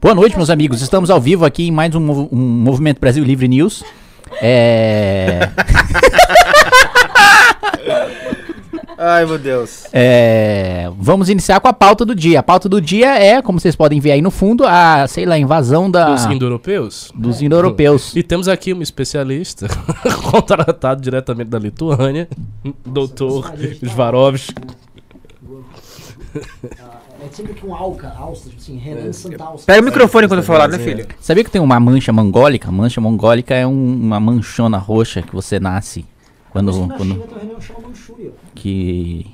[0.00, 0.80] Boa noite, meus amigos.
[0.80, 3.82] Estamos ao vivo aqui em mais um, mov- um Movimento Brasil Livre News.
[4.40, 5.50] É,
[9.00, 9.86] Ai, meu Deus.
[9.92, 12.40] é, vamos iniciar com a pauta do dia.
[12.40, 15.38] A pauta do dia é, como vocês podem ver aí no fundo, a, sei lá,
[15.38, 17.10] invasão da, Dos indo-europeus?
[17.14, 18.14] dos indo-europeus.
[18.14, 19.66] E temos aqui um especialista
[20.30, 22.28] contratado diretamente da Lituânia,
[22.84, 23.52] doutor
[23.82, 24.54] Svarovski.
[27.30, 29.64] É sempre que um Alca, Alça, tipo assim, Renan Santaus.
[29.64, 31.06] Pega o microfone quando eu falar, né, filho?
[31.20, 32.70] Sabia que tem uma mancha mongólica?
[32.72, 36.04] Mancha mongólica é um- uma manchona roxa que você nasce
[36.50, 37.12] quando, quando
[37.60, 38.30] China Manchúria.
[38.54, 39.26] que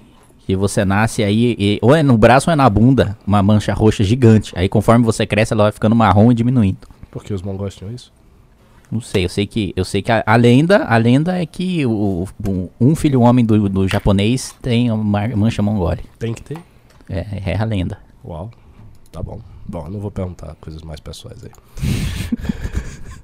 [0.46, 3.72] que você nasce aí e- ou é no braço ou é na bunda, uma mancha
[3.72, 4.52] roxa gigante.
[4.54, 6.76] Aí conforme você cresce, ela vai ficando marrom e diminuindo.
[7.10, 8.12] Por que os mongóis tinham isso?
[8.92, 11.86] Não sei, eu sei que eu sei que a, a lenda, a lenda é que
[11.86, 16.06] o, o- um filho homem do, do japonês tem uma mancha mongólica.
[16.18, 16.58] Tem que ter.
[17.08, 17.98] É, é a lenda.
[18.24, 18.50] Uau.
[19.10, 19.40] Tá bom.
[19.66, 21.50] Bom, eu não vou perguntar coisas mais pessoais aí.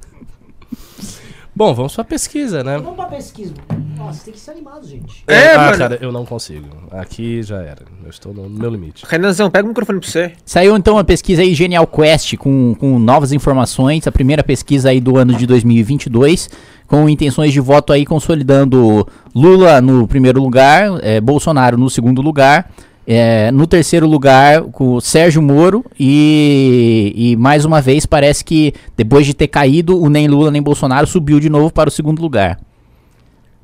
[1.55, 2.78] Bom, vamos pra pesquisa, né?
[2.78, 3.53] Vamos pra pesquisa.
[3.97, 5.25] Nossa, tem que ser animado, gente.
[5.27, 5.78] É, ah, mano.
[5.78, 6.67] cara, eu não consigo.
[6.91, 7.83] Aqui já era.
[8.03, 9.05] Eu estou no meu limite.
[9.06, 10.33] Renanzão, pega o microfone pra você.
[10.45, 15.01] Saiu então uma pesquisa aí Genial Quest com, com novas informações, a primeira pesquisa aí
[15.01, 16.48] do ano de 2022,
[16.86, 22.70] com intenções de voto aí consolidando Lula no primeiro lugar, eh, Bolsonaro no segundo lugar,
[23.12, 28.72] eh, no terceiro lugar com o Sérgio Moro e, e mais uma vez parece que
[28.97, 32.22] depois de ter caído o nem Lula nem Bolsonaro subiu de novo para o segundo
[32.22, 32.61] lugar.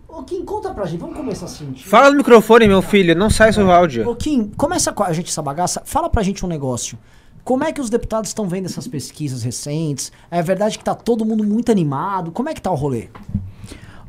[0.09, 0.99] Ô, Kim, conta pra gente.
[0.99, 1.71] Vamos começar assim.
[1.71, 3.15] tipo, Fala no microfone, meu filho.
[3.15, 4.09] Não sai seu áudio.
[4.09, 5.81] Ô, Kim, começa com a gente essa bagaça.
[5.85, 6.99] Fala pra gente um negócio.
[7.45, 10.11] Como é que os deputados estão vendo essas pesquisas recentes?
[10.29, 12.33] É verdade que tá todo mundo muito animado?
[12.33, 13.11] Como é que tá o rolê?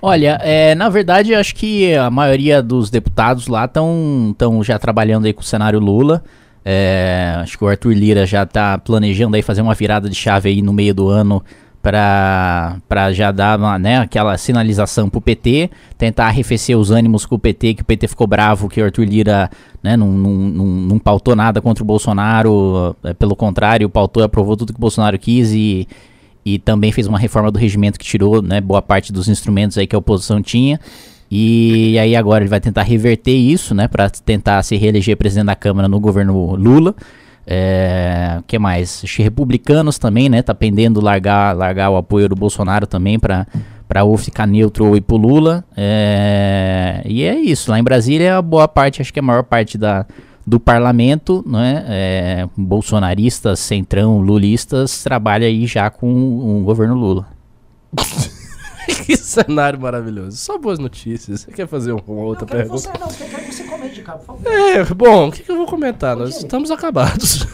[0.02, 5.34] Olha, é, na verdade, acho que a maioria dos deputados lá estão já trabalhando aí
[5.34, 6.24] com o cenário Lula.
[6.64, 10.50] É, acho que o Arthur Lira já está planejando aí fazer uma virada de chave
[10.50, 11.44] aí no meio do ano
[11.82, 17.40] para já dar uma, né, aquela sinalização pro PT, tentar arrefecer os ânimos com o
[17.40, 19.50] PT, que o PT ficou bravo, que o Arthur Lira
[19.82, 24.26] né, não, não, não, não pautou nada contra o Bolsonaro, é, pelo contrário, pautou e
[24.26, 25.88] aprovou tudo que o Bolsonaro quis e,
[26.48, 29.86] e também fez uma reforma do regimento que tirou né, boa parte dos instrumentos aí
[29.86, 30.80] que a oposição tinha.
[31.30, 35.56] E aí agora ele vai tentar reverter isso, né, para tentar se reeleger presidente da
[35.56, 36.96] Câmara no governo Lula.
[37.46, 39.04] É, que mais?
[39.18, 43.46] Republicanos também, né, tá pendendo largar, largar o apoio do Bolsonaro também para
[43.88, 45.64] para ou ficar neutro ou ir pro Lula.
[45.76, 47.72] É, e é isso.
[47.72, 50.06] Lá em Brasília, a boa parte, acho que a maior parte da,
[50.48, 57.28] do parlamento, né, é, bolsonaristas, centrão, lulistas, trabalha aí já com o governo Lula.
[59.06, 60.38] que cenário maravilhoso.
[60.38, 61.42] Só boas notícias.
[61.42, 62.80] Você quer fazer uma outra Não, pergunta?
[62.80, 64.48] você, não, eu quero que você comente, cara, por favor.
[64.50, 66.16] É, bom, o que, que eu vou comentar?
[66.16, 67.46] Nós estamos acabados.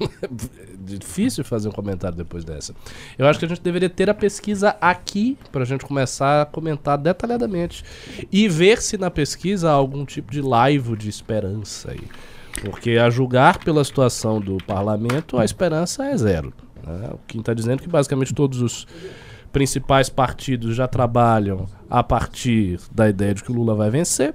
[0.98, 2.74] Difícil fazer um comentário depois dessa.
[3.18, 6.98] Eu acho que a gente deveria ter a pesquisa aqui pra gente começar a comentar
[6.98, 7.84] detalhadamente
[8.30, 12.02] e ver se na pesquisa há algum tipo de laivo de esperança aí.
[12.62, 16.52] Porque a julgar pela situação do parlamento, a esperança é zero.
[16.86, 17.10] né?
[17.12, 18.86] O Kim está dizendo que basicamente todos os
[19.52, 24.34] principais partidos já trabalham a partir da ideia de que o Lula vai vencer.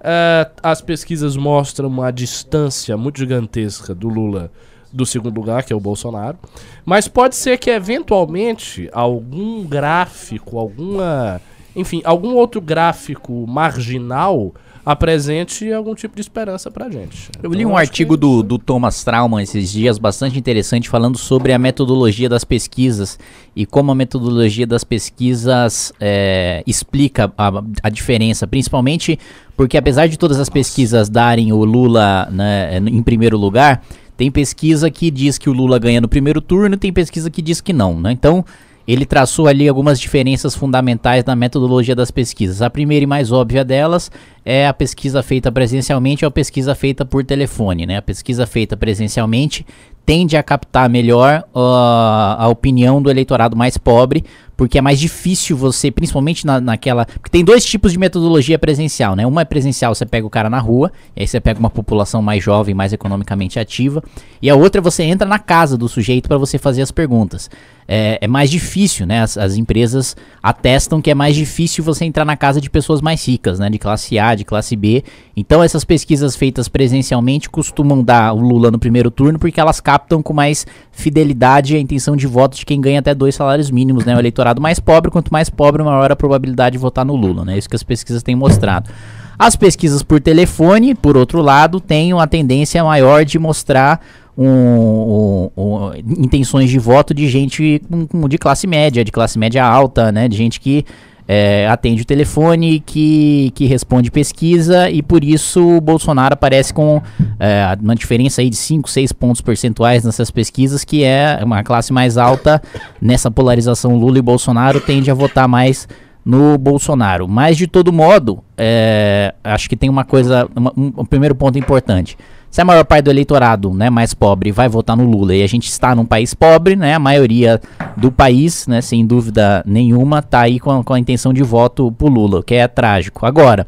[0.00, 4.52] É, as pesquisas mostram uma distância muito gigantesca do Lula
[4.94, 6.38] do segundo lugar, que é o Bolsonaro.
[6.84, 11.40] Mas pode ser que eventualmente algum gráfico, alguma.
[11.74, 14.54] Enfim, algum outro gráfico marginal
[14.86, 17.30] apresente algum tipo de esperança pra gente.
[17.42, 21.16] Eu li Então, um artigo que- do, do Thomas Trauman esses dias, bastante interessante, falando
[21.16, 23.18] sobre a metodologia das pesquisas
[23.56, 27.50] e como a metodologia das pesquisas é, explica a,
[27.82, 29.18] a diferença, principalmente
[29.56, 33.82] porque apesar de todas as pesquisas darem o Lula né, em primeiro lugar,
[34.16, 37.60] tem pesquisa que diz que o Lula ganha no primeiro turno tem pesquisa que diz
[37.60, 38.12] que não, né?
[38.12, 38.44] Então,
[38.86, 42.60] ele traçou ali algumas diferenças fundamentais na metodologia das pesquisas.
[42.60, 44.10] A primeira e mais óbvia delas
[44.44, 47.96] é a pesquisa feita presencialmente ou a pesquisa feita por telefone, né?
[47.96, 49.66] A pesquisa feita presencialmente
[50.04, 54.22] tende a captar melhor ah, a opinião do eleitorado mais pobre,
[54.56, 57.06] porque é mais difícil você, principalmente na, naquela.
[57.06, 59.26] Porque tem dois tipos de metodologia presencial, né?
[59.26, 62.22] Uma é presencial, você pega o cara na rua, e aí você pega uma população
[62.22, 64.02] mais jovem, mais economicamente ativa,
[64.40, 67.50] e a outra é você entra na casa do sujeito para você fazer as perguntas.
[67.86, 69.20] É, é mais difícil, né?
[69.20, 73.26] As, as empresas atestam que é mais difícil você entrar na casa de pessoas mais
[73.26, 73.68] ricas, né?
[73.68, 75.04] De classe A, de classe B.
[75.36, 80.22] Então essas pesquisas feitas presencialmente costumam dar o Lula no primeiro turno porque elas captam
[80.22, 84.16] com mais fidelidade a intenção de voto de quem ganha até dois salários mínimos, né?
[84.16, 87.56] O eleitorado mais pobre, quanto mais pobre, maior a probabilidade de votar no Lula, né?
[87.56, 88.90] Isso que as pesquisas têm mostrado.
[89.38, 94.00] As pesquisas por telefone, por outro lado, têm uma tendência maior de mostrar
[94.36, 95.90] um, um- um-
[96.24, 97.80] intenções de voto de gente
[98.28, 100.28] de classe média, de classe média alta, né?
[100.28, 100.84] De gente que
[101.26, 107.00] é, atende o telefone, que, que responde pesquisa e por isso o Bolsonaro aparece com
[107.40, 111.92] é, uma diferença aí de 5, 6 pontos percentuais nessas pesquisas, que é uma classe
[111.92, 112.60] mais alta
[113.00, 115.88] nessa polarização Lula e Bolsonaro tende a votar mais
[116.24, 117.28] no Bolsonaro.
[117.28, 121.58] Mas de todo modo, é, acho que tem uma coisa, uma- um, um primeiro ponto
[121.58, 122.16] importante.
[122.54, 125.46] Se a maior parte do eleitorado, né, mais pobre, vai votar no Lula e a
[125.48, 127.60] gente está num país pobre, né, a maioria
[127.96, 131.90] do país, né, sem dúvida nenhuma, tá aí com a, com a intenção de voto
[131.90, 133.26] pro Lula, o que é trágico.
[133.26, 133.66] Agora,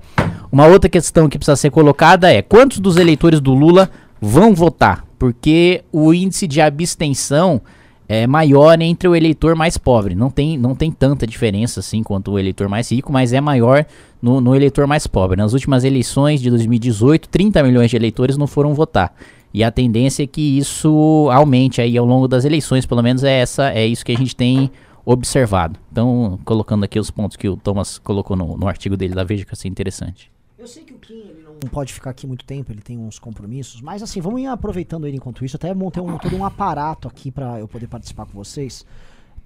[0.52, 3.90] uma outra questão que precisa ser colocada é quantos dos eleitores do Lula
[4.20, 5.04] vão votar?
[5.18, 7.60] Porque o índice de abstenção
[8.08, 10.14] é maior entre o eleitor mais pobre.
[10.14, 13.84] Não tem, não tem tanta diferença assim quanto o eleitor mais rico, mas é maior
[14.20, 15.36] no, no eleitor mais pobre.
[15.36, 19.14] Nas últimas eleições de 2018, 30 milhões de eleitores não foram votar.
[19.52, 23.40] E a tendência é que isso aumente aí ao longo das eleições, pelo menos é
[23.40, 24.70] essa, é isso que a gente tem
[25.04, 25.78] observado.
[25.90, 29.44] Então, colocando aqui os pontos que o Thomas colocou no, no artigo dele da Veja,
[29.44, 30.30] que é interessante.
[30.58, 33.80] Eu sei que o Kim não pode ficar aqui muito tempo, ele tem uns compromissos,
[33.80, 35.56] mas assim, vamos ir aproveitando ele enquanto isso.
[35.56, 38.84] Até montei um, todo um aparato aqui pra eu poder participar com vocês.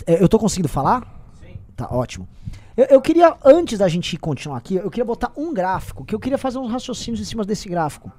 [0.06, 1.02] É, eu tô conseguindo falar?
[1.40, 1.56] Sim.
[1.76, 2.28] Tá, ótimo.
[2.76, 6.20] Eu, eu queria, antes da gente continuar aqui, eu queria botar um gráfico, que eu
[6.20, 8.10] queria fazer uns raciocínios em cima desse gráfico.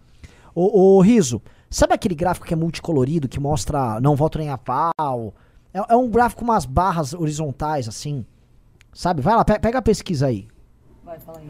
[0.54, 4.58] Ô, ô Riso, sabe aquele gráfico que é multicolorido, que mostra não voto nem a
[4.58, 5.34] pau?
[5.74, 8.26] É, é um gráfico com umas barras horizontais, assim.
[8.94, 9.22] Sabe?
[9.22, 10.48] Vai lá, pe- pega a pesquisa aí.
[11.12, 11.48] Vai, fala aí.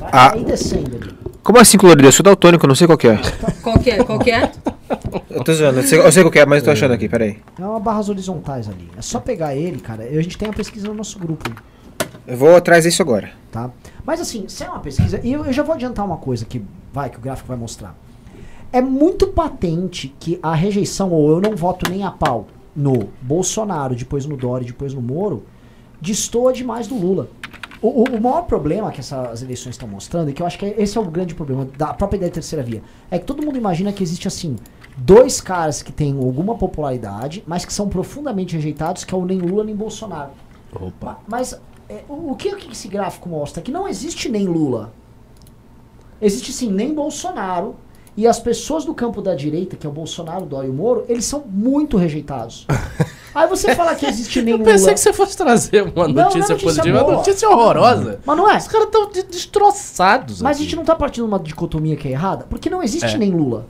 [0.00, 0.32] Vai Ah.
[0.32, 1.14] aí descendo ali.
[1.40, 2.08] Como assim colorido?
[2.08, 3.16] Eu sou daltônico, eu não sei qual que é.
[3.62, 4.02] Qual que é?
[4.02, 4.50] Qual que é?
[5.30, 7.08] Eu tô zoando, eu sei, eu sei qual que é, mas eu tô achando aqui,
[7.08, 7.38] peraí.
[7.56, 8.90] É uma barras horizontais ali.
[8.98, 10.02] É só pegar ele, cara.
[10.02, 11.48] A gente tem a pesquisa no nosso grupo,
[12.26, 13.30] Eu vou atrás disso agora.
[13.52, 13.70] tá?
[14.04, 16.60] Mas assim, se é uma pesquisa, e eu, eu já vou adiantar uma coisa que
[16.92, 17.94] vai, que o gráfico vai mostrar.
[18.72, 23.94] É muito patente que a rejeição, ou eu não voto nem a pau no Bolsonaro,
[23.94, 25.44] depois no Dória, depois no Moro,
[26.00, 27.28] destoa demais do Lula.
[27.86, 30.96] O, o- maior problema que essas eleições estão mostrando, e que eu acho que esse
[30.96, 33.92] é o grande problema da própria ideia de terceira via, é que todo mundo imagina
[33.92, 34.56] que existe assim,
[34.96, 39.38] dois caras que têm alguma popularidade, mas que são profundamente rejeitados, que é o nem
[39.38, 40.30] Lula nem Bolsonaro.
[40.74, 40.90] Opa.
[41.12, 43.62] Ma- Mas é, o, o que, o que esse gráfico mostra?
[43.62, 44.90] Que não existe nem Lula.
[46.22, 47.74] Existe sim nem Bolsonaro.
[48.16, 50.72] E as pessoas do campo da direita, que é o Bolsonaro, o Dória e o
[50.72, 52.64] Moro, eles são muito rejeitados.
[53.34, 54.70] Aí você fala que existe nem Eu Lula.
[54.70, 57.16] pensei que você fosse trazer uma Não, notícia, não é notícia positiva, uma boa.
[57.16, 58.20] notícia horrorosa.
[58.24, 58.56] Mas não é.
[58.58, 60.40] Os caras estão destroçados.
[60.42, 60.64] Mas a aqui.
[60.64, 63.18] gente não tá partindo de uma dicotomia que é errada, porque não existe É.
[63.18, 63.66] nem Lula.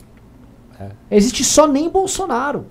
[0.79, 0.89] É.
[1.09, 2.65] Existe só nem Bolsonaro.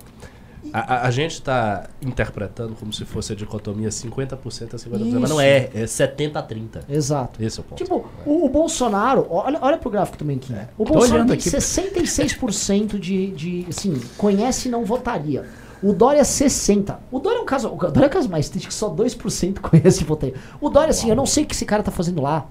[0.73, 4.89] A, a- a gente tá interpretando como se fosse a dicotomia 50% a 50%.
[4.89, 5.33] Mas Isso.
[5.33, 6.81] não é, é 70 a 30.
[6.89, 7.41] Exato.
[7.41, 7.81] Esse é o ponto.
[7.83, 10.53] Tipo, o, o Bolsonaro, olha, olha pro gráfico também aqui.
[10.77, 11.49] O Tô Bolsonaro tem aqui.
[11.49, 15.45] 66% de, de, assim, conhece e não votaria.
[15.83, 16.95] O Dória 60%.
[17.11, 19.59] O Dória é um caso, o Dória é um caso mais triste que só 2%
[19.61, 20.35] conhece e votaria.
[20.59, 22.45] O Dória, assim, eu não sei o que esse cara tá fazendo lá.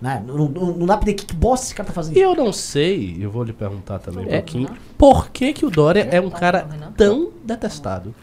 [0.00, 0.22] Né?
[0.26, 2.16] Não, não, não dá pra dizer que, que bosta esse cara tá fazendo.
[2.16, 4.36] E eu não sei, eu vou lhe perguntar também um É.
[4.38, 4.68] pouquinho,
[4.98, 6.66] por que que o Dória é um cara
[6.96, 8.14] tão detestado?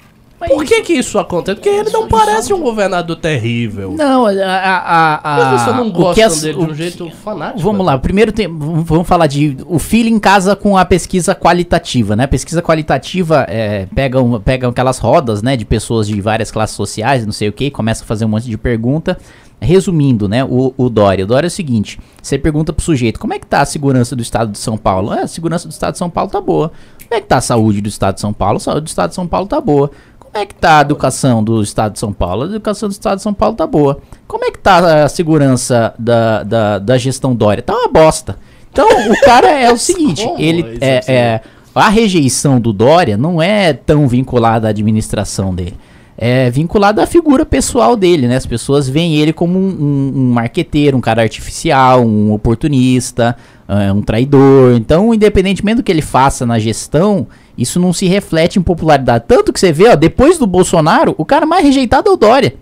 [0.48, 1.56] Por que que isso acontece?
[1.56, 3.94] Porque ele não parece um governador terrível.
[3.98, 4.32] Não, a.
[4.32, 7.60] a, a, a não o gostam que as- dele de um que- jeito fanático.
[7.60, 12.28] Vamos lá, primeiro tem, vamos falar de o feeling casa com a pesquisa qualitativa, né?
[12.28, 17.26] Pesquisa qualitativa é, pega, uma, pega aquelas rodas, né, de pessoas de várias classes sociais,
[17.26, 19.18] não sei o que, começa a fazer um monte de pergunta.
[19.64, 21.24] Resumindo, né, o, o Dória.
[21.24, 24.16] O Dória é o seguinte: você pergunta pro sujeito, como é que tá a segurança
[24.16, 25.14] do estado de São Paulo?
[25.14, 26.72] É, a segurança do estado de São Paulo tá boa.
[27.08, 28.58] Como é que tá a saúde do estado de São Paulo?
[28.58, 29.92] A saúde do estado de São Paulo tá boa.
[30.32, 32.44] Como é que tá a educação do estado de São Paulo?
[32.44, 34.00] A educação do estado de São Paulo tá boa.
[34.26, 37.62] Como é que tá a segurança da, da, da gestão Dória?
[37.62, 38.38] Tá uma bosta.
[38.72, 41.42] Então, o cara é o seguinte, Como ele é, é-
[41.76, 45.76] a rejeição do Dória não é tão vinculada à administração dele.
[46.18, 48.38] É vinculada à figura pessoal dele, né?
[48.38, 53.36] As pessoas veem ele como um, um, um marqueteiro, um cara artificial, um oportunista,
[53.68, 54.76] é, um traidor.
[54.76, 57.28] Então, independentemente do que ele faça na gestão,
[57.58, 59.26] isso não se reflete em popularidade.
[59.28, 62.56] Tanto que você vê, ó, depois do Bolsonaro, o cara mais rejeitado é o Dória.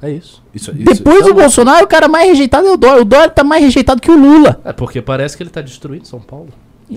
[0.00, 0.40] É isso.
[0.54, 3.02] Isso- isso- Depois isso do é Bolsonaro, o cara mais rejeitado é o Dória.
[3.02, 4.60] O Dória tá mais rejeitado que o Lula.
[4.64, 6.48] É porque parece que ele tá destruindo São Paulo.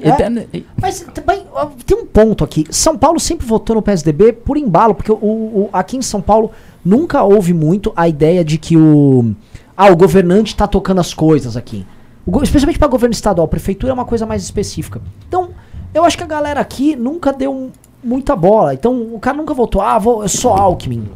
[0.01, 0.62] É.
[0.80, 1.44] Mas também
[1.86, 2.63] tem um ponto aqui.
[2.70, 6.51] São Paulo sempre votou no PSDB por embalo, porque o, o- aqui em São Paulo
[6.86, 9.34] nunca houve muito a ideia de que o
[9.75, 11.86] ah, o governante tá tocando as coisas aqui.
[12.24, 15.01] O especialmente para governo estadual, prefeitura é uma coisa mais específica.
[15.28, 15.50] Então,
[15.93, 17.71] eu acho que a galera aqui nunca deu
[18.03, 18.74] muita bola.
[18.74, 21.10] Então, o cara nunca votou, ah, vou, eu sou Alckmin.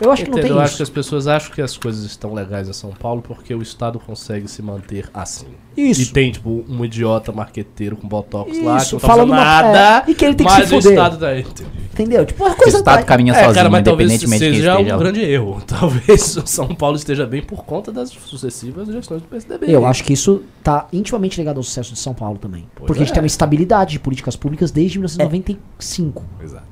[0.00, 0.64] Eu acho que não Entendo, tem eu isso.
[0.64, 3.62] acho que as pessoas acham que as coisas estão legais em São Paulo porque o
[3.62, 5.46] Estado consegue se manter assim.
[5.76, 6.00] Isso.
[6.02, 10.04] E tem, tipo, um idiota marqueteiro com botox lá, que Isso, não tá falando nada,
[10.06, 10.92] é, e que ele tem que mas se o fuder.
[10.92, 11.36] Estado tá...
[11.36, 12.24] Entendeu?
[12.24, 14.84] Tipo, uma O coisa Estado tá- caminha É, sozinho, cara, mas talvez independentemente de quem
[14.84, 15.62] seja um grande erro.
[15.66, 19.66] Talvez o São Paulo esteja bem por conta das sucessivas gestões do PSDB.
[19.68, 22.66] Eu acho que isso tá intimamente ligado ao sucesso de São Paulo também.
[22.74, 23.14] Pois porque a gente é.
[23.14, 26.24] tem uma estabilidade de políticas públicas desde 1995.
[26.42, 26.66] Exato.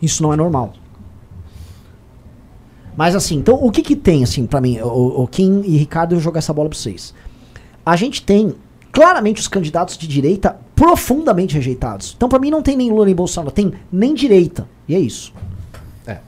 [0.00, 0.72] Isso não é normal.
[2.96, 6.12] Mas assim, então o que que tem assim pra mim, o, o Kim e Ricardo,
[6.12, 7.14] eu vou jogar essa bola pra vocês.
[7.84, 8.54] A gente tem
[8.92, 12.14] claramente os candidatos de direita profundamente rejeitados.
[12.16, 14.66] Então pra mim não tem nem Lula nem Bolsonaro, tem nem direita.
[14.88, 15.32] E é isso.
[16.06, 16.18] É,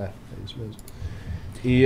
[0.00, 0.08] é
[0.44, 0.74] isso mesmo.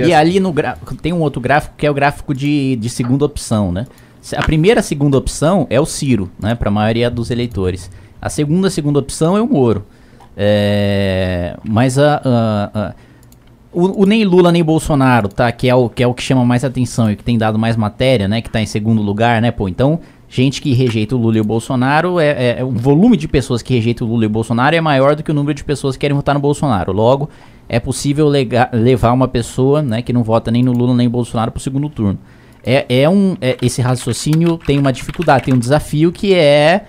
[0.07, 3.25] E ali no gráfico, tem um outro gráfico que é o gráfico de, de segunda
[3.25, 3.87] opção, né?
[4.37, 6.53] A primeira segunda opção é o Ciro, né?
[6.53, 7.89] Para a maioria dos eleitores.
[8.21, 9.83] A segunda segunda opção é o Moro.
[10.37, 12.93] É, mas a, a- a-
[13.73, 15.51] o, o nem Lula nem Bolsonaro, tá?
[15.51, 17.75] Que é, o, que é o que chama mais atenção e que tem dado mais
[17.75, 18.41] matéria, né?
[18.41, 19.51] Que tá em segundo lugar, né?
[19.51, 19.99] Pô, então,
[20.29, 23.61] gente que rejeita o Lula e o Bolsonaro, é, é- é- o volume de pessoas
[23.61, 25.95] que rejeitam o Lula e o Bolsonaro é maior do que o número de pessoas
[25.95, 26.91] que querem votar no Bolsonaro.
[26.91, 27.29] Logo,
[27.69, 28.27] é possível
[28.73, 30.01] levar uma pessoa, né?
[30.01, 32.19] Que não vota nem no Lula nem no Bolsonaro pro segundo turno.
[32.63, 36.85] É, é um, é- esse raciocínio tem uma dificuldade, tem um desafio que é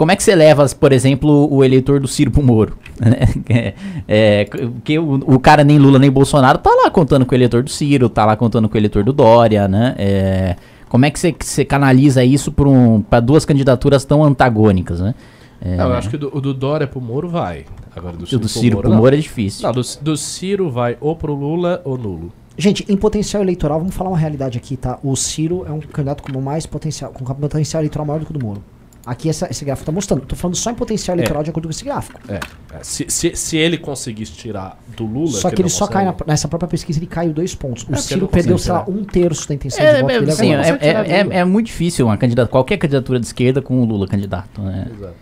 [0.00, 2.74] como é que você leva, por exemplo, o eleitor do Ciro pro Moro?
[2.98, 3.18] né?
[3.50, 3.74] É,
[4.08, 7.62] é, porque o, o cara nem Lula nem Bolsonaro tá lá contando com o eleitor
[7.62, 9.94] do Ciro, tá lá contando com o eleitor do Dória, né?
[9.98, 10.56] É,
[10.88, 15.00] como é que você, que você canaliza isso para um, pra duas candidaturas tão antagônicas,
[15.00, 15.14] né?
[15.60, 17.66] É, Não, eu acho que do- o do Dória pro Moro vai.
[17.94, 18.96] Agora do o do pro Ciro pro não.
[18.96, 19.66] Moro é difícil.
[19.66, 22.32] Não, do, do Ciro vai ou pro Lula ou nulo.
[22.56, 24.98] Gente, em potencial eleitoral, vamos falar uma realidade aqui, tá?
[25.02, 28.38] O Ciro é um candidato com mais potencial, com potencial eleitoral maior do que o
[28.38, 28.62] do Moro.
[29.10, 30.24] Aqui essa- esse gráfico tá mostrando.
[30.24, 32.20] Tô falando só em potencial eleitoral de acordo com esse gráfico.
[32.28, 32.34] É.
[32.36, 32.40] é.
[32.84, 35.32] Se, se, se ele conseguisse tirar do Lula.
[35.32, 37.82] Só que ele não só cai na- consegue, nessa própria pesquisa, ele caiu dois pontos.
[37.82, 38.96] O porque Ciro perdeu, consegue sei lá, tirar.
[38.96, 41.44] um terço da intenção É, de voto é, dele sim, é, consegue é- é- é
[41.44, 44.60] muito difícil uma candidata, qualquer candidatura de esquerda com o Lula candidato.
[44.62, 44.88] Né?
[44.96, 45.14] Exato.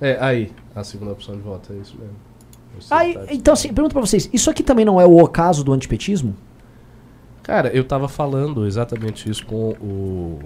[0.00, 2.16] É, aí, a segunda opção de voto, é isso mesmo.
[2.90, 5.74] Aí, tá- então, assim, pergunta pra vocês: isso aqui também não é o ocaso do
[5.74, 6.34] antipetismo?
[7.42, 10.38] Cara, eu tava falando exatamente isso com o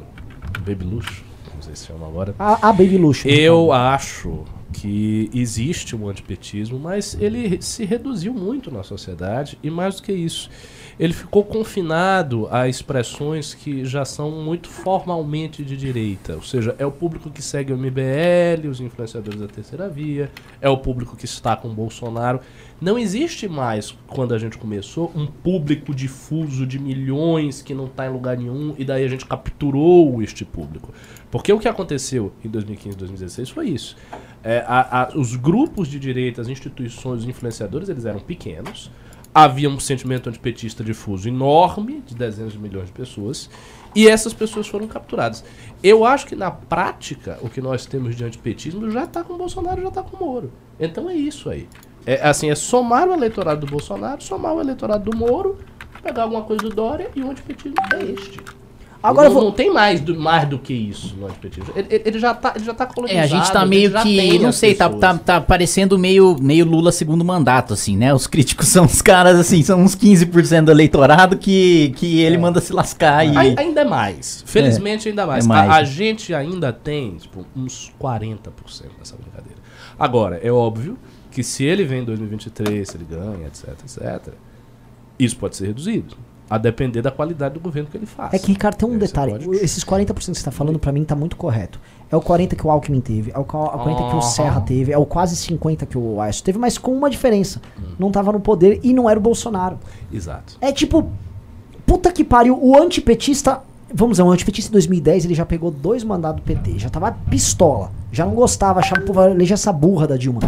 [0.67, 1.25] Baby Luxo,
[1.57, 2.35] não sei se chama agora.
[2.39, 3.27] A, a Baby Luxo.
[3.27, 3.35] né?
[3.35, 9.97] Eu acho que existe um antipetismo, mas ele se reduziu muito na sociedade e mais
[9.97, 10.51] do que isso,
[10.99, 16.87] ele ficou confinado a expressões que já são muito formalmente de direita, ou seja, é
[16.87, 21.25] o público que segue o MBL, os influenciadores da terceira via, é o público que
[21.27, 22.41] está com o Bolsonaro.
[22.81, 28.07] Não existe mais, quando a gente começou, um público difuso de milhões que não está
[28.07, 30.93] em lugar nenhum e daí a gente capturou este público.
[31.31, 33.97] Porque o que aconteceu em 2015 2016 foi isso.
[34.43, 38.91] É, a- a- os grupos de direita, as instituições, os influenciadores, eles eram pequenos.
[39.39, 43.51] Havia um sentimento antipetista difuso enorme, de dezenas de milhões de pessoas.
[43.95, 45.45] E essas pessoas foram capturadas.
[45.83, 49.37] Eu acho que na prática, o que nós temos de antipetismo já está com o
[49.37, 50.51] Bolsonaro, já está com o Moro.
[50.81, 51.69] Então é isso aí.
[52.07, 55.59] É assim, é somar o eleitorado do Bolsonaro, somar o eleitorado do Moro,
[56.03, 58.41] pegar alguma coisa do Dória e o antipetismo é este.
[59.03, 61.73] Agora não, vou- não tem mais do, mais do que isso no antipetismo.
[61.77, 63.21] Ele, ele- já tá, ele já tá colonizado.
[63.21, 65.01] É, a gente tá meio que, não sei, tá, pessoas.
[65.01, 68.13] tá, tá parecendo meio, meio Lula segundo mandato, assim, né?
[68.13, 72.61] Os críticos são os caras, assim, são uns 15% do eleitorado que, que ele manda
[72.61, 73.37] se lascar e...
[73.37, 74.43] Ai- Ainda é mais.
[74.47, 75.45] Felizmente, ainda mais.
[75.45, 75.85] É mais, a, a né?
[75.85, 78.39] gente ainda tem tipo, uns 40%
[78.99, 79.59] dessa brincadeira.
[79.99, 80.99] Agora, é óbvio
[81.31, 84.33] que se ele vem em 2023, se ele ganha, etc, etc,
[85.19, 86.17] isso pode ser reduzido.
[86.49, 88.33] A depender da qualidade do governo que ele faz.
[88.33, 89.33] É que, Ricardo, tem um você detalhe.
[89.33, 91.81] pode- Esses 40% que você tá falando, pra mim, tá muito correto.
[92.09, 94.23] É o 40 que o Alckmin teve, é o ca- a 40 que o.
[94.23, 97.61] Serra teve, é o quase 50 que o Aécio teve, mas com uma diferença.
[97.79, 97.95] Hum.
[97.99, 99.77] Não tava no poder e não era o Bolsonaro.
[100.13, 100.57] Exato.
[100.61, 101.11] É tipo,
[101.85, 103.61] puta que pariu, o antipetista,
[103.93, 107.11] vamos dizer, o antipetista em 2010, ele já pegou dois mandados do PT, já tava
[107.29, 110.39] pistola, já não gostava, achava, pô, eleger essa burra da Dilma.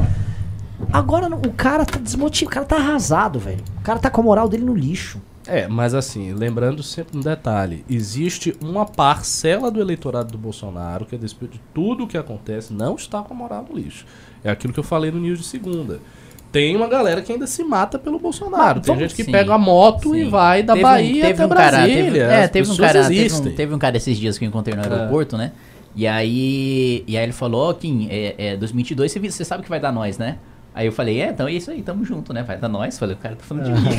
[0.93, 3.63] Agora o cara tá desmotivado, o cara tá arrasado, velho.
[3.79, 5.21] O cara tá com a moral dele no lixo.
[5.49, 11.15] É, mas assim, lembrando sempre um detalhe: existe uma parcela do eleitorado do Bolsonaro que,
[11.15, 14.05] a despeito de tudo o que acontece, não está com a moral no lixo.
[14.45, 16.01] É aquilo que eu falei no News de segunda.
[16.53, 18.79] Tem uma galera que ainda se mata pelo Bolsonaro.
[18.79, 20.31] Mas Tem gente que Sim, pega a moto e sim.
[20.31, 22.03] vai da Teve um- Bahia teve até um cara- Brasília.
[22.05, 23.55] teve- é, teve um, cara, teve, um, existem.
[23.55, 25.53] teve um cara esses dias que eu encontrei no aeroporto, né?
[25.95, 29.69] E aí, e aí ele falou, ó, Kim, é, é 2022 você, você sabe que
[29.69, 30.39] vai dar nós, né?
[30.79, 32.45] Aí eu falei, é, então é isso aí, tamo junto, né?
[32.45, 32.97] Vai dar nós.
[32.97, 33.99] Falei, o cara tá falando de mim.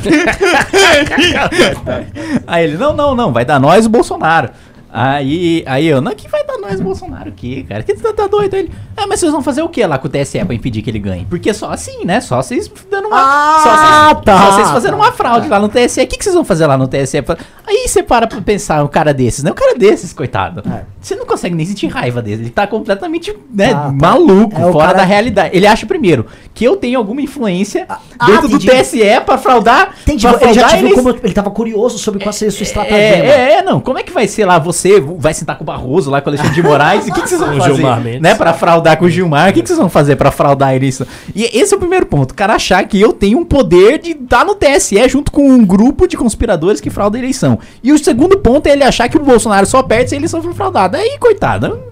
[2.46, 4.48] aí ele, não, não, não, vai dar nós o Bolsonaro.
[4.92, 7.82] Aí, aí eu, não, que vai dar nós Bolsonaro aqui, cara?
[7.82, 8.54] Que você tá doido?
[8.54, 10.90] Ele, ah, mas vocês vão fazer o que lá com o TSE pra impedir que
[10.90, 11.26] ele ganhe?
[11.26, 12.20] Porque só assim, né?
[12.20, 13.18] Só vocês dando uma.
[13.20, 16.00] Ah, só vocês, tá, só vocês fazendo tá, uma fraude lá no TSE.
[16.00, 17.22] O que, que vocês vão fazer lá no TSE?
[17.70, 19.50] Aí você para pra pensar um cara desses, né?
[19.52, 20.60] Um cara desses, coitado.
[20.68, 20.82] É.
[21.00, 22.42] Você não consegue nem sentir raiva dele.
[22.42, 23.92] Ele tá completamente, né, Tá, tá.
[23.92, 25.56] maluco, É, fora cara- da realidade.
[25.56, 28.66] Ele acha, primeiro, que eu tenho alguma influência ah, dentro do entendi.
[28.82, 29.94] TSE pra fraudar.
[30.02, 32.48] Entendi, pra ele já fraudar te viu eles- como ele tava curioso sobre qual seria
[32.48, 32.98] a sua estratagema.
[33.24, 33.80] é, é, não.
[33.80, 34.58] Como é que vai ser lá?
[34.58, 37.06] Você vai sentar com o Barroso, lá com o Alexandre de Moraes?
[37.06, 37.74] E o que, que vocês vão Com o fazer?
[37.76, 38.20] Gilmar Mendes.
[38.20, 39.50] Né, pra fraudar com o Gilmar?
[39.50, 41.06] O que, que vocês vão fazer pra fraudar ele isso?
[41.34, 42.32] E esse é o primeiro ponto.
[42.32, 45.64] O cara achar que eu tenho um poder de estar no TSE junto com um
[45.64, 47.58] grupo de conspiradores que fraudam a eleição.
[47.82, 50.42] E o segundo ponto é ele achar que o Bolsonaro só perde se a eleição
[50.42, 50.98] for fraudada.
[50.98, 51.82] Aí, coitado.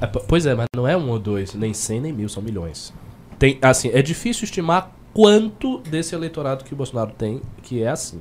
[0.00, 2.42] É, po- pois é, mas não é um ou dois, nem cem, nem mil, são
[2.42, 2.92] milhões.
[3.38, 8.20] Tem, assim, é difícil estimar quanto desse eleitorado que o Bolsonaro tem, que é assim.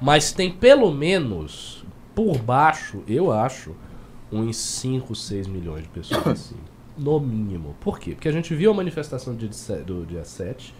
[0.00, 1.84] Mas tem pelo menos,
[2.14, 3.74] por baixo, eu acho,
[4.32, 6.56] uns 5, 6 milhões de pessoas assim.
[6.98, 7.74] No mínimo.
[7.80, 8.10] Por quê?
[8.12, 10.74] Porque a gente viu a manifestação do dia, de se- do dia 7.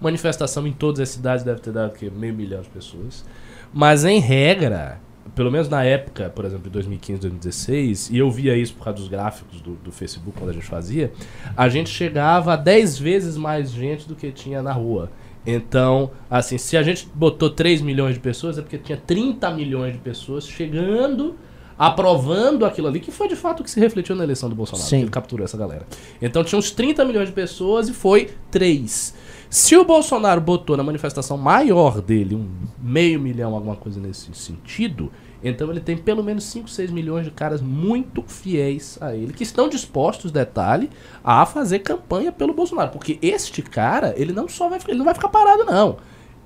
[0.00, 2.10] Manifestação em todas as cidades deve ter dado o quê?
[2.14, 3.24] meio milhão de pessoas.
[3.74, 5.00] Mas em regra,
[5.34, 9.00] pelo menos na época, por exemplo, de 2015, 2016, e eu via isso por causa
[9.00, 11.12] dos gráficos do, do Facebook quando a gente fazia,
[11.56, 15.10] a gente chegava a 10 vezes mais gente do que tinha na rua.
[15.44, 19.92] Então, assim, se a gente botou 3 milhões de pessoas, é porque tinha 30 milhões
[19.92, 21.34] de pessoas chegando,
[21.76, 24.88] aprovando aquilo ali, que foi de fato o que se refletiu na eleição do Bolsonaro.
[24.88, 24.98] Sim.
[24.98, 25.84] que Ele capturou essa galera.
[26.22, 29.14] Então tinha uns 30 milhões de pessoas e foi 3.
[29.54, 32.50] Se o Bolsonaro botou na manifestação maior dele um
[32.82, 35.12] meio milhão, alguma coisa nesse sentido,
[35.44, 39.44] então ele tem pelo menos 5, 6 milhões de caras muito fiéis a ele, que
[39.44, 40.90] estão dispostos, detalhe,
[41.22, 42.90] a fazer campanha pelo Bolsonaro.
[42.90, 45.98] Porque este cara, ele não só vai, ele não vai ficar parado, não.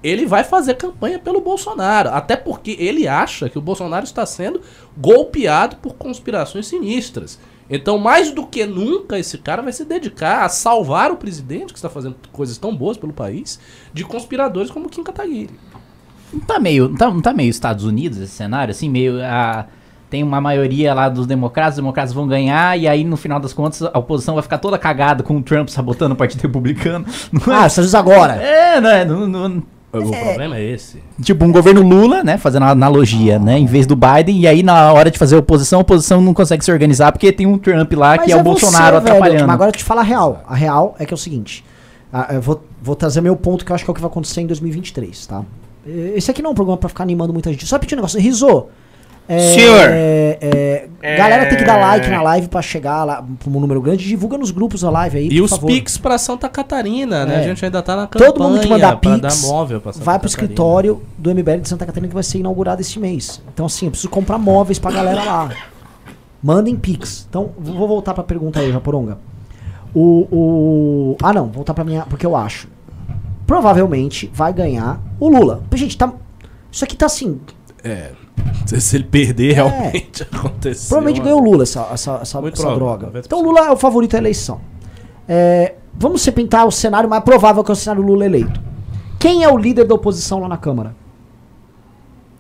[0.03, 2.11] Ele vai fazer campanha pelo Bolsonaro.
[2.11, 4.61] Até porque ele acha que o Bolsonaro está sendo
[4.95, 7.39] golpeado por conspirações sinistras.
[7.71, 11.79] Então, mais do que nunca, esse cara vai se dedicar a salvar o presidente, que
[11.79, 13.61] está fazendo coisas tão boas pelo país,
[13.93, 15.51] de conspiradores como Kim Kataguiri.
[16.33, 19.23] Não tá meio, não tá, não tá meio Estados Unidos esse cenário, assim, meio.
[19.23, 19.67] A,
[20.11, 23.53] tem uma maioria lá dos democratas, os democratas vão ganhar, e aí no final das
[23.53, 27.05] contas a oposição vai ficar toda cagada com o Trump sabotando o Partido Republicano.
[27.31, 28.35] Não Ah, Estados Unidos agora.
[28.37, 29.05] É, né?
[29.05, 31.03] não- não- O problema é esse.
[31.23, 32.37] tipo, um governo Lula, né?
[32.37, 33.59] Fazendo uma analogia, né?
[33.59, 36.35] Em vez do Biden, e aí na hora de fazer a oposição, a oposição não
[36.35, 39.17] consegue se organizar porque tem um Trump lá que é, o Bolsonaro você, velho.
[39.17, 39.47] atrapalhando.
[39.47, 40.43] Mas agora eu te falar a real.
[40.47, 41.65] A real é que é o seguinte.
[42.13, 44.11] ah, eu vou, vou trazer meu ponto que eu acho que é o que vai
[44.11, 45.43] acontecer em 2023, tá?
[45.87, 47.67] Esse aqui não é um programa pra ficar animando muita gente.
[47.67, 48.21] Só pedir um negócio.
[48.21, 48.67] Rizô.
[49.29, 49.89] É, Senhor.
[49.91, 53.81] é, é, Galera tem que dar like na live pra chegar lá pra um número
[53.81, 54.05] grande.
[54.05, 55.67] Divulga nos grupos a live aí, E os favor.
[55.67, 57.37] Pix pra Santa Catarina, né?
[57.37, 57.39] É.
[57.39, 60.05] A gente ainda tá na campanha Todo mundo que mandar Pix dar móvel pra Santa
[60.05, 60.45] vai pro Catarina.
[60.47, 63.43] escritório do MBL de Santa Catarina que vai ser inaugurado este mês.
[63.53, 65.51] Então, assim, eu preciso comprar móveis pra galera lá.
[66.43, 67.27] Mandem Pix.
[67.29, 69.19] Então, vou voltar pra pergunta aí, Japoronga.
[69.95, 71.17] O, o.
[71.23, 72.03] Ah, não, voltar pra minha.
[72.03, 72.69] Porque eu acho.
[73.47, 75.63] Provavelmente vai ganhar o Lula.
[75.75, 76.13] Gente, tá.
[76.71, 77.41] Isso aqui tá assim.
[77.83, 78.11] É.
[78.67, 79.55] Se se ele perder, É.
[79.55, 80.89] realmente aconteceu.
[80.89, 83.09] Provavelmente ganhou o Lula essa, essa, essa, essa droga.
[83.09, 83.23] 90%.
[83.27, 84.61] Então o Lula é o favorito à eleição.
[85.29, 88.61] É, vamos pintar o cenário mais provável que é o cenário Lula eleito.
[89.19, 90.95] Quem é o líder da oposição lá na Câmara?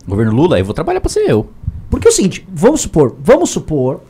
[0.06, 1.48] Governo Lula, eu vou trabalhar pra ser eu.
[1.90, 4.00] Porque é o seguinte, vamos supor, vamos supor,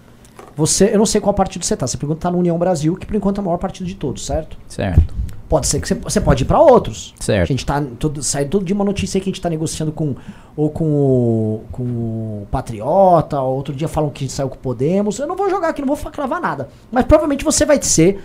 [0.56, 3.06] você, eu não sei qual partido você tá, você pergunta tá no União Brasil, que
[3.06, 4.56] por enquanto é o maior partido de todos, certo?
[4.66, 5.14] Certo.
[5.48, 7.14] Pode ser que você, você pode ir pra outros.
[7.18, 7.42] Certo.
[7.42, 9.90] A gente tá todo, sai todo dia uma notícia aí que a gente tá negociando
[9.90, 10.14] com
[10.54, 14.56] ou com o, com o Patriota, ou outro dia falam que a gente saiu com
[14.56, 15.18] o Podemos.
[15.18, 16.68] Eu não vou jogar aqui, não vou cravar nada.
[16.92, 18.22] Mas provavelmente você vai ser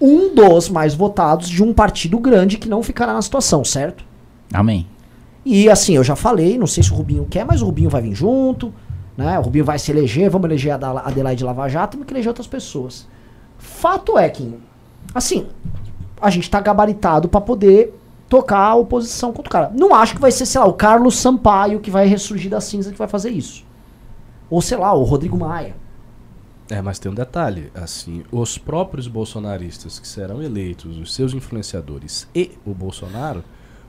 [0.00, 4.04] um dos mais votados de um partido grande que não ficará na situação, certo?
[4.52, 4.86] Amém.
[5.44, 8.02] E assim, eu já falei, não sei se o Rubinho quer, mas o Rubinho vai
[8.02, 8.74] vir junto,
[9.16, 9.38] né?
[9.38, 12.48] O Rubinho vai se eleger, vamos eleger a Adelaide Lava Jato, temos que eleger outras
[12.48, 13.06] pessoas.
[13.56, 14.54] Fato é que,
[15.14, 15.46] assim,
[16.20, 17.94] a gente tá gabaritado pra poder
[18.28, 19.72] tocar a oposição contra o cara.
[19.74, 22.90] Não acho que vai ser, sei lá, o Carlos Sampaio que vai ressurgir da cinza
[22.90, 23.64] que vai fazer isso.
[24.50, 25.74] Ou sei lá, o Rodrigo Maia.
[26.68, 32.26] É, mas tem um detalhe, assim, os próprios bolsonaristas que serão eleitos, os seus influenciadores
[32.34, 33.44] e o Bolsonaro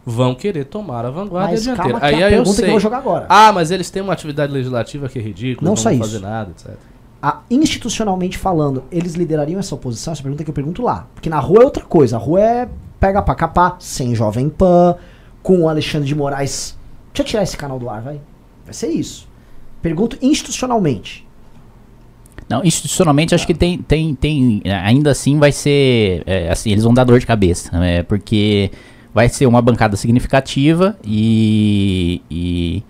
[0.05, 1.99] vão querer tomar a vanguarda Mas e a dianteira.
[1.99, 2.65] calma Aí, a aí eu sei.
[2.65, 3.25] eu vou jogar agora.
[3.27, 6.01] Ah, mas eles têm uma atividade legislativa que é ridícula, Não não vão isso.
[6.03, 6.75] fazer nada, etc.
[7.21, 10.13] a- institucionalmente falando, eles liderariam essa oposição?
[10.13, 11.07] Essa pergunta que eu pergunto lá.
[11.13, 12.15] Porque na rua é outra coisa.
[12.15, 14.95] A rua é pega pra capar, sem Jovem Pan,
[15.43, 16.77] com o Alexandre de Moraes.
[17.13, 18.19] Deixa eu tirar esse canal do ar, vai.
[18.65, 19.27] Vai ser isso.
[19.81, 21.25] Pergunto institucionalmente.
[22.49, 26.93] Não, institucionalmente acho que tem, tem, tem, ainda assim vai ser, é, assim, eles vão
[26.93, 28.71] dar dor de cabeça, é, porque
[29.13, 32.83] vai ser uma bancada significativa e, e,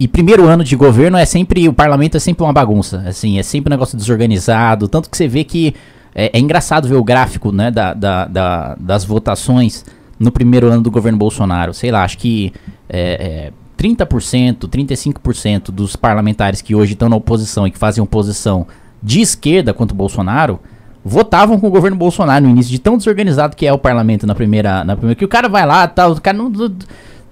[0.00, 1.68] E primeiro ano de governo é sempre.
[1.68, 3.02] O parlamento é sempre uma bagunça.
[3.06, 4.86] Assim, é sempre um negócio desorganizado.
[4.88, 5.74] Tanto que você vê que.
[6.14, 9.84] É, é engraçado ver o gráfico né, da, da- da- das votações
[10.18, 11.72] no primeiro ano do governo Bolsonaro.
[11.74, 12.52] Sei lá, acho que
[12.88, 18.66] é, é, 30%, 35% dos parlamentares que hoje estão na oposição e que fazem oposição
[19.02, 20.58] de esquerda quanto o Bolsonaro
[21.04, 24.34] votavam com o governo Bolsonaro no início, de tão desorganizado que é o parlamento na
[24.34, 24.82] primeira.
[24.84, 26.50] Na primeira que o cara vai lá, tal, o cara não-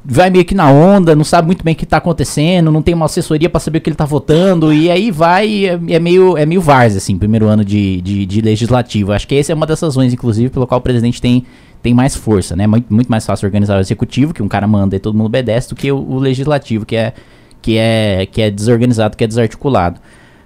[0.09, 2.95] vai meio que na onda, não sabe muito bem o que tá acontecendo, não tem
[2.95, 5.99] uma assessoria pra saber o que ele tá votando, e aí vai, e é, é
[5.99, 9.13] meio, é meio várzea, assim, primeiro ano de, de, de legislativo.
[9.13, 11.45] Acho que essa é uma das razões, inclusive, pelo qual o presidente tem,
[11.83, 12.67] tem mais força, né?
[12.67, 15.71] Muito, muito mais fácil organizar o executivo, que um cara manda e todo mundo obedece,
[15.71, 17.13] do que o, o legislativo, que é,
[17.61, 20.01] que, é, que é desorganizado, que é desarticulado.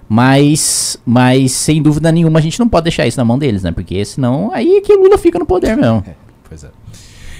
[0.09, 3.71] Mas, mas, sem dúvida nenhuma, a gente não pode deixar isso na mão deles, né?
[3.71, 6.03] Porque senão aí é que o Lula fica no poder mesmo.
[6.49, 6.69] Pois é.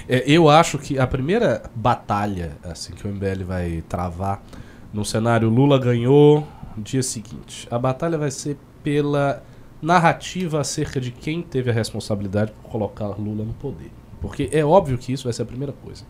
[0.08, 4.42] É, eu acho que a primeira batalha assim que o MBL vai travar
[4.92, 7.66] no cenário Lula ganhou dia seguinte.
[7.70, 9.42] A batalha vai ser pela
[9.80, 13.90] narrativa acerca de quem teve a responsabilidade por colocar Lula no poder.
[14.20, 16.04] Porque é óbvio que isso vai ser a primeira coisa.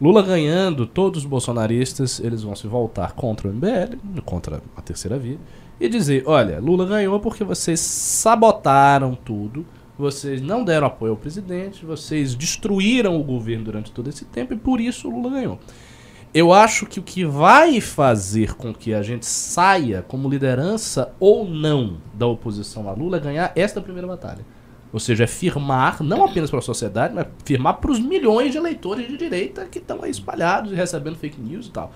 [0.00, 5.18] Lula ganhando, todos os bolsonaristas eles vão se voltar contra o MBL, contra a terceira
[5.18, 5.38] via,
[5.78, 9.64] e dizer: olha, Lula ganhou porque vocês sabotaram tudo,
[9.98, 14.56] vocês não deram apoio ao presidente, vocês destruíram o governo durante todo esse tempo e
[14.56, 15.58] por isso o Lula ganhou.
[16.34, 21.48] Eu acho que o que vai fazer com que a gente saia como liderança ou
[21.48, 24.44] não da oposição a Lula é ganhar esta primeira batalha.
[24.92, 28.58] Ou seja, é firmar, não apenas para a sociedade, mas firmar para os milhões de
[28.58, 31.92] eleitores de direita que estão aí espalhados e recebendo fake news e tal.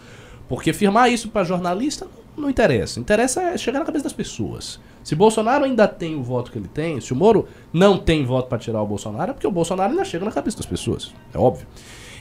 [0.48, 2.06] Porque firmar isso para jornalista
[2.38, 3.00] não, interessa.
[3.00, 4.80] Interessa é chegar na cabeça das pessoas.
[5.02, 8.48] Se Bolsonaro ainda tem o voto que ele tem, se o Moro não tem voto
[8.48, 11.12] para tirar o Bolsonaro, é porque o Bolsonaro ainda chega na cabeça das pessoas.
[11.34, 11.66] É óbvio.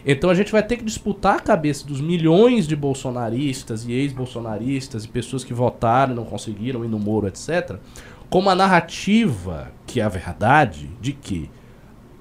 [0.05, 5.05] Então a gente vai ter que disputar a cabeça dos milhões de bolsonaristas e ex-bolsonaristas
[5.05, 7.77] e pessoas que votaram e não conseguiram ir no Moro, etc.,
[8.29, 11.49] com uma narrativa que é a verdade de que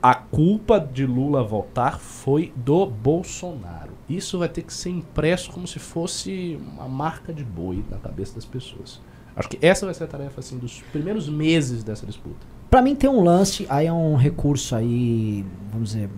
[0.02, 3.95] a culpa de Lula voltar foi do Bolsonaro.
[4.08, 8.34] Isso vai ter que ser impresso como se fosse uma marca de boi na cabeça
[8.34, 9.00] das pessoas.
[9.34, 12.46] Acho que essa vai ser a tarefa assim dos primeiros meses dessa disputa.
[12.70, 16.08] Pra mim tem um lance, aí é um recurso aí, vamos dizer,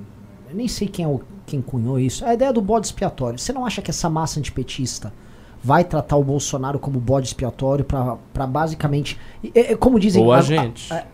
[0.50, 2.24] eu nem sei quem é o quem cunhou isso.
[2.26, 3.38] É a ideia do bode expiatório.
[3.38, 5.12] Você não acha que essa massa antipetista
[5.64, 9.18] vai tratar o Bolsonaro como bode expiatório pra, pra basicamente,
[9.54, 10.92] é, é como dizem, Ou a a- gente.
[10.92, 11.06] a-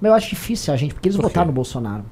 [0.00, 2.04] mas eu acho difícil a gente, porque eles Por votaram no Bolsonaro.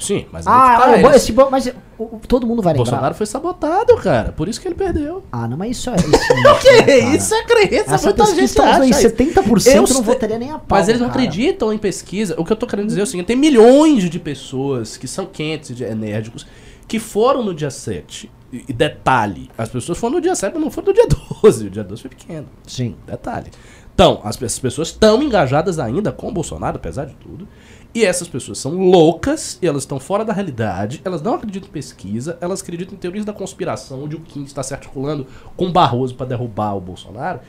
[0.00, 2.72] Sim, mas aí Ah, que o eles- esse mas é, o- o- todo mundo vai
[2.72, 2.84] lembrar.
[2.90, 4.32] Bolsonaro foi sabotado, cara.
[4.32, 5.24] Por isso que ele perdeu.
[5.32, 5.96] Ah, não, mas isso é.
[6.02, 9.00] Isso, né, Isso é crença, Essa muita gente tá acha isso.
[9.00, 10.78] 70% Eu não votaria nem a pau.
[10.78, 11.20] Mas eles não cara.
[11.20, 12.34] acreditam em pesquisa.
[12.38, 15.26] O que eu tô querendo dizer é o seguinte: tem milhões de pessoas que são
[15.26, 16.46] quentes e enérgicos
[16.88, 18.30] que foram no dia 7.
[18.52, 21.06] E detalhe, as pessoas foram no dia 7, mas não foram no dia
[21.42, 21.66] 12.
[21.66, 22.46] O dia 12 foi pequeno.
[22.66, 22.96] Sim.
[23.06, 23.50] Detalhe.
[23.94, 27.46] Então, as, as pessoas estão engajadas ainda com o Bolsonaro, apesar de tudo.
[27.94, 31.72] E essas pessoas são loucas, e elas estão fora da realidade, elas não acreditam em
[31.72, 35.26] pesquisa, elas acreditam em teorias da conspiração, onde o Kim está se articulando
[35.56, 37.40] com Barroso para derrubar o Bolsonaro.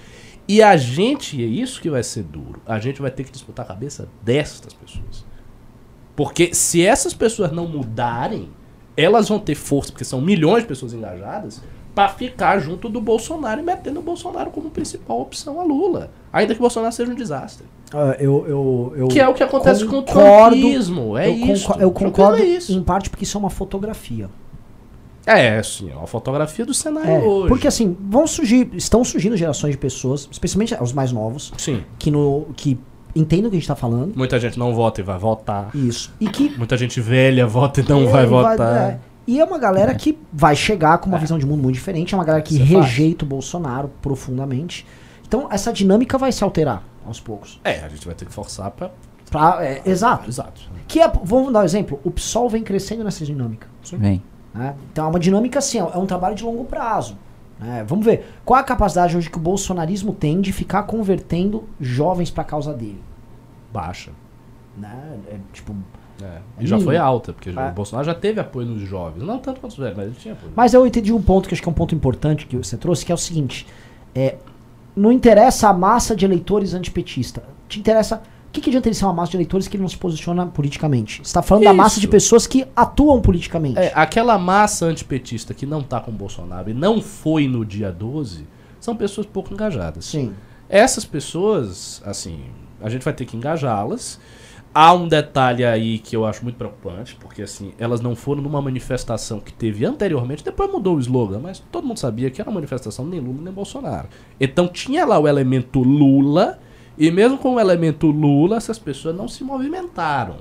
[0.45, 3.65] E a gente, é isso que vai ser duro, a gente vai ter que disputar
[3.65, 5.25] a cabeça destas pessoas.
[6.13, 8.49] Porque se essas pessoas não mudarem,
[8.97, 13.62] elas vão ter força, porque são milhões de pessoas engajadas, pra ficar junto do Bolsonaro
[13.62, 16.10] e metendo o Bolsonaro como principal opção a Lula.
[16.32, 17.65] Ainda que o Bolsonaro seja um desastre.
[17.93, 21.15] Ah, eu, eu, eu Que é o que acontece com o concordo- trumpismo.
[21.17, 21.67] É eu isso.
[21.67, 22.71] conco- eu Trumpismo concordo é isso.
[22.73, 24.29] em parte porque isso é uma fotografia.
[25.25, 27.47] É, sim, é uma fotografia do cenário É, hoje.
[27.47, 32.12] porque assim, vão surgir, estão surgindo gerações de pessoas, especialmente os mais novos, Sim, que,
[32.12, 32.77] no, que
[33.15, 34.12] entendem o que a gente tá falando.
[34.17, 35.69] muita gente não vota e vai votar.
[35.73, 36.12] Isso.
[36.19, 38.91] E que Muita gente velha vota e não vai É, votar.
[38.91, 38.99] é.
[39.25, 42.17] E é uma galera que vai chegar com uma visão de mundo muito diferente, é
[42.17, 44.86] uma galera que Isso é rejeita o Bolsonaro profundamente.
[45.25, 47.59] Então essa dinâmica vai se alterar aos poucos.
[47.63, 48.91] É, a gente vai ter que forçar pra.
[49.31, 50.29] Pra, é, exato.
[50.29, 50.62] Exato.
[50.88, 53.67] Que é, vamos dar um exemplo, o PSOL vem crescendo nessa dinâmica.
[53.93, 54.21] Vem.
[54.53, 54.75] né?
[54.91, 57.17] Então é uma dinâmica assim, é um trabalho de longo prazo.
[57.59, 57.83] né?
[57.88, 62.43] Vamos ver qual a capacidade hoje que o bolsonarismo tem de ficar convertendo jovens pra
[62.43, 63.01] causa dele.
[63.71, 64.12] Baixa.
[64.77, 65.17] Né?
[65.31, 65.75] É, tipo,
[66.23, 66.62] É.
[66.62, 67.69] É E já foi alta, porque É.
[67.69, 69.23] o Bolsonaro já teve apoio nos jovens.
[69.23, 70.53] Não tanto quanto os velhos, mas ele tinha apoio.
[70.55, 73.05] Mas eu entendi um ponto que acho que é um ponto importante que você trouxe,
[73.05, 73.67] que é o seguinte:
[74.15, 74.36] é,
[74.95, 77.43] não interessa a massa de eleitores antipetista.
[77.67, 78.21] Te interessa.
[78.47, 80.45] O que, que adianta ele ser uma massa de eleitores que ele não se posiciona
[80.45, 81.17] politicamente?
[81.17, 82.01] Você está falando da massa Isso.
[82.01, 83.79] de pessoas que atuam politicamente.
[83.79, 87.91] É, aquela massa antipetista que não tá com o Bolsonaro e não foi no dia
[87.91, 88.45] 12,
[88.79, 90.05] são pessoas pouco engajadas.
[90.05, 90.33] Sim.
[90.69, 92.41] Essas pessoas, assim,
[92.79, 94.19] a gente vai ter que engajá-las.
[94.75, 98.59] Há um detalhe aí que eu acho muito preocupante, porque assim, elas não foram numa
[98.59, 102.55] manifestação que teve anteriormente, depois mudou o slogan, mas todo mundo sabia que era uma
[102.55, 104.07] manifestação nem Lula nem Bolsonaro.
[104.39, 106.57] Então tinha lá o elemento Lula,
[106.97, 110.38] e mesmo com o elemento Lula, essas pessoas não se movimentaram.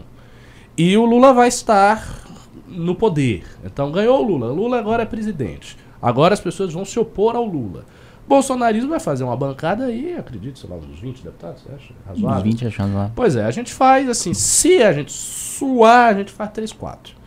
[0.78, 2.24] E o Lula vai estar
[2.66, 3.44] no poder.
[3.62, 4.50] Então ganhou o Lula.
[4.50, 5.76] Lula agora é presidente.
[6.00, 7.84] Agora as pessoas vão se opor ao Lula.
[8.26, 11.94] Bolsonarismo vai fazer uma bancada aí, acredito, sei lá, uns 20 deputados, você acha?
[12.06, 12.38] Razoável?
[12.38, 13.10] Uns 20 achando lá.
[13.14, 17.22] Pois é, a gente faz assim, se a gente suar, a gente faz 3, 4.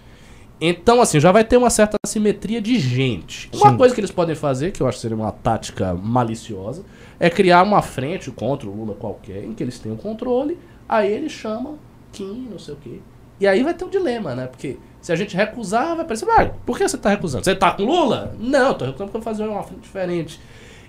[0.60, 3.50] Então, assim, já vai ter uma certa assimetria de gente.
[3.54, 3.78] Uma Sim.
[3.78, 6.84] coisa que eles podem fazer, que eu acho que seria uma tática maliciosa,
[7.20, 11.32] é criar uma frente contra o Lula qualquer, em que eles tenham controle, aí eles
[11.32, 11.78] chamam
[12.12, 13.00] Kim, não sei o quê.
[13.40, 14.48] E aí vai ter um dilema, né?
[14.48, 17.44] Porque se a gente recusar, vai parecer, ah, por que você tá recusando?
[17.44, 18.34] Você tá com Lula?
[18.40, 20.40] Não, tô recusando porque eu vou fazer uma frente diferente.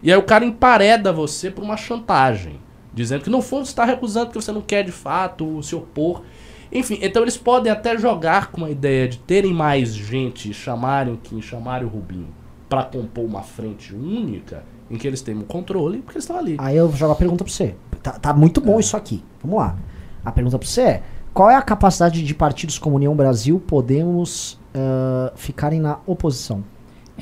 [0.02, 2.60] E aí o cara empareda você por uma chantagem,
[2.92, 6.22] dizendo que no fundo você está recusando porque você não quer de fato se opor.
[6.70, 11.16] Enfim, então eles podem até jogar com a ideia de terem mais gente, chamarem o
[11.16, 12.28] Kim, chamarem o Rubinho,
[12.68, 16.56] para compor uma frente única, em que eles tenham controle, porque eles estão ali.
[16.58, 17.76] Aí eu jogo a pergunta pra você.
[18.02, 19.22] Tá, tá muito bom isso aqui.
[19.42, 19.76] Vamos lá.
[20.24, 24.58] A pergunta pra você é: qual é a capacidade de partidos como União Brasil, Podemos,
[24.74, 26.62] ah, ficarem na oposição?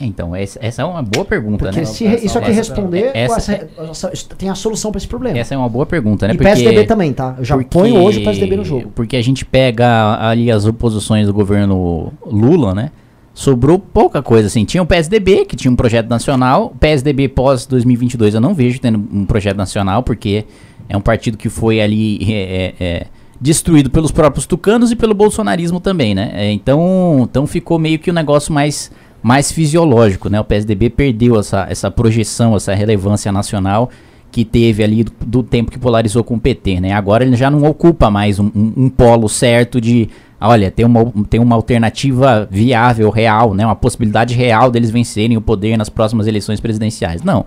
[0.00, 1.84] Então, essa, é uma boa pergunta, Porque né?
[1.86, 3.52] se isso aqui responder, essa-
[3.90, 5.38] essa- essa- tem a solução pra esse problema.
[5.38, 6.34] Essa é uma boa pergunta, né?
[6.34, 7.36] e PSDB também, tá?
[7.38, 8.90] Eu já porque- ponho hoje o PSDB no jogo.
[8.94, 12.90] Porque a gente pega ali as oposições do governo Lula, né?
[13.32, 14.64] Sobrou pouca coisa, assim.
[14.64, 16.66] Tinha o PSDB, que tinha um projeto nacional.
[16.74, 20.44] O PSDB pós-2022 eu não vejo tendo um projeto nacional, porque
[20.88, 23.06] é um partido que foi ali é, é, é,
[23.40, 26.30] destruído pelos próprios tucanos e pelo bolsonarismo também, né?
[26.34, 28.90] É, então, então ficou meio que um negócio mais,
[29.24, 30.38] mais fisiológico, né?
[30.38, 33.88] O PSDB perdeu essa, essa projeção, essa relevância nacional
[34.30, 36.92] que teve ali do, do tempo que polarizou com o PT, né?
[36.92, 41.10] Agora ele já não ocupa mais um, um- um polo certo de, olha, tem uma,
[41.30, 43.64] tem uma alternativa viável, real, né?
[43.64, 47.22] Uma possibilidade real deles vencerem o poder nas próximas eleições presidenciais.
[47.22, 47.46] Não.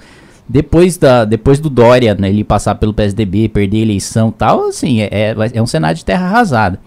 [0.50, 4.68] Depois, da, depois do Dória, né, ele passar pelo PSDB, perder a eleição e tal,
[4.70, 6.80] assim, é, é, é um cenário de terra arrasada.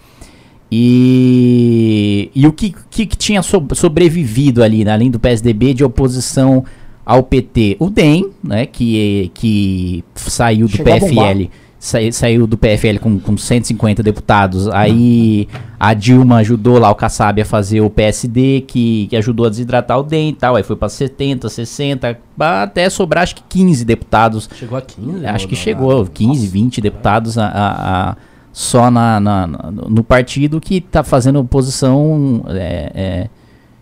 [0.72, 5.85] E, e o que, que, que tinha so- sobrevivido ali, né, além do PSDB, de
[5.85, 6.64] oposição
[7.04, 7.76] ao PT?
[7.78, 10.92] O DEM, né, que, que saiu do Chegou.
[10.92, 14.68] PFL, sai- saiu do PFL com, com 150 deputados.
[14.68, 19.48] Aí a Dilma ajudou lá o Kassab a fazer o PSD, que, que ajudou a
[19.48, 20.56] desidratar o DEM e tal.
[20.56, 25.26] Aí foi para 70, 60, até sobrar acho que 15 deputados Chegou a 15?
[25.26, 26.06] Acho que chegou não.
[26.06, 28.16] 15, 20 deputados a, a- a-
[28.52, 33.28] só na, na- no partido que está fazendo oposição é, é,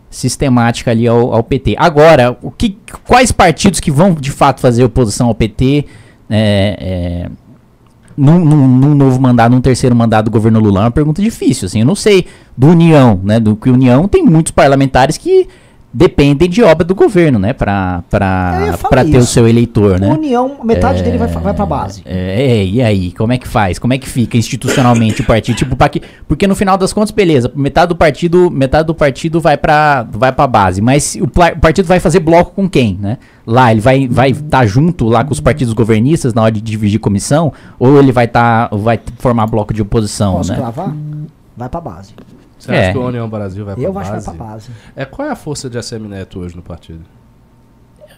[0.09, 1.75] sistemática ali ao, ao PT.
[1.77, 5.85] Agora, o que, quais partidos que vão de fato fazer oposição ao PT
[6.29, 7.29] é, é,
[8.17, 10.81] num, num- num novo mandato, num terceiro mandato do governo Lula?
[10.81, 11.65] É uma pergunta difícil.
[11.65, 12.25] Assim, eu não sei
[12.57, 13.39] do União, né?
[13.39, 15.47] Do que União tem muitos parlamentares que
[15.91, 17.53] dependem de obra do governo, né?
[17.53, 20.07] Para para ter o seu eleitor, né?
[20.07, 22.03] União, metade dele vai, vai pra base.
[22.05, 23.79] É, é, e aí, como é que faz?
[23.79, 25.55] Como é que fica institucionalmente o partido?
[25.55, 29.41] Tipo, pra que, porque no final das contas, beleza, metade do partido, metade do partido
[29.41, 33.17] vai pra, vai pra base, mas o, o partido vai fazer bloco com quem, né?
[33.45, 36.99] Lá, ele vai vai estar junto lá com os partidos governistas na hora de dividir
[36.99, 40.57] comissão, ou ele vai tá, vai formar bloco de oposição, Posso né?
[40.57, 40.93] cravar?
[41.57, 42.13] Vai pra base.
[42.59, 42.91] Você acha É.
[42.91, 44.25] que o União Brasil vai pra Eu acho que base?
[44.27, 44.69] vai pra base.
[44.95, 47.01] É, qual é a força de ACM Neto hoje no partido?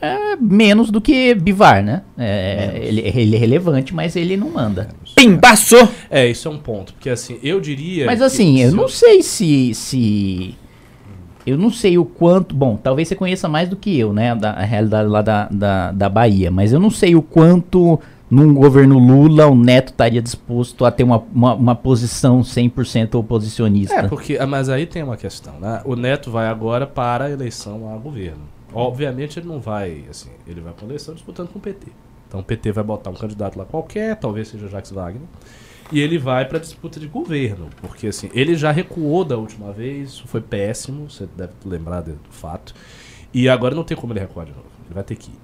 [0.01, 2.01] É menos do que Bivar, né?
[2.17, 4.89] É, ele, ele é relevante, mas ele não manda.
[5.15, 5.75] Pimbaço!
[6.09, 6.91] É, isso é um ponto.
[6.93, 8.07] Porque assim, eu diria.
[8.07, 10.55] Mas assim, eu não sei se, se.
[11.45, 12.55] Eu não sei o quanto.
[12.55, 14.33] Bom, talvez você conheça mais do que eu, né?
[14.33, 16.49] Da a realidade lá da, da, da Bahia.
[16.49, 17.99] Mas eu não sei o quanto
[18.31, 23.95] num governo Lula o Neto estaria disposto a ter uma, uma, uma posição 100% oposicionista.
[23.95, 25.81] É, porque, ah, mas aí tem uma questão, né?
[25.83, 28.43] O Neto vai agora para a eleição a governo.
[28.73, 31.87] Obviamente ele não vai, assim, ele vai para a eleição disputando com o PT.
[32.25, 35.27] Então o PT vai botar um candidato lá qualquer, talvez seja Jacques Wagner,
[35.91, 39.73] e ele vai para a disputa de governo, porque assim, ele já recuou da última
[39.73, 42.73] vez, foi péssimo, você deve lembrar do fato.
[43.33, 45.39] E agora não tem como ele recuar de novo, ele vai ter que ir.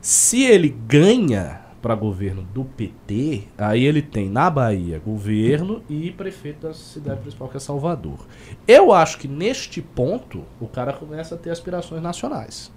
[0.00, 6.68] Se ele ganha para governo do PT, aí ele tem na Bahia governo e prefeito
[6.68, 8.24] da cidade principal, que é Salvador.
[8.68, 12.70] Eu acho que neste ponto o cara começa a ter aspirações nacionais.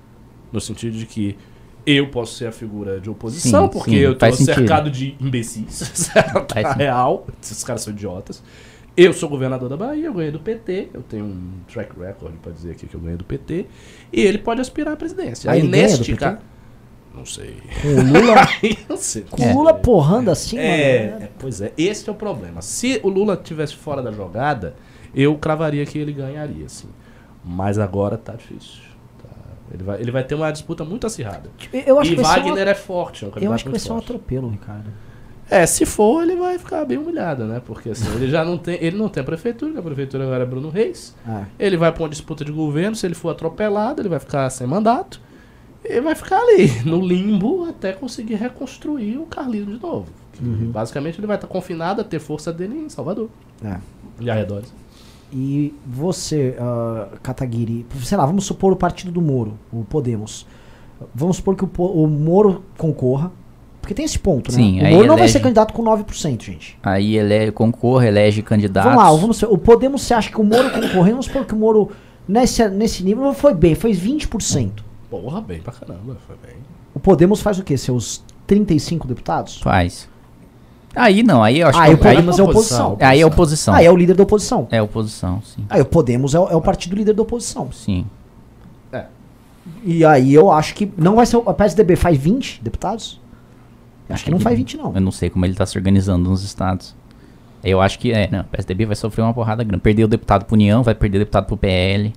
[0.52, 1.38] No sentido de que
[1.86, 4.56] eu posso ser a figura de oposição, Sim, porque sim, eu tô faz sentido.
[4.56, 5.72] cercado de imbecis.
[5.94, 6.74] sentido.
[6.76, 8.42] real, esses caras são idiotas.
[8.98, 12.52] Eu sou governador da Bahia, eu ganhei do PT, eu tenho um track record pra
[12.52, 13.68] dizer aqui que eu ganhei do PT,
[14.12, 15.52] e ele pode aspirar à presidência.
[15.52, 16.38] Ah, Aí neste PT?
[17.16, 17.58] Não sei.
[17.82, 18.36] Com o Lula,
[18.90, 19.24] não sei.
[19.30, 21.24] com o Lula porrando assim, É, mano.
[21.24, 22.62] é, pois é, esse é o problema.
[22.62, 24.76] Se o Lula tivesse fora da jogada,
[25.14, 26.90] eu cravaria que ele ganharia, assim.
[27.44, 28.82] Mas agora tá difícil.
[29.22, 29.30] Tá?
[29.74, 31.50] Ele, vai, ele vai ter uma disputa muito acirrada.
[31.86, 33.98] Eu acho e que Wagner é forte, é um Eu acho que vai ser um
[33.98, 34.92] atropelo, Ricardo.
[35.50, 37.62] É, se for, ele vai ficar bem humilhado, né?
[37.64, 38.80] Porque assim, ele já não tem.
[38.82, 41.16] Ele não tem a prefeitura, a prefeitura agora é Bruno Reis.
[41.28, 41.44] É.
[41.60, 44.66] Ele vai pra uma disputa de governo, se ele for atropelado, ele vai ficar sem
[44.66, 45.22] mandato.
[45.88, 50.08] E vai ficar ali, no limbo, até conseguir reconstruir o Carlismo de novo.
[50.34, 53.30] Que, Basicamente ele vai estar confinado a ter força dele em Salvador.
[53.64, 53.78] É.
[54.20, 54.74] E arredores.
[55.32, 60.46] E você, ah, Kataguiri, sei lá, vamos supor o partido do Moro, o Podemos.
[61.14, 63.32] Vamos supor que o, o Moro concorra.
[63.82, 64.58] Porque tem esse ponto, né?
[64.58, 66.78] Sim, o Moro não vai ser candidato com 9%, gente.
[66.82, 68.92] Aí ele concorre, elege candidatos.
[68.92, 69.48] Vamos lá, vamos ver.
[69.48, 71.92] O Podemos, você acha que o Moro concorrendo, vamos supor que o Moro
[72.28, 74.85] nesse, nesse nível foi bem, foi 20%.
[75.10, 76.56] Porra, bem pra caramba, foi bem.
[76.94, 77.78] O Podemos faz o quê?
[77.78, 79.60] Seus 35 deputados?
[79.62, 80.10] Faz.
[80.96, 82.98] Aí não, aí eu acho Aí o que aí, Podemos é oposição.
[83.02, 83.74] aí é oposição.
[83.74, 84.68] Aí é o líder da oposição.
[84.72, 85.66] É oposição, sim.
[85.70, 87.70] Aí o Podemos é o, é o partido líder da oposição.
[87.72, 88.06] Sim.
[89.84, 91.38] E aí eu acho que não vai ser.
[91.38, 93.20] o- A PSDB faz 20 deputados?
[94.08, 94.94] Eu acho que não faz 20, não.
[94.94, 96.96] Eu não sei como ele tá se organizando nos estados.
[97.64, 99.82] Eu acho que é, não, o PSDB vai sofrer uma porrada grande.
[99.82, 102.14] Perder o deputado pro União, vai perder o deputado pro PL.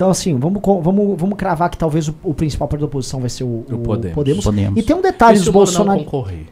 [0.00, 3.28] Então, assim, vamos, vamos, vamos cravar que talvez o, o principal partido da oposição vai
[3.28, 4.14] ser o, O o Podemos.
[4.14, 4.44] Podemos.
[4.44, 4.80] Podemos.
[4.80, 6.04] E tem um detalhe e se o Moro não Bolsonaro.
[6.04, 6.46] concorrer?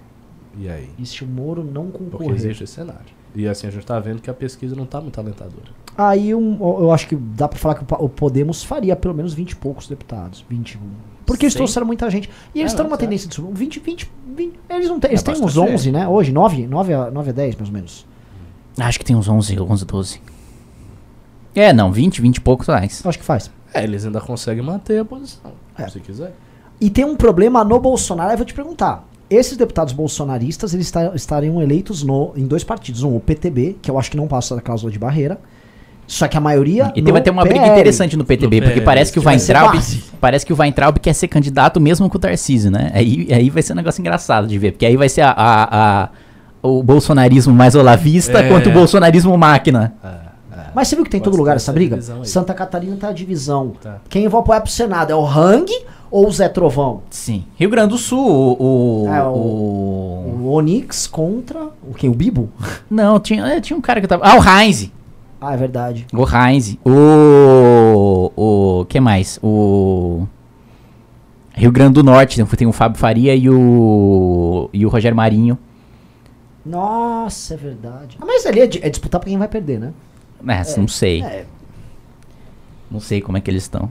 [0.58, 0.90] E aí?
[0.98, 2.34] E se o Moro não Porque concorrer?
[2.36, 3.06] existe esse cenário.
[3.34, 5.64] E assim, a gente tá vendo que a pesquisa não tá muito alentadora.
[5.96, 9.52] Aí um, eu acho que dá pra falar que o, Podemos faria pelo menos 20
[9.52, 10.44] e poucos deputados.
[10.46, 10.80] 21.
[11.24, 11.60] Porque eles Sim.
[11.60, 12.28] trouxeram muita gente.
[12.54, 13.00] E eles É, estão numa certo.
[13.08, 13.54] tendência de subir.
[13.54, 14.60] 20, 20, 20.
[14.68, 15.10] Eles não têm.
[15.12, 16.06] Eles É têm uns bastante 11, né?
[16.06, 18.06] Hoje, 9, 9, a, 9 a 10, mais ou menos.
[18.78, 20.20] Acho que tem uns 11, 11, 12.
[21.54, 23.02] É, não, 20, 20 e poucos mais.
[23.04, 23.50] Eu acho que faz.
[23.74, 25.52] É, eles ainda conseguem manter a posição.
[25.76, 25.88] É.
[25.88, 26.32] Se quiser.
[26.80, 29.04] E tem um problema no Bolsonaro, aí eu vou te perguntar.
[29.28, 33.02] Esses deputados bolsonaristas, eles esta- estariam eleitos no, em dois partidos.
[33.02, 35.38] Um, o PTB, que eu acho que não passa da cláusula de barreira.
[36.06, 36.90] Só que a maioria.
[36.96, 37.72] E no tem, vai ter uma briga PL.
[37.72, 40.04] interessante no PTB, No porque PL, parece que o que vai ser Weintraub, base.
[40.18, 42.90] parece que o Weintraub quer ser candidato mesmo com o Tarcísio, né?
[42.94, 46.02] Aí, aí vai ser um negócio engraçado de ver, porque aí vai ser a, a-
[46.04, 46.08] a-
[46.62, 48.48] o bolsonarismo mais olavista É.
[48.48, 49.92] quanto o bolsonarismo máquina.
[50.78, 52.00] Mas você viu que tem em todo lugar essa briga?
[52.22, 53.72] Santa Catarina tá a divisão.
[53.82, 53.98] Tá.
[54.08, 55.10] Quem vai apoiar pro Senado?
[55.10, 55.66] É o Hang
[56.08, 57.02] ou o Zé Trovão?
[57.10, 57.44] Sim.
[57.56, 59.04] Rio Grande do Sul, o.
[59.04, 61.64] o, É, o- o- O Onix contra.
[61.82, 62.08] O quem?
[62.08, 62.48] O Bibo?
[62.88, 64.24] Não, tinha, é, tinha um cara que tava.
[64.24, 64.88] Ah, o Heinz.
[65.40, 66.06] Ah, é verdade.
[66.14, 66.76] O Heinz.
[66.86, 68.30] O.
[68.36, 68.84] O.
[68.84, 69.40] que mais?
[69.42, 70.28] O.
[71.54, 74.70] Rio Grande do Norte, tem o Fábio Faria e o.
[74.72, 75.58] E o Rogério Marinho.
[76.64, 78.16] Nossa, é verdade.
[78.20, 79.92] Ah, mas ali é, é disputar pra quem vai perder, né?
[80.46, 81.22] É, não sei.
[81.22, 81.46] É.
[82.90, 83.90] Não sei como é que eles estão.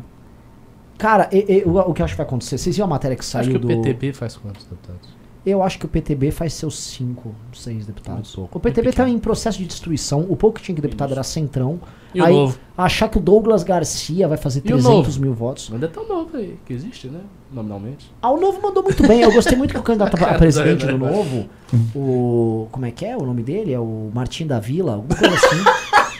[0.97, 2.57] Cara, e- e- o, o que eu acho que vai acontecer?
[2.57, 3.67] Vocês viram a matéria que saiu Acho que do.
[3.67, 5.15] o PTB faz quantos deputados?
[5.45, 8.35] Eu acho que o PTB faz seus 5, 6 deputados.
[8.35, 9.17] Pouco, o PTB muito tá pequeno.
[9.17, 10.25] em processo de destruição.
[10.27, 11.79] O pouco que tinha que deputado era Centrão.
[12.13, 12.57] E o Aí, novo?
[12.77, 15.21] achar que o Douglas Garcia vai fazer E o 300 novo?
[15.21, 15.69] mil votos.
[15.71, 17.21] Ainda é tão novo aí, que existe, né?
[17.49, 18.11] Nominalmente.
[18.21, 19.21] Ah, o Novo mandou muito bem.
[19.21, 20.97] Eu gostei muito que o candidato a presidente do?
[20.97, 21.47] Novo,
[21.95, 22.67] o.
[22.71, 23.71] Como é que é o nome dele?
[23.71, 25.63] É o Martim da Vila, alguma coisa assim.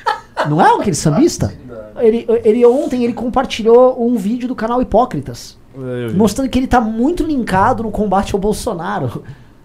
[0.49, 1.53] Não é aquele sambista?
[1.97, 6.15] Ele, ele ontem ele compartilhou um vídeo do canal Hipócritas, vi.
[6.15, 9.23] mostrando que ele tá muito linkado no combate ao Bolsonaro.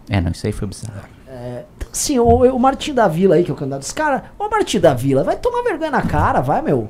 [0.08, 1.00] É, não, isso aí foi bizarro.
[1.76, 4.48] Então, assim, o, o Martim da Vila aí, que é o candidato dos caras, ô
[4.48, 6.88] Martim da Vila, vai tomar vergonha na cara, vai, meu.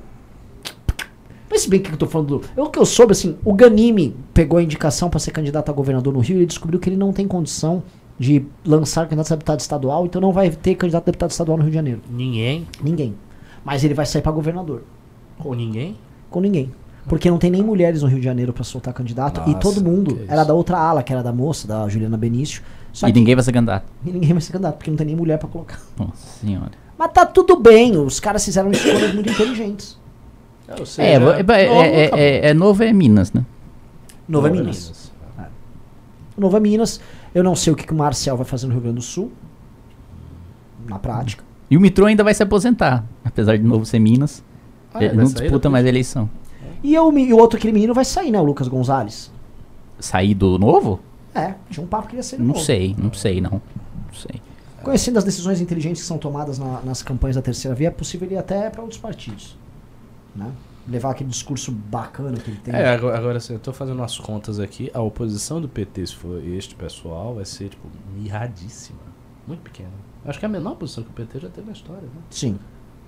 [1.51, 2.39] Mas se bem que eu tô falando.
[2.39, 5.73] do- Eu que eu soube, assim, o Ganime pegou a indicação pra ser candidato a
[5.73, 7.83] governador no Rio e ele descobriu que ele não tem condição
[8.19, 11.65] de lançar candidato a deputado estadual, então não vai ter candidato a deputado estadual no
[11.65, 12.01] Rio de Janeiro.
[12.11, 12.67] Ninguém?
[12.83, 13.15] Ninguém.
[13.65, 14.83] Mas ele vai sair pra governador.
[15.39, 15.97] Com ninguém?
[16.31, 16.73] Com ninguém.
[17.09, 19.41] Porque não tem nem mulheres no Rio de Janeiro pra soltar candidato.
[19.47, 22.17] e Nossa, todo mundo que era da outra ala, que era da moça, da Juliana
[22.17, 22.63] Benício.
[22.93, 23.85] Só e que ninguém vai ser candidato.
[24.05, 25.81] e ninguém vai ser candidato, porque não tem nem mulher pra colocar.
[25.99, 26.71] Nossa senhora.
[26.97, 29.99] Mas tá tudo bem, os caras fizeram escolhas muito inteligentes.
[30.69, 33.45] É, seja, é, é, novo, é, é- é novo é Minas, né?
[34.29, 35.13] Nova Novo é Minas.
[36.37, 37.01] Nova Minas.
[37.35, 39.33] Eu não sei o que, que o Marcel vai fazer no Rio Grande do Sul.
[40.87, 41.45] Na prática.
[41.73, 44.45] E o Mitro ainda vai se aposentar, apesar de novo ser Minas.
[44.93, 45.73] Ah, ele vai não disputa depois?
[45.73, 46.29] mais a eleição.
[46.83, 48.39] E, eu, e o outro aquele menino vai sair, né?
[48.39, 49.33] O Lucas Gonzalez.
[49.99, 51.01] Sair do novo?
[51.35, 52.61] É, tinha um papo que ia ser Não novo.
[52.61, 53.53] sei, não sei, não.
[53.53, 54.43] Não sei.
[54.83, 58.29] Conhecendo as decisões inteligentes que são tomadas na- nas campanhas da terceira via, é possível
[58.29, 59.57] ele ir até para outros partidos.
[60.37, 60.51] Né?
[60.87, 62.75] Levar aquele discurso bacana que ele tem.
[62.75, 64.91] É, agora, agora assim, eu tô fazendo as contas aqui.
[64.93, 68.99] A oposição do PT, se for este pessoal, vai ser, tipo, mirradíssima.
[69.47, 69.91] Muito pequena.
[70.25, 72.21] Acho que é a menor posição que o PT já teve na história, né?
[72.31, 72.59] Sim.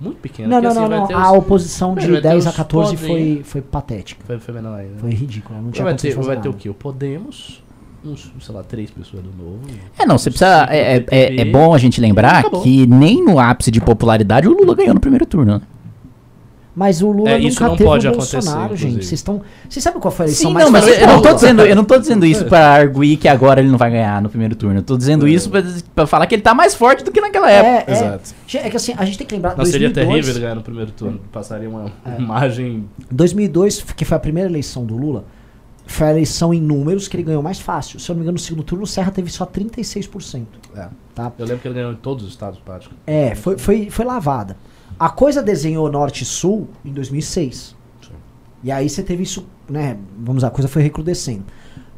[0.00, 0.48] Muito pequena.
[0.48, 1.16] Não, não, assim, não, não.
[1.16, 4.24] A os- oposição de Vai ter 10 a os 14 podem- foi, foi patética.
[4.26, 4.98] Foi, foi menor ainda.
[4.98, 5.62] Foi ridículo.
[5.62, 6.68] Não tinha vai ter, vai ter o quê?
[6.68, 7.62] O Podemos,
[8.04, 9.60] uns, sei lá, três pessoas do novo.
[9.96, 10.66] É, não, você precisa.
[10.68, 14.52] É, é- é- é bom a gente lembrar que nem no ápice de popularidade o
[14.52, 15.62] Lula ganhou no primeiro turno.
[16.74, 18.96] Mas o Lula É, isso nunca não teve pode o acontecer, Bolsonaro, gente.
[18.96, 19.42] Vocês estão.
[19.68, 21.62] Vocês sabem qual foi a eleição Sim, mais não, mas fácil eu não, tô dizendo,
[21.62, 24.56] eu não tô dizendo isso pra arguir que agora ele não vai ganhar no primeiro
[24.56, 24.80] turno.
[24.80, 25.62] Eu tô dizendo isso pra,
[25.94, 27.90] pra falar que ele tá mais forte do que naquela época.
[27.90, 27.96] É, é.
[27.96, 28.34] Exato.
[28.54, 29.56] É que assim, a gente tem que lembrar.
[29.56, 31.20] Não, seria 2002, terrível ele ganhar no primeiro turno.
[31.30, 32.20] Passaria uma É.
[32.20, 32.88] imagem.
[33.10, 35.24] 2002, que foi a primeira eleição do Lula,
[35.86, 38.00] foi a eleição em números que ele ganhou mais fácil.
[38.00, 40.44] Se eu não me engano, no segundo turno, o Serra teve só 36%.
[40.76, 40.88] É.
[41.14, 41.30] Tá?
[41.38, 42.96] Eu lembro que ele ganhou em todos os estados práticos.
[43.06, 44.56] É, foi, foi, foi lavada.
[44.98, 47.74] A coisa desenhou norte e sul em 2006.
[48.02, 48.08] Sim.
[48.62, 49.96] E aí você teve isso, né?
[50.18, 51.44] Vamos lá, a coisa foi recrudescendo.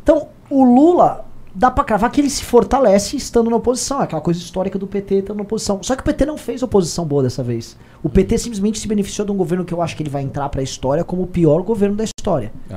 [0.02, 1.24] Então, o Lula,
[1.54, 4.00] dá pra cravar que ele se fortalece estando na oposição.
[4.00, 5.82] É aquela coisa histórica do PT estando na oposição.
[5.82, 7.76] Só que o PT não fez oposição boa dessa vez.
[8.02, 10.48] O PT simplesmente se beneficiou de um governo que eu acho que ele vai entrar
[10.48, 12.52] pra história como o pior governo da história.
[12.70, 12.76] É.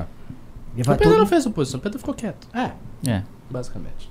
[0.82, 2.72] O PT todo- não fez oposição, o PT ficou quieto, É.
[3.06, 3.24] É.
[3.50, 4.09] basicamente.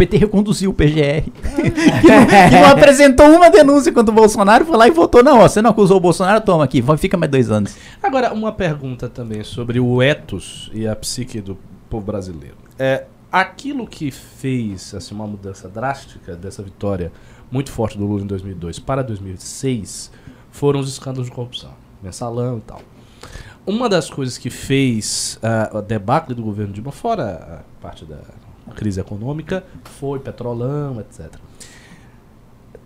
[0.00, 1.28] O PT reconduziu o PGR.
[2.00, 5.22] que, não, que não apresentou uma denúncia contra o Bolsonaro, foi lá e votou.
[5.22, 7.76] Não, ó, você não acusou o Bolsonaro, toma aqui, vai- fica mais dois anos.
[8.02, 11.58] Agora, uma pergunta também sobre o ethos e a psique do
[11.90, 12.56] povo brasileiro.
[12.78, 17.12] É, aquilo que fez assim, uma mudança drástica dessa vitória
[17.50, 20.10] muito forte do Lula em 2002 para 2006
[20.50, 21.72] foram os escândalos de corrupção,
[22.02, 22.80] mensalão e tal.
[23.66, 28.16] Uma das coisas que fez ah, a debacle do governo Dilma, fora a parte da
[28.70, 31.34] crise econômica, foi petrolão, etc.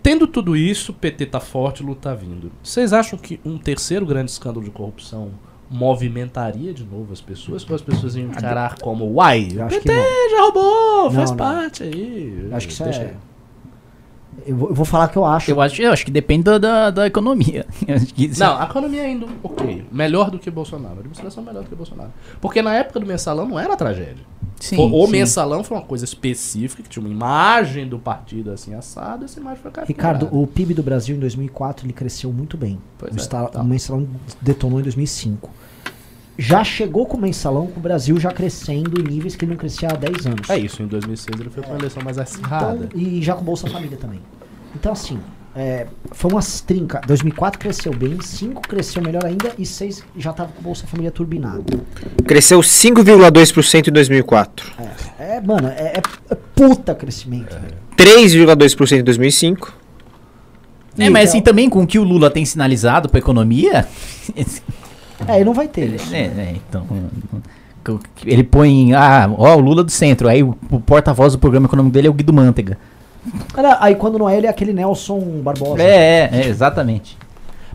[0.01, 2.51] Tendo tudo isso, o PT tá forte, o Lula tá vindo.
[2.61, 5.31] Vocês acham que um terceiro grande escândalo de corrupção
[5.67, 7.67] movimentaria de novo as pessoas?
[7.67, 10.29] Ou as pessoas iam encarar como, uai, Eu o acho PT que não.
[10.29, 11.37] já roubou, faz não.
[11.37, 12.47] parte aí.
[12.49, 13.05] Eu acho que isso Deixa é.
[13.05, 13.13] aí.
[14.45, 15.49] Eu vou, eu vou falar o que eu acho.
[15.49, 17.65] Eu acho, eu acho que depende da, da, da economia.
[18.37, 19.85] Não, a economia ainda ok.
[19.91, 20.95] Melhor do que Bolsonaro.
[20.95, 22.11] A administração melhor do que Bolsonaro.
[22.39, 24.23] Porque na época do mensalão não era tragédia.
[24.59, 25.11] Sim, o sim.
[25.11, 29.61] mensalão foi uma coisa específica, que tinha uma imagem do partido assim assado, essa imagem
[29.61, 29.87] foi capturada.
[30.19, 32.79] Ricardo, o PIB do Brasil em 2004 ele cresceu muito bem.
[32.97, 33.61] Pois o, é, esta- tá.
[33.61, 34.07] o mensalão
[34.41, 35.49] detonou em 2005.
[36.37, 39.57] Já chegou com o mensalão com o Brasil já crescendo em níveis que ele não
[39.57, 40.49] crescia há 10 anos.
[40.49, 42.85] É isso, em 2006 ele foi pra uma eleição mais acirrada.
[42.85, 44.19] Então, e já com Bolsa Família também.
[44.75, 45.17] Então, assim,
[45.55, 47.01] é, foi umas trinca.
[47.07, 51.81] 2004 cresceu bem, 5 cresceu melhor ainda e 6 já tava com Bolsa Família turbinado.
[52.27, 54.73] Cresceu 5,2% em 2004.
[55.17, 57.53] É, mano, é, é- é puta crescimento.
[57.53, 57.75] velho.
[57.95, 59.73] 3,2% em 2005.
[60.97, 63.87] É, mas assim, também com o que o Lula tem sinalizado pra economia.
[65.27, 66.13] É, ele não vai ter isso.
[66.13, 66.85] é, é, então.
[68.25, 68.93] Ele põe.
[68.93, 70.27] Ah, ó, o Lula do centro.
[70.27, 72.77] Aí o, o porta-voz do programa econômico dele é o Guido Mantega.
[73.79, 75.81] Aí quando não é ele, é aquele Nelson Barbosa.
[75.81, 77.17] É, é, é, exatamente.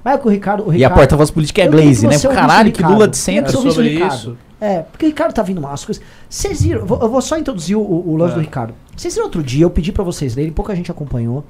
[0.04, 0.62] Mas é que o Ricardo.
[0.66, 2.14] O E a Ricardo porta-voz política é Glaze, né?
[2.14, 3.10] ouvisse Caralho, o que Lula Ricardo.
[3.10, 3.58] de centro.
[3.58, 4.14] o sobre Ricardo.
[4.14, 4.38] isso.
[4.60, 5.72] É, porque o Ricardo tá vindo mal.
[5.72, 6.02] As coisas.
[6.28, 6.84] Vocês viram.
[6.86, 8.34] vou- Eu vou só introduzir o, o lance É.
[8.36, 8.74] do Ricardo.
[8.96, 11.44] Vocês viram outro dia, eu pedi pra vocês lerem, pouca gente acompanhou.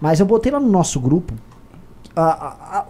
[0.00, 1.34] Mas eu botei lá no nosso grupo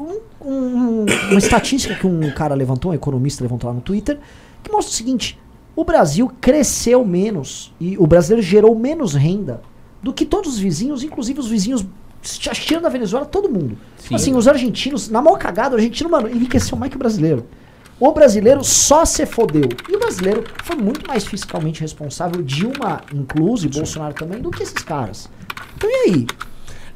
[0.00, 4.18] um- um- uma estatística que um cara levantou, um economista levantou lá no Twitter,
[4.62, 5.38] que mostra o seguinte:
[5.76, 9.60] o Brasil cresceu menos e o brasileiro gerou menos renda
[10.02, 11.84] do que todos os vizinhos, inclusive os vizinhos.
[12.22, 13.78] Tirando da Venezuela, todo mundo.
[13.96, 14.14] Sim.
[14.14, 17.46] assim, os argentinos, na maior cagada, o argentino, mano, enriqueceu mais que o brasileiro.
[18.00, 19.68] O brasileiro só se fodeu.
[19.88, 24.62] E o brasileiro foi muito mais fiscalmente responsável, Dilma incluso e Bolsonaro também, do que
[24.62, 25.28] esses caras.
[25.76, 26.26] Então e aí?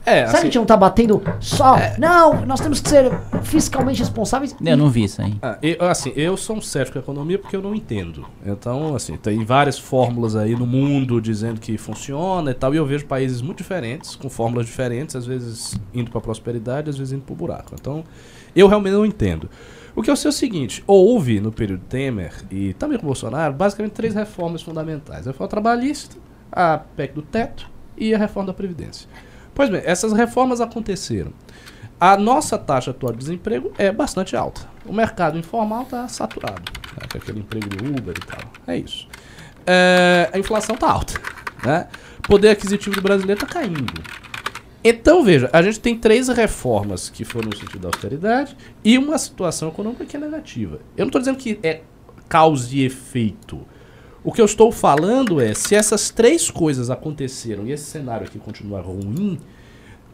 [0.05, 1.77] É, Será que a assim, gente não tá batendo só?
[1.99, 4.55] Não, nós temos que ser fiscalmente responsáveis.
[4.65, 5.35] Eu não vi isso aí.
[5.41, 8.27] ah, eu, assim, eu sou um cético da economia porque eu não entendo.
[8.45, 12.87] Então, assim, tem várias fórmulas aí no mundo dizendo que funciona e tal, e eu
[12.87, 17.23] vejo países muito diferentes, com fórmulas diferentes, às vezes indo pra prosperidade, às vezes indo
[17.23, 17.75] pro buraco.
[17.79, 18.05] Então,
[18.57, 19.49] eu realmente não entendo.
[19.95, 23.07] O que eu sei é o seguinte, houve no período Temer e também com o
[23.09, 25.29] Bolsonaro, basicamente três reformas fundamentais.
[25.29, 26.17] A reforma trabalhista,
[26.51, 29.07] a PEC do teto e a reforma da Previdência.
[29.55, 31.33] Pois bem, essas reformas aconteceram.
[32.01, 34.69] A nossa taxa atual de desemprego é bastante alta.
[34.85, 36.63] O mercado informal está saturado.
[36.97, 38.41] Né, aquele emprego do Uber e tal.
[38.67, 39.07] É isso.
[39.67, 41.15] É, a inflação está alta.
[41.65, 41.87] Né?
[42.23, 44.03] Poder aquisitivo do brasileiro está caindo.
[44.85, 49.17] Então, veja, a gente tem três reformas que foram no sentido da austeridade e uma
[49.17, 50.81] situação econômica que é negativa.
[50.97, 51.83] Eu não estou dizendo que é
[52.29, 53.65] causa e efeito.
[54.25, 58.39] O que eu estou falando é, se essas três coisas aconteceram e esse cenário aqui
[58.39, 59.37] continuar ruim,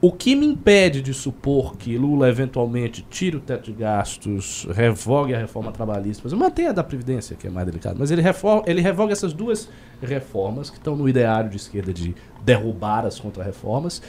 [0.01, 5.35] o que me impede de supor que Lula eventualmente tire o teto de gastos, revogue
[5.35, 8.23] a reforma trabalhista, mas mantenha a da Previdência, que é mais delicado, mas ele,
[8.67, 9.69] ele revoga essas duas
[10.01, 14.01] reformas que estão no ideário de esquerda de derrubar as contra-reformas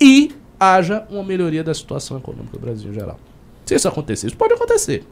[0.00, 0.30] e
[0.60, 3.18] haja uma melhoria da situação econômica do Brasil em geral.
[3.64, 5.04] Se isso acontecer, isso pode acontecer.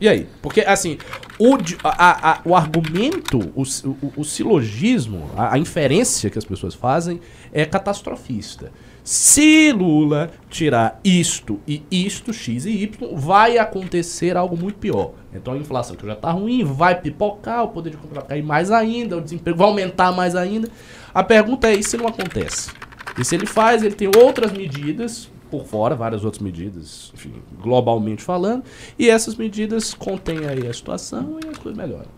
[0.00, 0.26] E aí?
[0.40, 0.96] Porque, assim,
[1.38, 6.74] o, a- a- o argumento, o, o- o silogismo, a, a inferência que as pessoas
[6.74, 7.20] fazem
[7.52, 8.70] é catastrofista.
[9.02, 15.12] Se Lula tirar isto e isto, X e Y, vai acontecer algo muito pior.
[15.34, 18.42] Então a inflação que já tá ruim, vai pipocar, o poder de compra vai cair
[18.42, 20.68] mais ainda, o desemprego vai aumentar mais ainda.
[21.14, 22.70] A pergunta é, e se não acontece?
[23.18, 28.22] E se ele faz, ele tem outras medidas por fora, várias outras medidas, enfim, globalmente
[28.22, 28.64] falando,
[28.98, 32.08] e essas medidas contêm aí a situação e as coisas melhoram.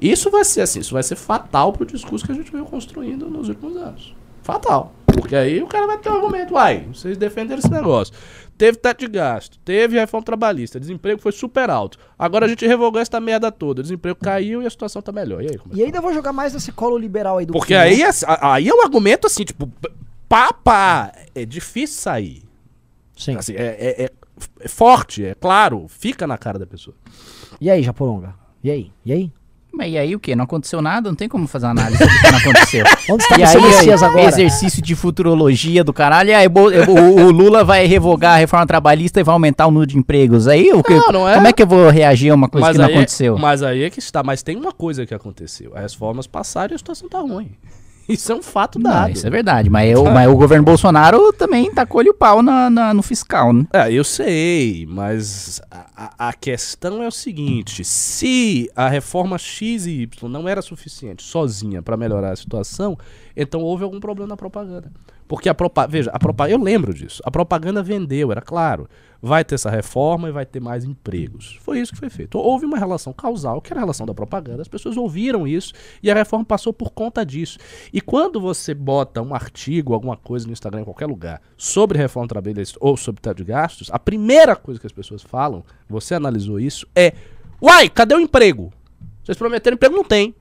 [0.00, 3.28] Isso vai ser assim, isso vai ser fatal pro discurso que a gente veio construindo
[3.30, 4.14] nos últimos anos.
[4.42, 4.92] Fatal.
[5.06, 8.14] Porque aí o cara vai ter um argumento, uai, vocês defenderam esse negócio.
[8.58, 11.98] Teve teto de gasto, teve reforma trabalhista, desemprego foi super alto.
[12.18, 15.42] Agora a gente revogou essa merda toda, o desemprego caiu e a situação tá melhor.
[15.42, 17.74] E aí, como é E ainda vou jogar mais nesse colo liberal aí do porque
[17.74, 18.04] Kim, aí, né?
[18.04, 19.70] é- aí é um argumento assim, tipo,
[20.28, 22.45] pá, pá, é difícil sair.
[23.16, 23.36] Sim.
[23.36, 24.10] Assim, é, é- é-
[24.60, 26.94] é forte, é claro, fica na cara da pessoa.
[27.60, 28.34] E aí, Japoronga?
[28.62, 28.92] E aí?
[29.04, 29.32] E aí?
[29.72, 30.34] Mas e aí o que?
[30.34, 31.10] Não aconteceu nada?
[31.10, 32.84] Não tem como fazer uma análise do que não aconteceu.
[33.10, 34.22] Onde está E aí, Messias, agora?
[34.26, 36.30] exercício de futurologia do caralho.
[36.30, 39.90] E aí, o, o Lula vai revogar a reforma trabalhista e vai aumentar o número
[39.90, 40.48] de empregos.
[40.48, 41.34] Aí, o que, Não, não é.
[41.34, 43.36] como é que eu vou reagir a uma coisa que não aí, é- aconteceu?
[43.38, 44.22] mas aí é que está.
[44.22, 45.72] Mas tem uma coisa que aconteceu.
[45.74, 47.50] As reformas passaram e a situação tá ruim.
[48.16, 49.10] Isso é um fato Não, dado.
[49.12, 49.68] isso é verdade.
[49.68, 53.66] Mas, eu, mas o governo Bolsonaro também tacou-lhe o pau na, na- no fiscal, né?
[53.72, 60.02] É, eu sei, mas a, a- questão é o seguinte: se a reforma X e
[60.02, 62.96] Y não era suficiente sozinha para melhorar a situação,
[63.36, 64.90] então houve algum problema na propaganda.
[65.28, 67.20] Porque a propaganda, veja, a propa- eu lembro disso.
[67.24, 68.88] A propaganda vendeu, era claro.
[69.20, 71.58] Vai ter essa reforma e vai ter mais empregos.
[71.62, 72.38] Foi isso que foi feito.
[72.38, 74.62] Houve uma relação causal, que era a relação da propaganda.
[74.62, 77.58] As pessoas ouviram isso e a reforma passou por conta disso.
[77.92, 82.28] E quando você bota um artigo, alguma coisa no Instagram, em qualquer lugar, sobre reforma
[82.28, 86.60] trabalhista ou sobre teto de gastos, a primeira coisa que as pessoas falam, você analisou
[86.60, 87.12] isso, é:
[87.60, 88.72] Uai, cadê o emprego?
[89.24, 89.96] Vocês prometeram emprego?
[89.96, 90.34] Não tem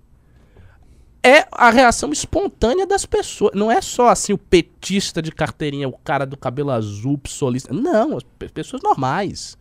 [1.27, 3.53] é a reação espontânea das pessoas.
[3.55, 7.73] Não é só assim o petista de carteirinha, o cara do cabelo azul, psolista.
[7.73, 9.57] Não, as pe- pessoas normais.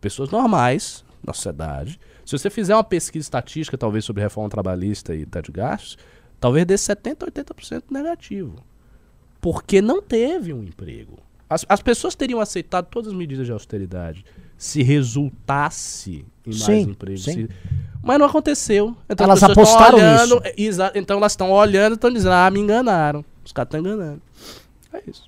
[0.00, 1.98] Pessoas normais na sociedade.
[2.24, 5.96] Se você fizer uma pesquisa estatística, talvez, sobre reforma trabalhista e teto de gastos,
[6.38, 8.62] talvez dê 70%, 80% negativo.
[9.40, 11.18] Porque não teve um emprego.
[11.48, 14.24] As, as pessoas teriam aceitado todas as medidas de austeridade
[14.60, 17.24] se resultasse em mais Sim, empregos.
[17.24, 17.48] sim.
[18.02, 18.94] Mas não aconteceu.
[19.08, 20.82] Então Elas apostaram olhando, nisso.
[20.82, 23.24] é, então elas estão olhando e estão dizendo, ah, me enganaram.
[23.42, 24.20] Os caras estão enganando.
[24.92, 25.22] É isso.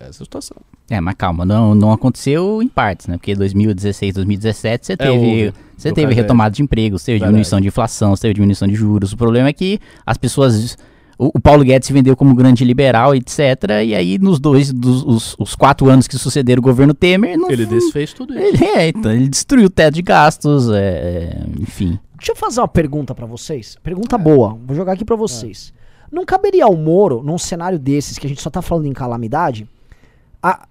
[0.00, 0.56] Essa é a situação.
[0.88, 3.16] É, mas calma, não, não aconteceu em partes, né?
[3.18, 5.54] Porque 2016, 2017 você teve, É, houve.
[5.76, 6.20] você teve Caged.
[6.22, 9.12] retomada de empregos, teve diminuição de inflação, você teve diminuição de juros.
[9.12, 10.76] O problema é que as pessoas.
[11.18, 13.38] O, o Paulo Guedes se vendeu como grande liberal, etc.
[13.84, 17.50] E aí, nos dois, dos, os, os quatro anos que sucederam o governo Temer, não
[17.50, 18.42] Ele desfez tudo isso.
[18.42, 21.98] Ele, é, então, ele destruiu o teto de gastos, é, é, enfim.
[22.16, 23.76] Deixa eu fazer uma pergunta pra vocês.
[23.82, 24.56] Pergunta boa.
[24.64, 25.72] Vou jogar aqui pra vocês.
[26.10, 29.66] Não caberia ao Moro, num cenário desses, que a gente só tá falando em calamidade,
[30.42, 30.66] a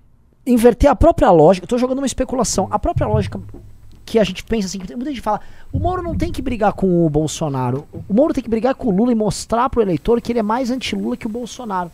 [0.46, 1.66] inverter a própria lógica.
[1.66, 2.68] Eu tô jogando uma especulação.
[2.72, 3.40] A própria lógica
[4.12, 5.40] que a gente pensa assim, muita gente fala,
[5.72, 7.88] o Moro não tem que brigar com o Bolsonaro.
[8.10, 10.44] O Moro tem que brigar com o Lula e mostrar pro eleitor que ele é
[10.44, 11.90] mais anti-Lula que o Bolsonaro.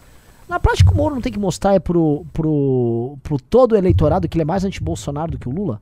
[0.50, 4.28] Na prática, o Moro não tem que mostrar é pro, pro, pro todo o eleitorado
[4.28, 5.80] que ele é mais anti-Bolsonaro do que o Lula?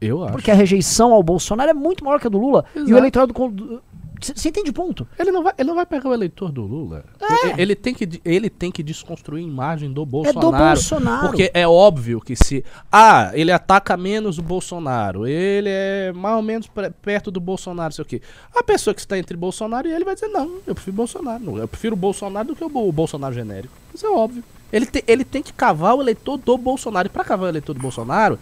[0.00, 0.32] Eu acho.
[0.32, 2.64] Porque a rejeição ao Bolsonaro é muito maior que a do Lula.
[2.74, 2.96] E o Exato.
[2.96, 3.82] eleitorado.
[4.20, 5.06] Você entende o ponto?
[5.18, 7.04] Ele não, vai, ele não vai pegar o eleitor do Lula.
[7.44, 10.40] Ele, ele tem que, ele tem que desconstruir a imagem do É Bolsonaro.
[10.40, 11.26] do Bolsonaro.
[11.28, 12.64] Porque é óbvio que se.
[12.90, 15.26] Ah, ele ataca menos o Bolsonaro.
[15.26, 16.68] Ele é mais ou menos
[17.02, 18.20] perto do Bolsonaro, sei o quê.
[18.54, 21.58] A pessoa que está entre Bolsonaro e ele vai dizer: não, eu prefiro Bolsonaro.
[21.58, 23.72] Eu prefiro o Bolsonaro do que o Bolsonaro genérico.
[23.94, 24.42] Isso é óbvio.
[24.72, 27.06] Ele, te- ele tem que cavar o eleitor do Bolsonaro.
[27.06, 28.38] E para cavar o eleitor do Bolsonaro,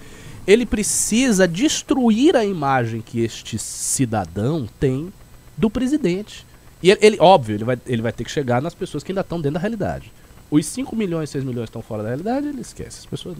[0.47, 5.13] ele precisa destruir a imagem que este cidadão tem
[5.57, 6.47] do presidente.
[6.83, 9.23] E ele, ele- óbvio, ele vai, ele vai ter que chegar nas pessoas que ainda
[9.23, 10.13] estão dentro da realidade.
[10.51, 13.01] Os 5 milhões, 6 milhões estão fora da realidade, ele esquece.
[13.01, 13.37] As pessoas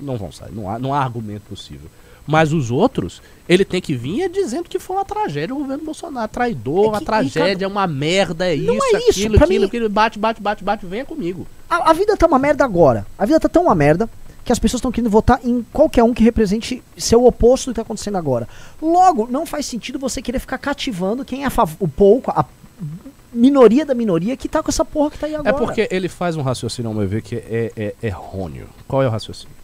[0.00, 1.88] não vão sair, não há, não há argumento possível.
[2.26, 5.84] Mas os outros, ele tem que vir é dizendo que foi uma tragédia o governo
[5.84, 6.28] Bolsonaro.
[6.30, 9.60] Traidor, É uma que, tragédia, é uma merda, é Não isso, é isso, aquilo, aquilo,
[9.60, 11.46] mim- aquilo, bate, bate, bate, bate, venha comigo.
[11.70, 13.06] A, a vida tá uma merda agora.
[13.18, 14.10] A vida tá tão uma merda
[14.48, 17.74] que as pessoas estão querendo votar em qualquer um que represente ser o oposto do
[17.74, 18.48] que tá acontecendo agora.
[18.80, 22.46] Logo, não faz sentido você querer ficar cativando quem é o pouco, a
[23.30, 25.54] minoria da minoria que tá com essa porra que tá aí agora.
[25.54, 28.70] É porque ele faz um raciocínio, ao meu ver, que é, é errôneo.
[28.86, 29.54] Qual é o raciocínio?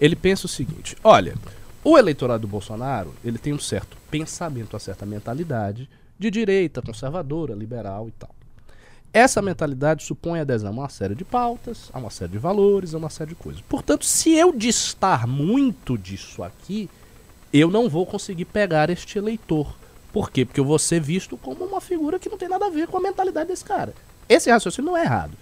[0.00, 1.34] Ele pensa o seguinte: olha,
[1.84, 5.86] o eleitorado do Bolsonaro ele tem um certo pensamento, uma certa mentalidade
[6.18, 8.34] de direita, conservadora, liberal e tal.
[9.12, 12.98] Essa mentalidade supõe adesão a uma série de pautas, a uma série de valores, a
[12.98, 13.62] uma série de coisas.
[13.68, 16.88] Portanto, se eu distar muito disso aqui,
[17.52, 19.76] eu não vou conseguir pegar este eleitor.
[20.12, 20.46] Por quê?
[20.46, 22.96] Porque eu vou ser visto como uma figura que não tem nada a ver com
[22.96, 23.92] a mentalidade desse cara.
[24.26, 25.36] Esse raciocínio não é errado.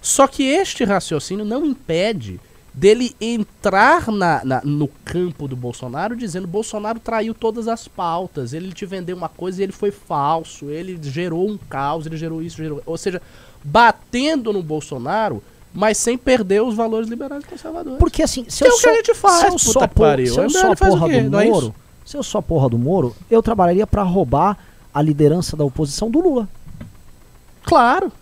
[0.00, 2.40] Só que este raciocínio não impede
[2.78, 8.72] dele entrar na, na- no campo do Bolsonaro dizendo Bolsonaro traiu todas as pautas, ele
[8.72, 12.56] te vendeu uma coisa e ele foi falso, ele gerou um caos, ele gerou isso,
[12.58, 12.80] gerou...
[12.86, 13.20] Ou seja,
[13.64, 15.42] batendo no Bolsonaro,
[15.74, 17.98] mas sem perder os valores liberais e conservadores.
[17.98, 19.88] Porque assim, se Que eu é o que sou, a gente faz, se eu sou,
[19.88, 20.32] por- pariu.
[20.32, 21.74] se eu sou porra do Não é Moro, isso?
[22.04, 24.56] se eu sou a porra do Moro, eu trabalharia pra roubar
[24.94, 26.48] a liderança da oposição do Lula.
[27.64, 28.12] Claro.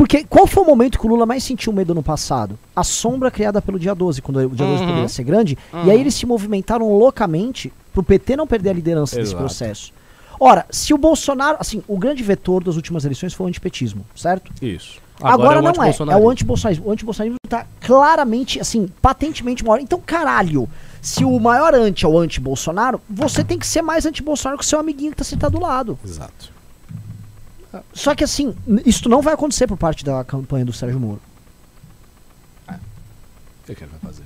[0.00, 2.58] Porque qual foi o momento que o Lula mais sentiu medo no passado?
[2.74, 4.88] A sombra criada pelo dia 12, quando o dia 12 Uhum.
[4.88, 5.58] poderia ser grande.
[5.84, 9.44] E aí eles se movimentaram loucamente pro PT não perder a liderança desse Exato.
[9.44, 9.92] processo.
[10.40, 11.58] Ora, se o Bolsonaro.
[11.60, 14.50] Assim, o grande vetor das últimas eleições foi o antipetismo, certo?
[14.62, 15.02] Isso.
[15.20, 15.90] Agora, o não é.
[15.90, 16.88] É o antibolsonarismo.
[16.88, 19.82] O antibolsonarismo tá claramente, assim, patentemente maior.
[19.82, 20.66] Então, caralho,
[21.02, 24.66] se o maior anti é o anti-Bolsonaro, você tem que ser mais anti-Bolsonaro que o
[24.66, 25.98] seu amiguinho que tá sentado do lado.
[26.02, 26.58] Exato.
[27.92, 28.54] Só que assim,
[28.84, 31.20] isso não vai acontecer por parte da campanha do Sérgio Moro.
[32.68, 34.24] O que, que ele vai fazer?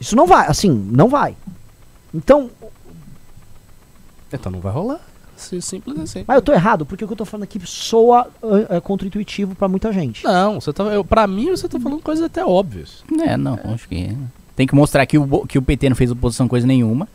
[0.00, 1.36] Isso não vai, assim, não vai.
[2.12, 2.50] Então,
[4.32, 5.00] Então não vai rolar.
[5.36, 6.24] Simples assim.
[6.26, 8.28] mas eu tô errado, porque o que eu tô falando aqui soa
[8.70, 10.24] é, é contra-intuitivo pra muita gente.
[10.24, 13.02] Não, você tá, eu, pra mim você tá falando coisas até óbvias.
[13.26, 14.16] É, não, acho que.
[14.54, 17.08] Tem que mostrar que o, que o PT não fez oposição coisa nenhuma.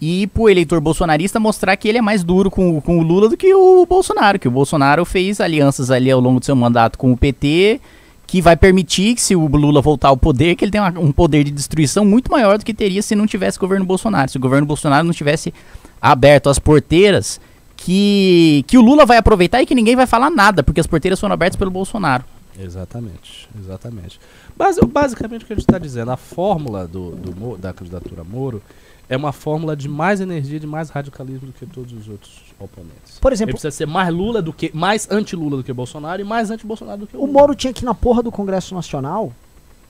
[0.00, 3.36] E pro eleitor bolsonarista mostrar que ele é mais duro com, com o Lula do
[3.36, 4.38] que o Bolsonaro.
[4.38, 7.80] Que o Bolsonaro fez alianças ali ao longo do seu mandato com o PT,
[8.26, 11.44] que vai permitir que, se o Lula voltar ao poder, que ele tenha um poder
[11.44, 14.30] de destruição muito maior do que teria se não tivesse governo Bolsonaro.
[14.30, 15.54] Se o governo Bolsonaro não tivesse
[16.02, 17.40] aberto as porteiras
[17.76, 21.20] que, que o Lula vai aproveitar e que ninguém vai falar nada, porque as porteiras
[21.20, 22.24] foram abertas pelo Bolsonaro.
[22.58, 24.20] Exatamente, exatamente.
[24.56, 28.62] Basi- basicamente o que a gente está dizendo, a fórmula do, do da candidatura Moro
[29.14, 33.18] é uma fórmula de mais energia, de mais radicalismo do que todos os outros oponentes.
[33.20, 36.24] Por Ele exemplo, precisa ser mais Lula do que mais anti-Lula do que Bolsonaro e
[36.24, 37.32] mais anti-Bolsonaro do que o Lula.
[37.32, 39.32] Moro tinha que na porra do Congresso Nacional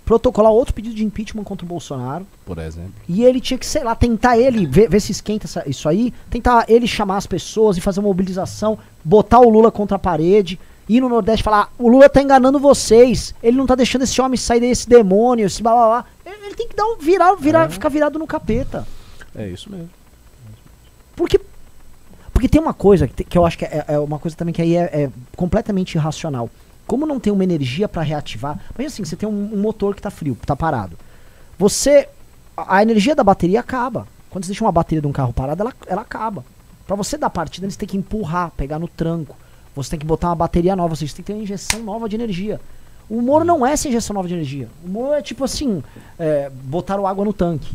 [0.04, 2.26] protocolar outro pedido de impeachment contra o Bolsonaro.
[2.44, 2.92] por exemplo.
[3.08, 6.12] E ele tinha que, sei lá, tentar ele, ver, ver se esquenta essa- isso aí,
[6.28, 10.60] tentar ele chamar as pessoas e fazer uma mobilização, botar o Lula contra a parede,
[10.86, 14.20] ir no Nordeste e falar, o Lula tá enganando vocês, ele não tá deixando esse
[14.20, 16.04] homem sair desse demônio, esse blá blá blá.
[16.26, 18.86] Ele, ele tem que dar um virar, virar, ficar virado no capeta.
[19.35, 19.91] É isso mesmo.
[21.16, 21.41] Porque,
[22.32, 24.76] porque tem uma coisa que, eu acho que é, é uma coisa também que aí
[24.76, 26.51] é, é completamente irracional.
[26.87, 30.03] Como não tem uma energia pra reativar, mas assim, você tem um, um motor que
[30.03, 30.99] tá frio, tá parado.
[31.59, 32.09] Você,
[32.57, 34.07] a, energia da bateria acaba.
[34.28, 36.45] Quando você deixa uma bateria de um carro parado, ela, ela acaba.
[36.87, 39.37] Pra você dar partida, você tem que empurrar, pegar no tranco.
[39.74, 42.16] Você tem que botar uma bateria nova, você tem que ter uma injeção nova de
[42.16, 42.61] energia.
[43.09, 44.68] O Moro não é essa injeção nova de energia.
[44.85, 45.82] O Moro é tipo assim,
[46.18, 47.74] é, botaram água no tanque.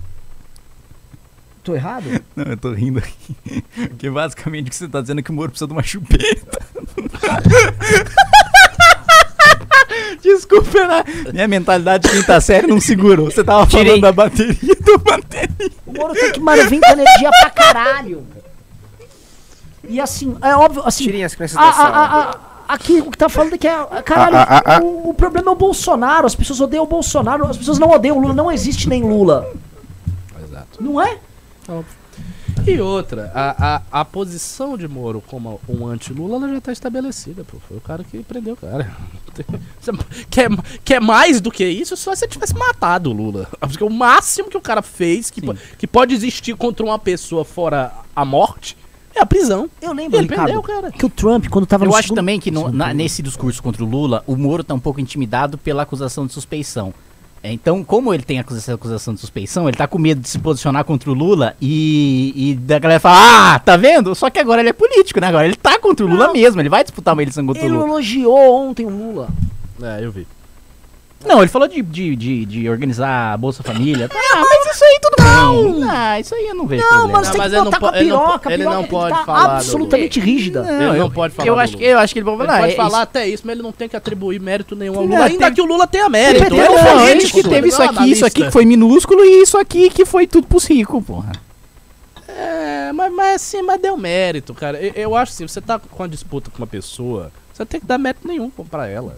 [1.63, 2.05] Tô errado?
[2.35, 3.63] Não, eu tô rindo aqui.
[3.89, 6.59] Porque basicamente o que você tá dizendo é que o Moro precisa de uma chupeta.
[10.21, 11.03] Desculpa, né?
[11.33, 13.31] minha mentalidade de quinta série não segurou.
[13.31, 13.85] Você tava Tirei.
[13.85, 15.71] falando da bateria do bateria.
[15.85, 18.25] O Moro tem que, mano, vir com energia pra caralho.
[19.87, 21.05] E assim, é óbvio, assim.
[21.05, 21.97] Tirem as crianças a- da a- sala.
[21.97, 22.39] a- a-
[22.75, 23.85] aqui o que tá falando é que é.
[24.03, 24.81] Caralho, ah, ah, ah.
[24.81, 26.27] O, o problema é o Bolsonaro.
[26.27, 27.47] As pessoas odeiam o Bolsonaro.
[27.47, 28.33] As pessoas não odeiam o Lula.
[28.33, 29.51] Não existe nem Lula.
[30.43, 30.81] Exato.
[30.83, 31.17] Não é?
[32.67, 37.43] E outra, a, a, a posição de Moro como um anti-Lula ela já está estabelecida,
[37.45, 37.57] pô.
[37.67, 38.91] Foi o cara que prendeu o cara.
[40.29, 40.49] Quer,
[40.83, 41.95] quer mais do que isso?
[41.95, 43.47] Só se você tivesse matado o Lula.
[43.59, 45.41] Porque o máximo que o cara fez, que,
[45.77, 48.75] que pode existir contra uma pessoa fora a morte,
[49.15, 49.69] é a prisão.
[49.81, 50.91] Eu lembro, Ele Ricardo, prendeu, cara.
[50.91, 53.63] que o Trump, quando tava Eu no acho segundo- também que no- na- nesse discurso
[53.63, 56.93] contra o Lula, o Moro tá um pouco intimidado pela acusação de suspeição.
[57.41, 60.37] É, Então, como ele tem essa acusação de suspeição, ele tá com medo de se
[60.39, 64.13] posicionar contra o Lula e, e da galera falar, ah, tá vendo?
[64.13, 65.27] Só que agora ele é político, né?
[65.27, 66.33] Agora ele tá contra o Lula Não.
[66.33, 67.87] mesmo, ele vai disputar uma eleição contra Ele o Lula.
[67.89, 69.29] elogiou ontem o Lula.
[69.81, 70.27] É, eu vi.
[71.25, 74.09] Não, ele falou de, de, de, de organizar a Bolsa Família.
[74.31, 75.89] Ah, mas isso aí tudo bem.
[75.89, 77.13] Ah, isso aí eu não vejo Não, problema.
[77.13, 78.53] mano, você tem que ele botar não com a ele não piroca.
[78.53, 80.65] ele não pode tá falar absolutamente rígida.
[80.69, 82.59] Ele eu, não pode falar Eu acho, eu acho que ele vai Ele falar.
[82.59, 82.97] pode é falar isso.
[82.97, 85.25] até isso, mas ele não tem que atribuir mérito nenhum ao Não, Lula.
[85.25, 86.45] Ainda que o Lula tenha mérito.
[86.45, 88.43] Ele Ele é não, ele político, que teve ele isso não é aqui, isso aqui
[88.45, 91.31] que foi minúsculo e isso aqui que foi tudo pros ricos, porra.
[92.27, 94.77] É, mas, mas assim, mas deu mérito, cara.
[94.81, 97.85] Eu, eu acho assim, você tá com uma disputa com uma pessoa, você tem que
[97.85, 99.17] dar mérito nenhum pra ela.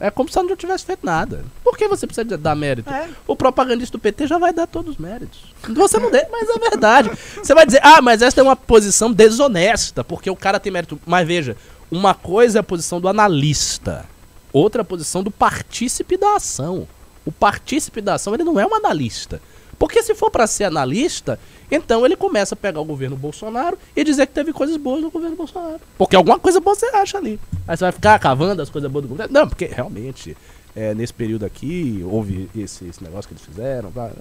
[0.00, 1.44] É como se ela não tivesse feito nada.
[1.62, 2.90] Por que você precisa dar mérito?
[2.90, 3.08] É.
[3.26, 5.52] O propagandista do PT já vai dar todos os méritos.
[5.68, 7.10] Você não dê, mas é verdade.
[7.36, 11.00] Você vai dizer, ah, mas essa é uma posição desonesta, porque o cara tem mérito.
[11.06, 11.56] Mas veja,
[11.90, 14.06] uma coisa é a posição do analista,
[14.52, 16.88] outra é a posição do partícipe da ação.
[17.24, 19.40] O partícipe da ação, ele não é um analista.
[19.82, 24.04] Porque se for pra ser analista, então ele começa a pegar o governo Bolsonaro e
[24.04, 25.80] dizer que teve coisas boas no governo Bolsonaro.
[25.98, 27.40] Porque alguma coisa boa você acha ali.
[27.66, 29.32] Aí você vai ficar cavando as coisas boas do governo.
[29.34, 30.36] Não, porque realmente,
[30.76, 33.90] é, nesse período aqui, houve esse, esse negócio que eles fizeram.
[33.90, 34.12] blá.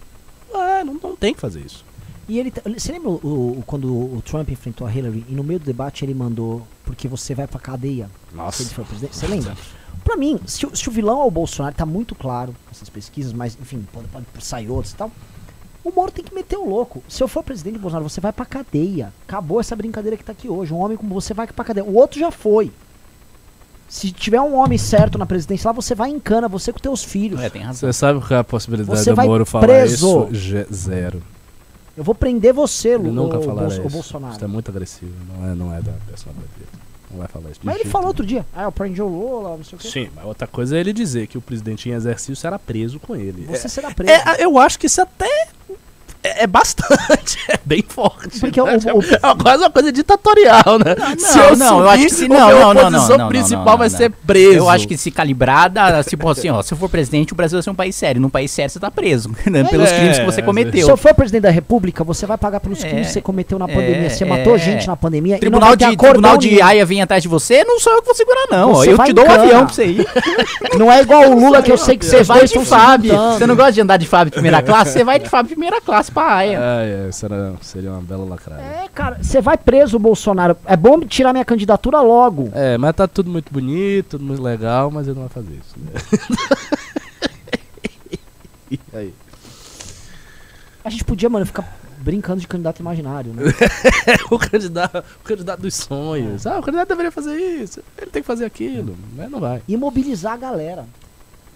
[0.51, 1.86] É, não, não tem que fazer isso.
[2.28, 3.14] E ele, tá- você lembra o,
[3.59, 7.07] o- quando o Trump enfrentou a Hillary e no meio do debate ele mandou porque
[7.07, 8.57] você vai pra cadeia Nossa.
[8.57, 9.16] se ele for presidente?
[9.16, 9.55] Você lembra?
[10.03, 13.32] Pra mim, se, o- se o vilão é o Bolsonaro, tá muito claro essas pesquisas,
[13.32, 15.12] mas enfim, pode, pode sair outros e tal.
[15.84, 17.02] O Moro tem que meter o louco.
[17.10, 19.12] Se eu for presidente Bolsonaro, você vai pra cadeia.
[19.28, 20.72] Acabou essa brincadeira que tá aqui hoje.
[20.74, 21.84] Um homem como você vai pra cadeia.
[21.86, 22.72] O outro já foi.
[23.90, 27.04] Se tiver um homem certo na presidência lá, você vai em cana, você com teus
[27.04, 27.42] filhos.
[27.42, 27.92] É, tem razão.
[27.92, 30.28] Você sabe qual é a possibilidade Você do Moro falar preso.
[30.32, 30.66] isso?
[30.74, 31.22] Zero.
[31.98, 33.88] Eu vou prender você, Ele Lu, nunca o, falará Bolso- isso.
[33.88, 34.34] o Bolsonaro.
[34.36, 35.12] Isso é muito agressivo.
[35.28, 36.81] Não é, não é da personalidade dele.
[37.12, 37.59] Não vai falar isso.
[37.64, 38.45] Mas ele falou outro dia.
[38.53, 39.88] Ah, eu prendi o Lula, não sei o quê.
[39.89, 43.16] Sim, mas outra coisa é ele dizer que o presidente em exercício será preso com
[43.16, 43.45] ele.
[43.47, 44.12] Você será É, preso.
[44.12, 45.47] é, eu acho que isso até
[46.24, 48.40] é, é bastante, é bem forte.
[48.40, 48.78] Porque né?
[48.94, 50.96] o- o- é quase uma coisa ditatorial, né?
[50.98, 53.90] não, não, eu acho que se- não, não, não, não, não, principal não, não, vai
[53.90, 53.98] não.
[53.98, 54.58] ser preso.
[54.58, 57.64] Eu acho que se calibrada, tipo assim, ó, se eu for presidente, o Brasil vai
[57.64, 58.22] ser um país sério.
[58.22, 60.86] Num país sério, você tá preso, né, pelos É, crimes que você é, cometeu.
[60.86, 63.58] Se eu for presidente da república, você vai pagar pelos É, crimes que você cometeu
[63.58, 64.10] na é, pandemia.
[64.10, 64.60] Você matou é.
[64.60, 66.62] gente na pandemia Tribunal e não vai de, tribunal de.
[66.62, 68.72] Haia vir atrás de você, não sou eu que vou segurar, não.
[68.72, 68.74] ó.
[68.76, 70.08] Você Eu vai te dou um avião pra você ir.
[70.78, 73.08] Não é igual o Lula, que eu sei que Você vai de se juntando.
[73.08, 74.92] Você não gosta de andar de de primeira classe?
[74.94, 76.59] Você vai de de primeira classe pra Haia.
[76.59, 78.62] É, é, será, seria uma bela lacrada.
[78.62, 80.57] É, cara, você vai preso, Bolsonaro.
[80.66, 82.49] É bom tirar minha candidatura logo.
[82.53, 85.76] É, mas tá tudo muito bonito, tudo muito legal, mas ele não vai fazer isso.
[85.78, 85.91] Né?
[88.72, 89.14] e aí?
[90.84, 93.43] A gente podia, mano, ficar brincando de candidato imaginário, né?
[94.30, 96.47] o, candidato, o candidato dos sonhos.
[96.47, 99.62] Ah, o candidato deveria fazer isso, ele tem que fazer aquilo, mas não vai.
[99.68, 100.86] E mobilizar a galera.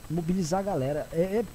[0.09, 1.07] Mobilizar a galera.
[1.11, 1.21] É.
[1.21, 1.45] É!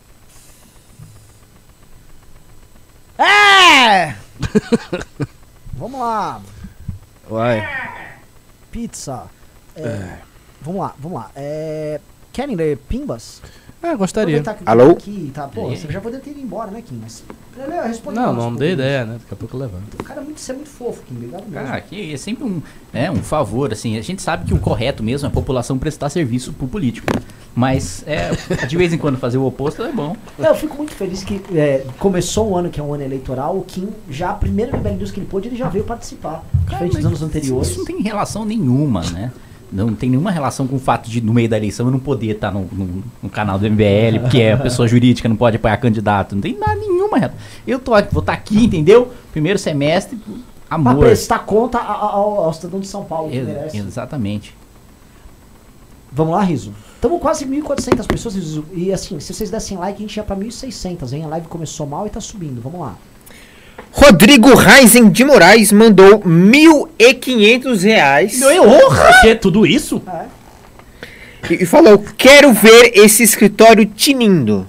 [3.80, 4.14] É!
[5.72, 6.42] Vamos lá.
[7.26, 7.66] Vai.
[8.70, 9.24] Pizza.
[9.74, 10.18] É,
[10.60, 11.30] Vamos lá, vamos lá.
[11.34, 11.98] É,
[12.30, 13.40] querem ler Pimbas?
[13.82, 14.42] É, gostaria.
[14.42, 14.84] O Alô?
[14.86, 16.98] Tá Aqui, tá, pô, você já poderia ter ido embora, né, Kim?
[17.02, 17.24] Mas.
[17.56, 19.14] Ele responde Não, não dei ideia, né?
[19.14, 19.94] Daqui a pouco eu levanto.
[19.98, 21.14] O cara é muito, você é muito fofo, Kim.
[21.14, 21.54] Obrigado mesmo.
[21.66, 22.62] Cara, aqui é sempre um,
[22.92, 23.96] é, um favor, assim.
[23.96, 27.06] A gente sabe que o correto mesmo é a população prestar serviço pro político.
[27.54, 28.30] Mas é,
[28.66, 30.14] de vez em quando fazer o oposto é bom.
[30.38, 33.56] Não, eu fico muito feliz que é, começou um ano que é um ano eleitoral,
[33.56, 36.44] o Kim, já a primeira MBL News que ele pôde, ele já veio participar.
[36.68, 37.68] Diferente dos anos anteriores.
[37.70, 39.32] Isso não tem relação nenhuma, né?
[39.72, 42.32] Não tem nenhuma relação com o fato de, no meio da eleição, eu não poder
[42.32, 46.34] estar no, no- no canal do MBL, porque é pessoa jurídica, não pode apoiar candidato.
[46.34, 47.18] Não tem nada nenhuma.
[47.18, 47.38] relação.
[47.66, 49.12] Eu tô, vou estar aqui, entendeu?
[49.30, 50.16] Primeiro semestre,
[50.66, 50.98] Pra amor.
[50.98, 54.56] prestar conta ao, ao cidadão de São Paulo Ex- exatamente.
[56.12, 56.72] Vamos lá, Riso.
[56.96, 58.64] Estamos quase 1.400 pessoas, Riso.
[58.74, 61.24] E assim, se vocês dessem like, a gente ia pra 1.600, hein?
[61.24, 62.60] A live começou mal e tá subindo.
[62.60, 62.96] Vamos lá.
[63.92, 68.40] Rodrigo Reisen de Moraes mandou 1.500 reais
[69.20, 70.02] Que tudo isso?
[70.06, 70.24] É.
[71.52, 74.66] e e falou: Quero ver esse escritório tinindo.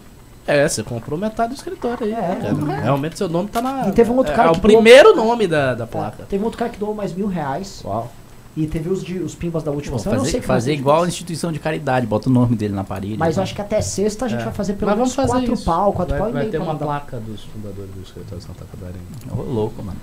[0.47, 2.11] É, você comprou metade do escritório aí.
[2.13, 2.15] É.
[2.15, 2.81] né, cara?
[2.81, 3.87] Realmente seu nome tá na.
[3.87, 6.23] E teve um outro é, cara é que o doou- primeiro nome da, da placa.
[6.27, 7.81] Teve um outro cara que doou mais mil reais.
[7.85, 8.11] Uau.
[8.55, 10.19] E teve os, de, os pimbas da última Pô, semana.
[10.19, 12.73] Eu não sei fazer vai fazer igual a instituição de caridade, bota o nome dele
[12.73, 13.15] na parede.
[13.17, 13.43] Mas eu né?
[13.43, 14.43] acho que até sexta a gente É.
[14.43, 15.63] vai fazer pelo menos fazer quatro isso.
[15.65, 16.85] pau, quatro vai, pau e vai meio ter pra uma mandar.
[16.85, 18.99] placa dos fundadores do escritório Santa Catarina.
[19.31, 19.97] Ô, louco, mano.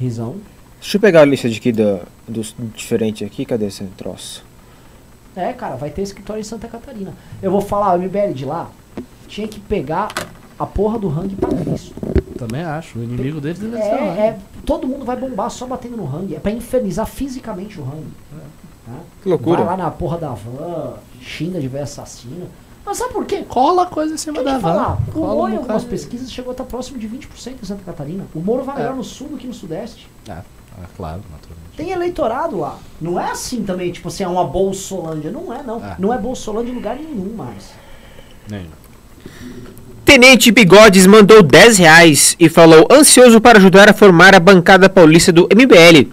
[0.00, 0.36] Risão.
[0.80, 3.44] Deixa eu pegar a lista de aqui do, dos diferentes aqui.
[3.44, 4.44] Cadê esse troço?
[5.36, 7.12] É, cara, vai ter escritório em Santa Catarina.
[7.42, 8.70] Eu vou falar, o MBL de lá
[9.26, 10.08] tinha que pegar
[10.58, 11.94] a porra do rangue pra Cristo.
[12.38, 12.98] Também acho.
[12.98, 14.16] O inimigo deles deve É, ser lá.
[14.18, 16.34] é, todo mundo vai bombar só batendo no rangue.
[16.36, 18.12] É pra infernizar fisicamente o rangue.
[18.86, 18.92] Tá?
[19.22, 19.64] Que loucura.
[19.64, 22.48] Vai lá na porra da van, xinga de velho assassino.
[22.84, 23.42] Mas sabe por quê?
[23.48, 24.98] Cola coisa em cima Tem da van.
[25.14, 28.26] o Moro em algumas pesquisas chegou a estar próximo de 20% em Santa Catarina.
[28.34, 28.78] O Moro vai É.
[28.80, 30.06] melhor no sul do que no sudeste.
[30.28, 30.42] Ah,
[30.76, 31.76] ah, claro, naturalmente.
[31.78, 32.78] Tem eleitorado lá.
[33.00, 35.30] Não é assim também, tipo assim, é uma Bolsolândia.
[35.30, 35.80] Não é, não.
[35.82, 35.96] Ah.
[35.98, 37.70] Não é Bolsolândia em lugar nenhum mais.
[38.50, 38.66] Nem.
[40.04, 45.32] Tenente Bigodes mandou 10 reais e falou: ansioso para ajudar a formar a bancada paulista
[45.32, 46.10] do MBL.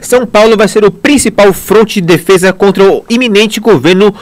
[0.00, 4.14] São Paulo vai ser o principal fronte de defesa contra o iminente governo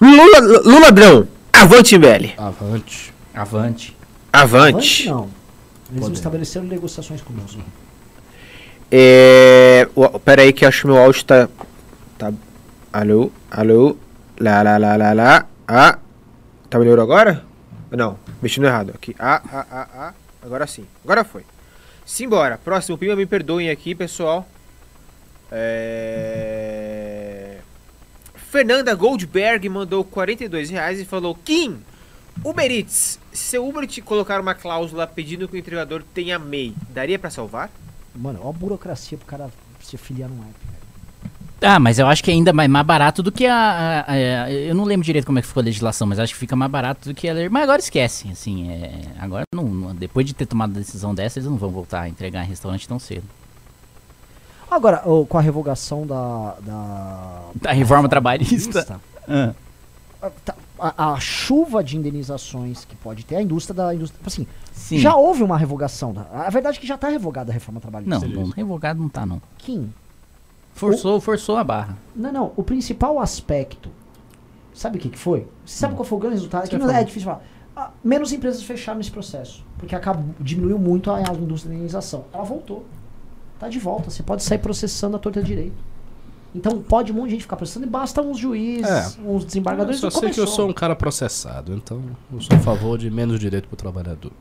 [0.00, 1.28] Lula, Luladrão.
[1.52, 2.34] Avante, MBL.
[2.36, 3.14] Avante.
[3.34, 3.96] Avante.
[4.32, 5.08] Avante Avante.
[5.08, 5.28] não.
[5.90, 6.14] Eles não Poder.
[6.14, 7.60] estabeleceram negociações conosco.
[8.90, 9.88] É.
[10.24, 11.48] Pera aí que eu acho que meu áudio tá.
[12.18, 12.32] Tá.
[12.92, 13.30] Alô?
[13.50, 13.96] Alô?
[14.38, 15.46] Lá, lá, lá, lá, lá.
[15.66, 15.98] Ah.
[16.68, 17.47] Tá melhor agora?
[17.90, 19.14] Não, mexendo errado aqui.
[19.18, 20.14] Ah, ah, ah, ah.
[20.42, 20.86] Agora sim.
[21.02, 21.44] Agora foi.
[22.04, 22.58] Simbora.
[22.58, 24.46] Próximo prima, me perdoem aqui, pessoal.
[25.50, 27.58] É...
[28.34, 31.80] Fernanda Goldberg mandou 42 reais e falou: Kim,
[32.44, 36.74] Uber Eats, se o Uber te colocar uma cláusula pedindo que o entregador tenha MEI,
[36.90, 37.70] daria pra salvar?
[38.14, 40.77] Mano, ó a burocracia pro cara se filiar num app.
[41.60, 43.54] Ah, mas eu acho que é ainda mais, mais barato do que a,
[44.06, 46.38] a- a- Eu não lembro direito como é que ficou a legislação, mas acho que
[46.38, 47.34] fica mais barato do que a.
[47.50, 48.70] Mas agora esquece, assim.
[48.70, 52.02] é, agora, não, não- depois de ter tomado a decisão dessa, eles não vão voltar
[52.02, 53.24] a entregar em restaurante tão cedo.
[54.70, 56.54] Agora, ô, com a revogação da.
[56.62, 59.00] da Da reforma trabalhista.
[59.26, 59.52] Ah.
[60.22, 64.20] a, tá- a- a chuva de indenizações que pode ter, a indústria da indústria.
[64.24, 64.98] Assim, Sim.
[64.98, 66.12] já houve uma revogação.
[66.12, 68.28] Da, a verdade é que já tá revogada a reforma Não, trabalhista.
[68.28, 69.40] não, revogado não tá, não.
[69.58, 69.92] Kim,
[70.78, 71.96] Forçou, forçou a barra.
[72.14, 72.52] Não, não.
[72.56, 73.90] O principal aspecto.
[74.72, 75.46] Sabe o que, que foi?
[75.66, 76.64] Você sabe qual foi o grande resultado?
[76.64, 77.42] Aqui Você não é difícil falar.
[77.76, 79.64] Ah, menos empresas fecharam esse processo.
[79.76, 82.24] Porque acabou, diminuiu muito a, a indústria da indenização.
[82.32, 82.84] Ela voltou.
[83.58, 84.08] Tá de volta.
[84.10, 85.74] Você pode sair processando a torta direito.
[86.54, 89.06] Então pode um monte de gente ficar processando e basta uns juízes, É.
[89.20, 90.00] uns Eu desembargadores.
[90.00, 90.46] só e sei que eu começou.
[90.56, 92.00] sou um cara processado, então
[92.32, 94.32] eu sou a favor de menos direito pro trabalhador.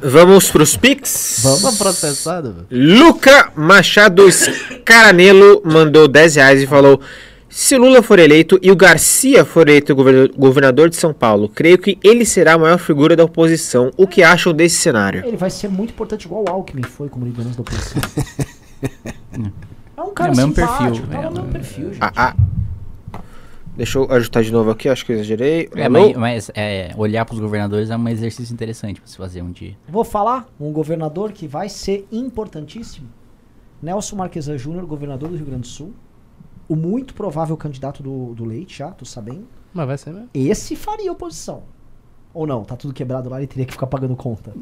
[0.00, 1.42] Vamos pros Pix?
[1.62, 2.98] Tá processado, velho?
[2.98, 7.00] Luca Machado Scaranello mandou 10 reais e falou:
[7.48, 11.48] Se o Lula for eleito e o Garcia for eleito governa- governador de São Paulo,
[11.48, 13.90] creio que ele será a maior figura da oposição.
[13.96, 15.24] O que acham desse cenário?
[15.24, 18.00] Ele vai ser muito importante, igual o Alckmin foi como liderança da oposição.
[19.96, 21.52] é um cara É o mesmo simpático, perfil, tá é, no mesmo é.
[21.52, 21.98] perfil, gente.
[22.00, 22.34] Ah, ah.
[23.80, 25.70] Deixa eu ajustar de novo aqui, acho que eu exagerei.
[25.74, 29.50] É, mas, mas, é, olhar pros governadores é um exercício interessante pra se fazer um
[29.50, 29.74] dia.
[29.88, 33.08] Vou falar um governador que vai ser importantíssimo.
[33.82, 35.94] Nelson Marquesan Júnior, governador do Rio Grande do Sul.
[36.68, 39.46] O muito provável candidato do, do Leite, já, tô sabendo.
[39.72, 40.28] Mas vai ser mesmo.
[40.34, 41.62] Esse faria oposição.
[42.34, 44.52] Ou não, tá tudo quebrado lá, ele teria que ficar pagando conta.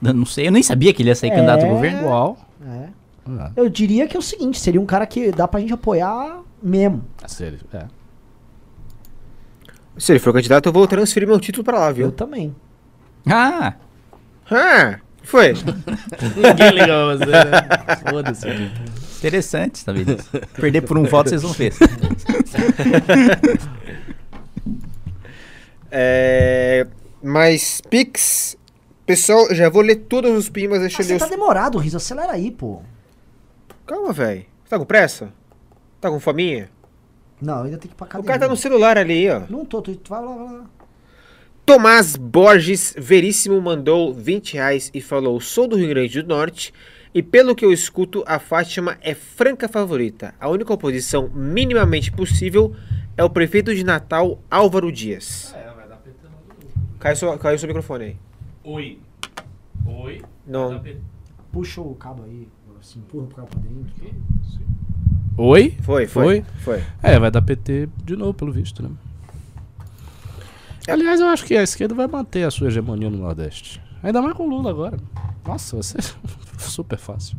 [0.00, 1.34] Eu não sei, eu nem sabia que ele ia sair É.
[1.34, 1.98] candidato ao governo.
[2.02, 2.38] Igual.
[2.64, 2.88] É.
[3.28, 6.42] Ah, Eu diria que é o seguinte, seria um cara que dá pra gente apoiar
[6.62, 7.02] mesmo.
[7.26, 7.58] sério.
[7.72, 7.97] É.
[9.98, 12.12] Se ele for candidato, eu vou transferir meu título pra lá, Eu viu?
[12.12, 12.54] também.
[13.28, 13.74] Ah,
[14.50, 15.52] Ah, foi.
[15.52, 17.98] Ninguém pra você, né?
[18.10, 18.48] Foda-se.
[19.18, 20.16] interessante, tá vendo?
[20.54, 21.72] Perder por um voto vocês vão ver.
[25.90, 26.86] É,
[27.22, 28.56] mas Pix.
[29.06, 31.30] Pessoal, já vou ler todos os pimas, deixa Ah, eu ler você tá os...
[31.30, 32.82] demorado, Riz, acelera aí, pô.
[33.86, 34.44] Calma, velho.
[34.68, 35.32] Tá com pressa?
[35.98, 36.68] Tá com fominha?
[37.40, 38.26] Não, ainda tem que ir pra O academia.
[38.28, 39.42] cara tá no celular ali, ó.
[39.48, 40.64] Não tô, tu, tu vai lá, vai lá.
[41.64, 46.72] Tomás Borges Veríssimo mandou 20 reais e falou: Sou do Rio Grande do Norte
[47.14, 50.34] e pelo que eu escuto, a Fátima é franca favorita.
[50.40, 52.74] A única oposição minimamente possível
[53.16, 55.54] é o prefeito de Natal, Álvaro Dias.
[55.56, 56.16] É, vai dar PT
[56.98, 58.16] Caiu seu, caiu seu microfone aí.
[58.64, 58.98] Oi.
[59.86, 60.22] Oi.
[60.46, 60.82] Não.
[61.52, 62.46] Puxa o cabo aí,
[62.80, 64.14] assim, empurra o cabo pra dentro.
[65.38, 65.76] Oi?
[65.82, 66.44] Foi, foi.
[66.64, 66.82] Foi.
[67.02, 68.90] É, vai dar PT de novo, pelo visto, né?
[70.88, 73.80] Aliás, eu acho que a esquerda vai manter a sua hegemonia no Nordeste.
[74.02, 74.96] Ainda mais com o Lula agora.
[75.46, 76.02] Nossa, vai ser
[76.58, 77.36] super fácil.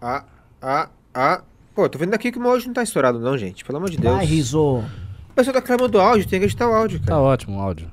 [0.00, 0.24] Ah,
[0.60, 1.42] ah, ah.
[1.74, 3.64] Pô, tô vendo aqui que o meu áudio não tá estourado, não, gente.
[3.64, 4.14] Pelo amor de Deus.
[4.16, 4.78] Vai, Rizo.
[4.78, 4.84] O
[5.34, 7.20] pessoal tá reclamando do áudio, tem que editar o áudio, Tá cara.
[7.20, 7.88] ótimo o áudio.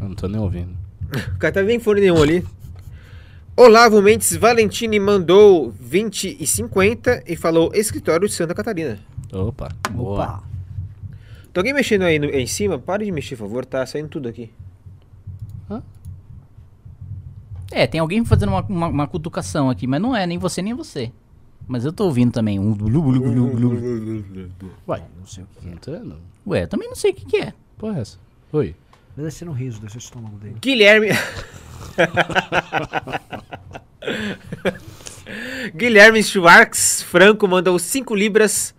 [0.00, 0.76] Eu não tô nem ouvindo.
[1.34, 2.46] O cara tá nem fone nenhum ali.
[3.60, 9.00] Olavo Mendes Valentini mandou 20 e 50 e falou escritório de Santa Catarina.
[9.32, 9.68] Opa.
[9.90, 10.12] Boa.
[10.24, 10.42] Opa.
[11.52, 12.78] Tem alguém mexendo aí, no- aí em cima?
[12.78, 14.50] Pare de mexer, por favor, tá saindo tudo aqui.
[17.70, 20.72] É, tem alguém fazendo uma, uma, uma cutucação aqui, mas não é nem você nem
[20.72, 21.12] você.
[21.66, 22.72] Mas eu tô ouvindo também um.
[24.86, 25.04] Vai.
[25.18, 25.66] Não sei o que.
[25.66, 26.16] Não tem, não.
[26.46, 27.52] Ué, eu também não sei o que, que é.
[27.76, 28.18] Porra é essa?
[28.52, 28.74] Oi.
[29.14, 30.56] Deve ser no riso, deve ser o estômago dele.
[30.62, 31.08] Guilherme.
[35.74, 38.74] Guilherme Schwartz Franco mandou 5 libras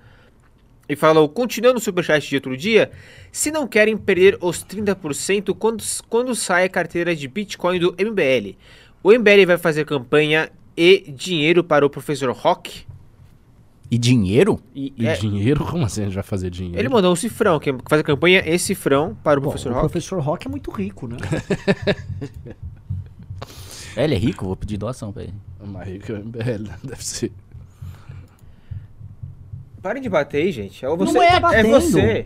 [0.88, 2.92] e falou: continuando o superchat de outro dia,
[3.32, 8.56] se não querem perder os 30% quando, quando sai a carteira de Bitcoin do MBL,
[9.04, 12.88] o MBL vai fazer campanha e dinheiro para o professor Rock.
[13.92, 14.62] E dinheiro?
[14.76, 15.66] E, E é, dinheiro?
[15.66, 16.80] Como assim a gente vai fazer dinheiro?
[16.80, 19.76] ele mandou um cifrão, que faz a campanha e cifrão para o Bom, professor o
[19.76, 19.90] Rock.
[19.90, 21.18] professor Rock é muito rico, né?
[23.96, 25.34] É, ele é rico, vou pedir doação pra ele.
[25.66, 26.76] Mais rico que o MBL, né?
[26.84, 27.32] Deve ser.
[29.82, 30.86] Parem de bater aí, gente.
[30.86, 31.70] É, você, Não é é batendo.
[31.70, 32.26] você.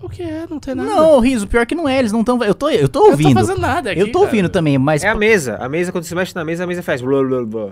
[0.00, 0.46] O que é?
[0.48, 0.88] Não tem nada.
[0.88, 2.42] Não, Riso, pior que não é, eles não estão.
[2.44, 3.28] Eu tô, eu tô eu ouvindo.
[3.34, 4.00] tô fazendo nada aqui.
[4.00, 4.24] eu tô cara.
[4.26, 5.02] ouvindo também, mas.
[5.02, 5.56] É a mesa.
[5.56, 7.00] A mesa, quando você mexe na mesa, a mesa faz.
[7.00, 7.70] blá, blá, blá.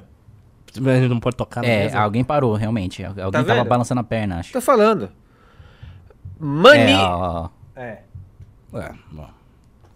[0.81, 1.99] Mas não pode tocar na É, mesa.
[2.01, 3.05] alguém parou, realmente.
[3.05, 3.69] Alguém tava vendo?
[3.69, 4.53] balançando a perna, acho.
[4.53, 5.11] Tô falando.
[6.41, 6.93] Mani...
[6.93, 7.45] É, ó,
[7.77, 7.81] ó.
[7.81, 8.03] É.
[8.75, 9.29] É, bom.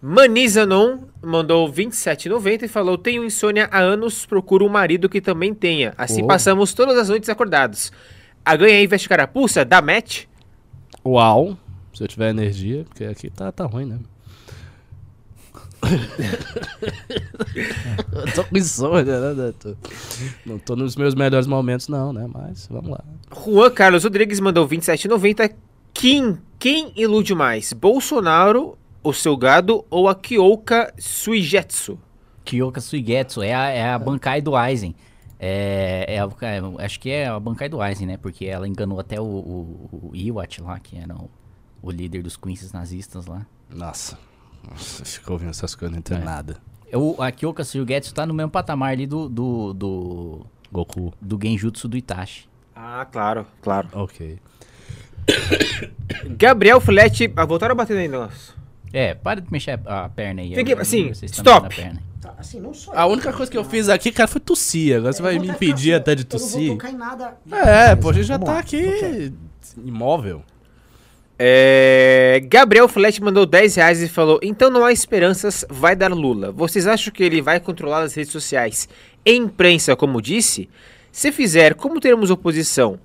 [0.01, 5.93] Manizanon mandou 27,90 e falou: Tenho insônia há anos, procuro um marido que também tenha.
[5.97, 6.27] Assim Oh.
[6.27, 7.91] passamos todas as noites acordados.
[8.45, 9.65] A ganha aí veste carapuça?
[9.65, 10.23] Dá match?
[11.05, 11.57] Uau.
[11.93, 13.99] Se eu tiver energia, porque aqui tá, tá ruim, né?
[18.11, 19.77] eu tô com insônia, né, Neto?
[20.45, 22.27] Não tô nos meus melhores momentos, não, né?
[22.31, 23.03] Mas vamos lá.
[23.45, 25.53] Juan Carlos Rodrigues mandou 27,90.
[25.93, 27.73] Kim, quem ilude mais?
[27.73, 31.99] Bolsonaro, o seu gado ou a Kyoka Suigetsu?
[32.43, 34.95] Kyoka Suigetsu é a, é a Bankai do Aizen.
[35.39, 38.17] É, é a- é, acho que é a Bankai do Aizen, né?
[38.17, 41.29] Porque ela enganou até o, o, o Iwat lá, que era o,
[41.81, 43.45] o líder dos Queens nazistas lá.
[43.69, 44.17] Nossa.
[44.69, 46.25] Nossa, ficou ouvindo essas coisas, não entendo É.
[46.25, 46.57] nada.
[46.93, 51.13] O, a Kyoka Suigetsu tá no mesmo patamar ali do, do, do, Goku.
[51.21, 52.49] do Genjutsu do Itachi.
[52.75, 53.87] Ah, claro, claro.
[53.93, 54.39] Ok.
[56.37, 58.53] Gabriel Filete, ah, voltaram a bater aí, nossa.
[58.91, 60.53] É, para de mexer a perna aí.
[60.55, 61.63] Fique- eu- eu- assim, stop.
[61.63, 62.03] mexendo a perna.
[62.21, 64.97] Tá, assim, não só A única coisa que eu fiz aqui, cara, foi tossir.
[64.97, 66.71] Agora você vai me impedir até de Eu não vou tossir.
[66.71, 67.37] tocar em nada.
[67.51, 68.59] É, pô, a gente já tá lá.
[68.59, 69.31] aqui
[69.85, 70.43] imóvel.
[71.41, 76.51] É, Gabriel Filete mandou 10 reais e falou: Então não há esperanças, vai dar Lula.
[76.51, 78.89] Vocês acham que ele vai controlar as redes sociais
[79.25, 80.69] e imprensa, como disse?
[81.11, 82.99] Se fizer, como teremos oposição?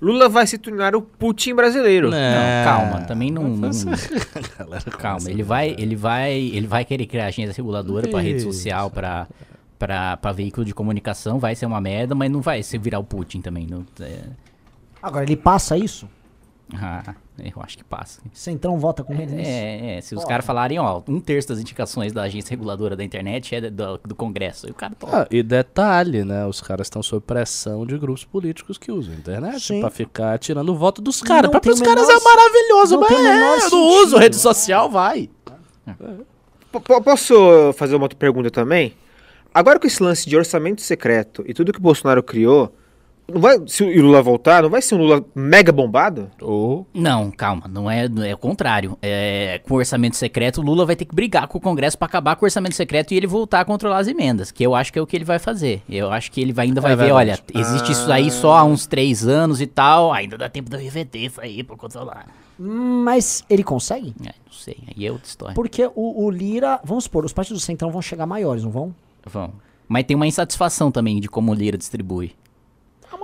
[0.00, 2.10] Lula vai se tornar o Putin brasileiro.
[2.10, 2.64] Não, É.
[2.64, 3.44] calma, também não.
[3.48, 3.70] não-
[4.58, 8.90] Galera, calma, ele vai, ele vai, ele vai querer criar agência reguladora pra rede social,
[8.90, 9.26] pra,
[9.78, 13.04] pra, pra veículo de comunicação, vai ser uma merda, mas não vai ser virar o
[13.04, 13.66] Putin também.
[13.68, 14.20] Não, é,
[15.02, 16.08] Agora, ele passa isso?
[16.80, 18.20] ah, eu acho que passa.
[18.32, 19.50] Você então vota com ele nisso?
[19.50, 23.02] É, é, se os caras falarem, ó, um terço das indicações da agência reguladora da
[23.04, 24.68] internet é do, do Congresso.
[24.68, 25.22] E o cara topa.
[25.22, 26.46] Ah, e detalhe, né?
[26.46, 29.80] Os caras estão sob pressão de grupos políticos que usam a internet Sim.
[29.80, 31.50] pra ficar tirando o voto dos caras.
[31.50, 34.42] Pra tem os caras menor- é maravilhoso, não mas é, eu não uso rede né?
[34.42, 35.28] social, vai.
[36.72, 38.94] P- posso fazer uma outra pergunta também?
[39.52, 42.72] Agora com esse lance de orçamento secreto e tudo que o Bolsonaro criou,
[43.30, 46.30] não vai, se o Lula voltar, não vai ser um Lula mega bombado?
[46.40, 48.98] Ou Não, calma, não é, é o contrário.
[49.00, 52.06] É, com o orçamento secreto, o Lula vai ter que brigar com o Congresso pra
[52.06, 54.92] acabar com o orçamento secreto e ele voltar a controlar as emendas, que eu acho
[54.92, 55.82] que é o que ele vai fazer.
[55.88, 58.86] Eu acho que ele vai, ainda vai ver, olha, existe isso aí só há uns
[58.86, 62.26] três anos e tal, ainda dá tempo de eu reverter isso aí pra controlar.
[62.58, 64.14] Mas ele consegue?
[64.20, 65.54] É, não sei, aí é outra história.
[65.54, 68.94] Porque o, o Lira, vamos supor, os partidos do Centrão vão chegar maiores, não vão?
[69.24, 69.52] Vão.
[69.88, 72.32] Mas tem uma insatisfação também de como o Lira distribui.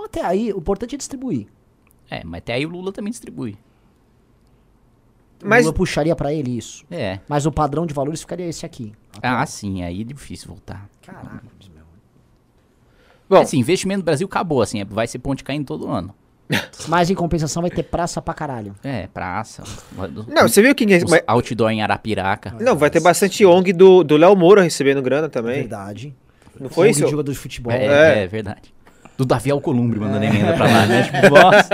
[0.07, 1.47] Até aí, o importante é distribuir.
[2.09, 3.57] É, mas até aí o Lula também distribui.
[5.43, 6.83] O Mas- Lula puxaria pra ele isso.
[6.89, 7.19] É.
[7.27, 8.93] Mas o padrão de valores ficaria esse aqui.
[9.21, 10.89] Ah, sim, aí é difícil voltar.
[11.05, 11.41] Caraca,
[11.73, 11.83] meu.
[13.29, 16.15] Bom, Assim, investimento no Brasil acabou, assim, é- vai ser ponte caindo todo ano.
[16.87, 18.73] Mas em compensação vai ter praça pra caralho.
[18.81, 19.63] É, praça.
[20.29, 20.87] não, você viu quem...
[20.95, 22.55] Os mas- outdoor em Arapiraca.
[22.61, 25.55] não, vai ter bastante ONG do do Léo Moura recebendo grana também.
[25.59, 26.15] Verdade.
[26.57, 27.03] Não foi Como isso?
[27.05, 27.71] de jogador de futebol.
[27.73, 27.85] É,
[28.19, 28.23] É.
[28.23, 28.73] é verdade.
[29.17, 31.03] Do Davi Alcolumbre mandando emenda pra lá, né?
[31.03, 31.69] Tipo, nossa.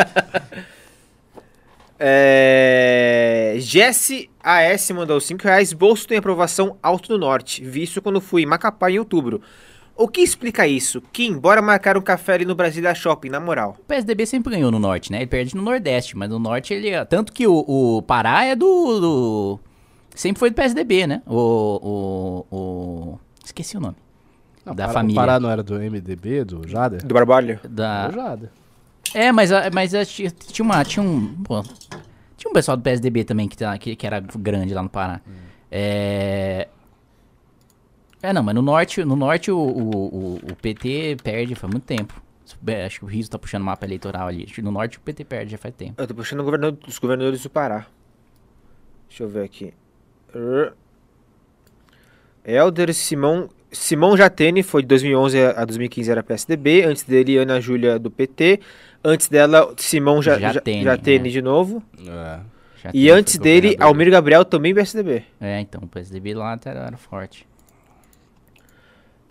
[1.99, 3.55] É...
[3.59, 5.73] Jesse AS mandou 5 reais.
[5.73, 9.41] Bolso tem aprovação alto no norte, visto quando fui em Macapá em outubro.
[9.95, 11.01] O que explica isso?
[11.13, 13.75] Kim, bora marcar um café ali no Brasília Shopping, na moral.
[13.79, 15.19] O PSDB sempre ganhou no norte, né?
[15.19, 16.89] Ele perde no nordeste, mas no norte ele.
[16.89, 19.59] é- Tanto que o, o Pará é do, do-
[20.15, 21.21] Sempre foi do PSDB, né?
[21.27, 22.45] O.
[22.51, 23.95] o, o- Esqueci o nome.
[24.65, 25.19] Não, da Pará- família.
[25.21, 27.05] O Pará não era do MDB, do Jader?
[27.05, 27.59] Do Barbalho.
[27.67, 28.07] Da...
[28.07, 28.49] Do Jader.
[29.13, 30.83] É, mas, mas a- tinha tinha uma.
[30.83, 31.35] Tinha um.
[31.43, 31.61] pô,
[32.37, 35.19] tinha um pessoal do PSDB também que, tá- que, que era grande lá no Pará.
[35.71, 36.67] É.
[38.21, 41.83] É, não, mas no norte, no norte o, o, o- o PT perde faz muito
[41.85, 42.21] tempo.
[42.67, 44.47] É, Acho que o Riso tá puxando o mapa eleitoral ali.
[44.59, 46.01] No norte o PT perde já faz tempo.
[46.01, 47.85] Eu tô puxando o governador, os governadores do Pará.
[49.09, 49.73] Deixa eu ver aqui.
[50.33, 50.73] Er-
[52.45, 53.49] Helder Simão.
[53.73, 56.83] Simão Jatene foi de 2011 a 2015 era PSDB.
[56.83, 58.59] Antes dele, Ana Júlia do PT.
[59.03, 61.31] Antes dela, Simão Ja- Ja- Jatene, Jatene, é.
[61.31, 61.83] de novo.
[61.99, 62.39] É.
[62.83, 63.75] Já E antes dele.
[63.79, 65.23] Almir Gabriel também PSDB.
[65.41, 67.45] É, então, o PSDB lá até era forte.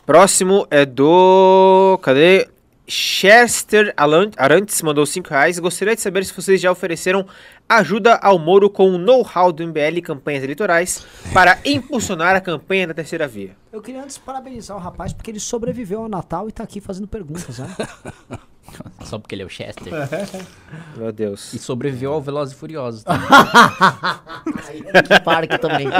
[0.05, 1.99] Próximo é do.
[2.03, 2.49] Cadê?
[2.88, 3.95] Chester
[4.36, 5.59] Arantes mandou 5 reais.
[5.59, 7.24] Gostaria de saber se vocês já ofereceram
[7.68, 12.86] ajuda ao Moro com o know-how do MBL em campanhas eleitorais para impulsionar a campanha
[12.86, 13.56] da terceira via.
[13.72, 17.08] Eu queria antes parabenizar o rapaz porque ele sobreviveu ao Natal e tá aqui fazendo
[17.08, 17.74] perguntas, né?
[19.04, 19.92] Só porque ele é o Chester.
[20.96, 21.52] Meu Deus.
[21.52, 23.04] E sobreviveu ao Velozes e Furiosos.
[25.06, 25.88] que parque também.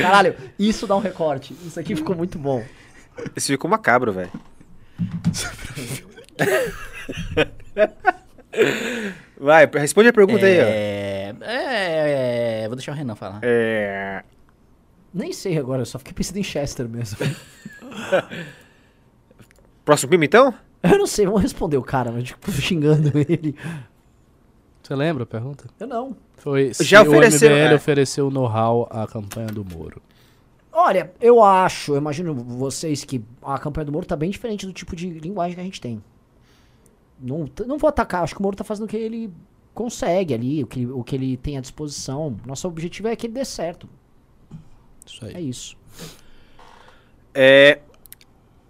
[0.00, 1.56] Caralho, isso dá um recorte.
[1.64, 2.62] Isso aqui ficou muito bom.
[3.36, 4.30] Isso ficou macabro, velho.
[9.38, 10.62] Vai, responde a pergunta aí, ó.
[10.64, 13.40] É, é, é, Vou deixar o Renan falar.
[13.42, 14.22] É...
[15.12, 17.18] Nem sei agora, eu só fiquei pensando em Chester mesmo.
[19.84, 20.54] Próximo primo, então?
[20.82, 23.54] Eu não sei, vamos responder o cara, mas tipo, xingando ele.
[24.82, 25.66] Você lembra a pergunta?
[25.78, 26.16] Eu não.
[26.36, 27.74] Foi se Já o ofereceu- MBL é.
[27.74, 30.00] ofereceu know-how à campanha do Moro.
[30.72, 34.72] Olha, eu acho, eu imagino vocês que a campanha do Moro tá bem diferente do
[34.72, 36.02] tipo de linguagem que a gente tem.
[37.20, 39.32] Não, não vou atacar, acho que o Moro tá fazendo o que ele
[39.74, 42.36] consegue ali, o que, o que ele tem à disposição.
[42.46, 43.88] Nosso objetivo é que ele dê certo.
[45.04, 45.34] Isso aí.
[45.34, 45.76] É isso.
[47.34, 47.80] É,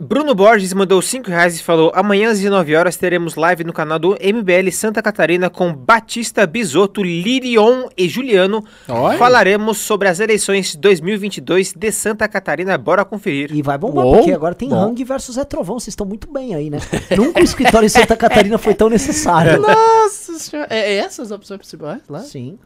[0.01, 3.98] Bruno Borges mandou 5 reais e falou: amanhã às 19 horas teremos live no canal
[3.98, 8.64] do MBL Santa Catarina com Batista Bisotto, Lirion e Juliano.
[8.88, 9.18] Olha.
[9.18, 12.78] Falaremos sobre as eleições 2022 de Santa Catarina.
[12.78, 13.55] Bora conferir.
[13.55, 14.76] E vai bombar, Uou, porque agora tem bom.
[14.76, 16.78] Hang versus Zé Trovão, vocês estão muito bem aí, né?
[17.14, 19.61] Nunca o escritório em Santa Catarina foi tão necessário.
[19.61, 20.68] Nossa senhora.
[20.70, 22.20] É essas as opções principais lá?
[22.20, 22.59] Sim.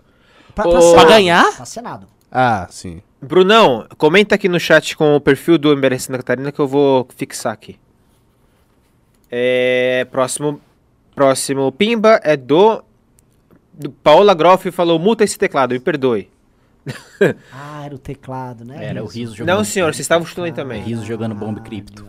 [0.54, 1.56] Pra, Ô, pra Pra ganhar?
[1.56, 2.06] Pra Senado.
[2.30, 3.02] Ah, sim.
[3.24, 7.08] Brunão, comenta aqui no chat com o perfil do MBL Santa Catarina que eu vou
[7.16, 7.78] fixar aqui.
[9.30, 10.60] É, próximo,
[11.14, 12.84] próximo Pimba é do,
[13.72, 16.30] do Paola Groff falou: muta esse teclado, me perdoe.
[17.52, 18.84] Ah, era o teclado, né?
[18.84, 19.56] Era o riso jogando.
[19.56, 20.82] Não, senhor, vocês estavam chutando aí também.
[20.82, 22.06] Riso jogando bomba e cripto.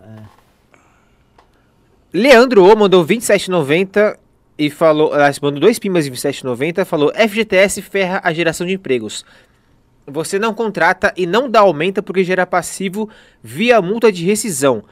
[2.14, 4.18] Leandro O mandou 27,90
[4.58, 5.14] e falou.
[5.14, 9.26] aliás, mandou dois pimbas de 27,90 falou: FGTS ferra a geração de empregos.
[10.08, 13.10] Você não contrata e não dá aumenta porque gera passivo
[13.42, 14.84] via multa de rescisão.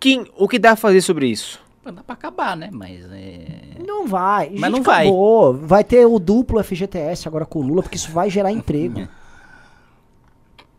[0.00, 1.60] Kim, o que dá a fazer sobre isso?
[1.84, 2.70] Dá pra acabar, né?
[2.72, 3.46] Mas é.
[3.86, 4.50] Não vai.
[4.50, 5.02] Mas Gente, não vai.
[5.06, 5.54] acabou.
[5.54, 5.84] vai.
[5.84, 9.06] ter o duplo FGTS agora com o Lula, porque isso vai gerar emprego.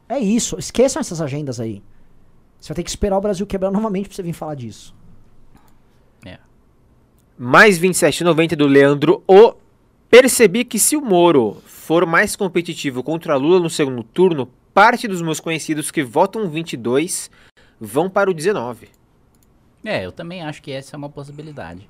[0.09, 0.59] É isso.
[0.59, 1.81] Esqueçam essas agendas aí.
[2.59, 4.93] Você vai ter que esperar o Brasil quebrar novamente pra você vir falar disso.
[6.25, 6.37] é.
[7.37, 9.53] Mais 27,90 do Leandro O.
[10.09, 15.21] Percebi que se o Moro for mais competitivo contra Lula no segundo turno, parte dos
[15.21, 17.29] meus conhecidos que votam 22
[17.79, 18.87] vão para o 19.
[19.83, 21.89] É, eu também acho que essa é uma possibilidade.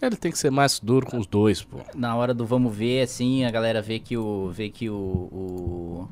[0.00, 1.78] Ele tem que ser mais duro com os dois, pô.
[1.94, 4.48] Na hora do vamos ver, assim, a galera vê que o.
[4.50, 4.94] vê que o.
[4.96, 6.08] o-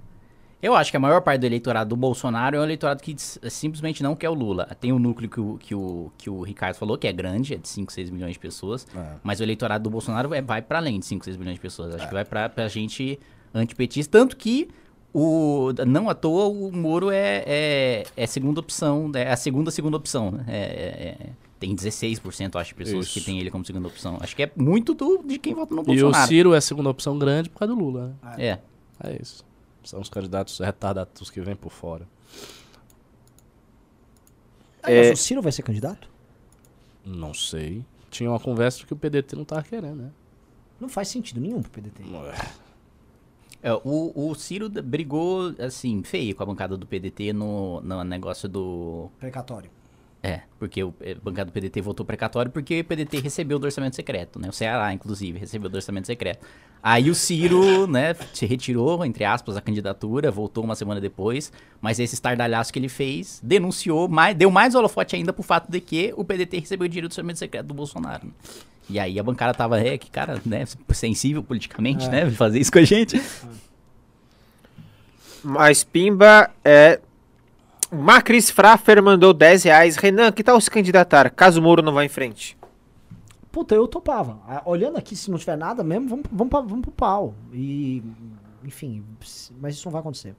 [0.62, 4.02] Eu acho que a maior parte do eleitorado do Bolsonaro é um eleitorado que simplesmente
[4.02, 4.66] não quer o Lula.
[4.78, 7.56] Tem o núcleo que o, que o, que o Ricardo falou, que é grande, é
[7.56, 8.86] de 5, 6 milhões de pessoas.
[8.94, 9.14] É.
[9.22, 11.94] Mas o eleitorado do Bolsonaro é- vai pra além de 5, 6 milhões de pessoas.
[11.94, 13.18] Acho que vai pra, pra gente
[13.54, 14.18] antipetista.
[14.18, 14.68] Tanto que
[15.14, 19.96] o, não à toa o Moro é, é, é segunda opção, é a segunda segunda
[19.96, 20.30] opção.
[20.30, 20.44] Né?
[20.46, 23.26] É- é- é- tem 16%, acho, de pessoas que Isso.
[23.26, 24.16] tem ele como segunda opção.
[24.20, 26.26] Acho que é muito do, de quem vota no E o Bolsonaro.
[26.28, 28.34] Ciro é a segunda opção grande por causa do Lula, né?
[28.38, 28.58] É.
[29.02, 29.44] É isso.
[29.90, 32.06] São os candidatos retardados que vêm por fora.
[34.80, 35.08] Ah, É.
[35.10, 36.08] Mas o Ciro vai ser candidato?
[37.04, 37.84] Não sei.
[38.08, 40.12] Tinha uma conversa que o PDT não tava querendo, né?
[40.78, 42.04] Não faz sentido nenhum pro PDT.
[43.60, 48.48] É, o, o Ciro brigou, assim, feio com a bancada do PDT no, no negócio
[48.48, 49.10] do...
[49.18, 49.72] Precatório.
[50.22, 53.96] É, porque o eh, bancada do PDT votou precatório porque o PDT recebeu do orçamento
[53.96, 54.50] secreto, né?
[54.50, 56.44] O Ceará, inclusive, recebeu do orçamento secreto.
[56.82, 61.50] Aí o Ciro, né, se retirou, entre aspas, a candidatura, voltou uma semana depois,
[61.80, 65.80] mas esse estardalhaço que ele fez denunciou, mais, deu mais holofote ainda pro fato de
[65.80, 68.26] que o PDT recebeu dinheiro do orçamento secreto do Bolsonaro.
[68.26, 68.32] né?
[68.90, 72.72] E aí a bancada tava, é, que cara, né, sensível politicamente, né, de fazer isso
[72.72, 73.22] com a gente.
[75.42, 77.00] Mas Pimba é.
[77.92, 79.96] Macris Fraffer mandou 10 reais.
[79.96, 82.56] Renan, que tal se candidatar caso o Moro não vá em frente?
[83.50, 84.38] Puta, eu topava.
[84.46, 87.34] Ah, Olhando aqui, se não tiver nada mesmo, vamos, vamos, pra- vamos pro pau.
[87.52, 88.02] E.
[88.64, 89.02] Enfim,
[89.60, 90.34] mas isso não vai acontecer.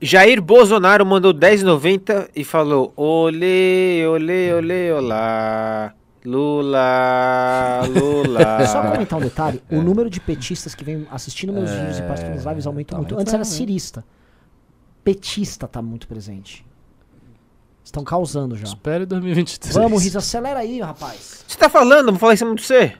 [0.00, 5.94] Jair Bolsonaro mandou 10,90 e falou: Olê, olê, olê, olá.
[6.24, 8.66] Lula, Lula.
[8.66, 12.34] Só comentar um detalhe: o número de petistas que vem assistindo meus vídeos e participando
[12.36, 13.14] das lives aumenta tá muito.
[13.14, 13.44] aumentando, Antes era né?
[13.44, 14.04] cirista.
[15.08, 16.62] Petista tá muito presente.
[17.82, 18.64] Estão causando já.
[18.64, 19.74] Espere 2023.
[19.74, 21.46] Vamos, Riz, acelera aí, rapaz.
[21.48, 22.10] Você tá falando?
[22.10, 22.92] Vou falar isso muito você.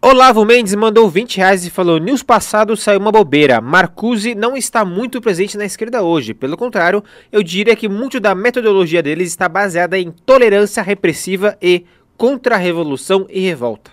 [0.00, 3.60] Olavo Mendes mandou 20 reais e falou: News passado saiu uma bobeira.
[3.60, 6.32] Marcuse não está muito presente na esquerda hoje.
[6.32, 11.84] Pelo contrário, eu diria que muito da metodologia deles está baseada em tolerância repressiva e
[12.16, 13.90] contra-revolução e revolta.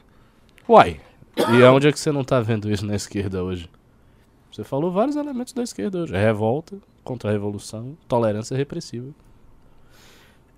[0.70, 1.02] Uai.
[1.36, 3.70] E aonde é que você não tá vendo isso na esquerda hoje?
[4.58, 6.14] Você falou vários elementos da esquerda hoje.
[6.14, 9.06] Revolta, contra-revolução, tolerância repressiva.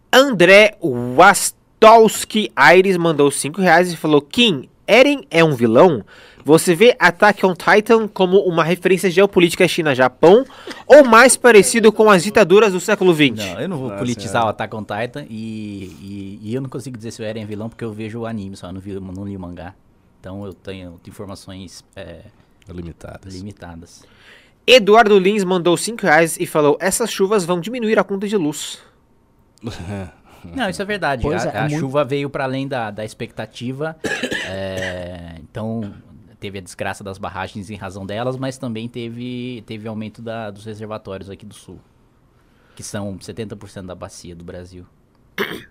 [0.10, 0.78] André
[1.18, 6.06] Wastowski Aires mandou 5 reais e falou: Kim, Eren é um vilão?
[6.46, 10.46] Você vê Attack on Titan como uma referência geopolítica China-Japão
[10.88, 13.32] ou mais parecido com as ditaduras do século XX?
[13.36, 14.46] Não, eu não vou Nossa, politizar é.
[14.46, 17.46] o Attack on Titan e, e, e eu não consigo dizer se o Eren é
[17.46, 19.76] vilão porque eu vejo o anime só, não, vi, eu não li o mangá.
[20.22, 22.22] Então eu tenho informações é,
[22.74, 23.34] Limitadas.
[23.36, 24.04] limitadas.
[24.68, 28.80] Eduardo Lins mandou 5 reais e falou: Essas chuvas vão diminuir a conta de luz.
[30.56, 31.22] Não, isso é verdade.
[31.24, 33.96] Pois a é, a muito- chuva veio para além da, da expectativa.
[34.46, 35.94] é, então,
[36.40, 40.64] teve a desgraça das barragens em razão delas, mas também teve, teve aumento da- dos
[40.66, 41.80] reservatórios aqui do sul,
[42.76, 44.86] que são 70% da bacia do Brasil.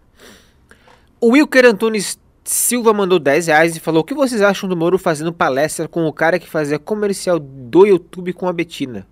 [1.21, 2.17] O Wilker Antunes
[2.49, 6.07] Silva mandou 10 reais e falou: O que vocês acham do Moro fazendo palestra com
[6.07, 9.07] o cara que fazia comercial do YouTube com a Betina?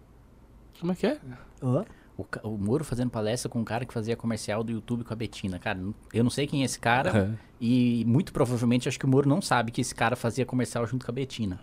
[0.81, 1.19] Como é que é?
[1.63, 1.85] Hã?
[2.17, 5.17] O, o Moro fazendo palestra com um cara que fazia comercial do YouTube com a
[5.17, 5.59] Betina.
[5.59, 5.79] Cara,
[6.15, 7.15] eu não sei quem é esse cara.
[7.15, 7.31] É.
[7.61, 11.05] E muito provavelmente acho que o Moro não sabe que esse cara fazia comercial junto
[11.05, 11.61] com a Betina.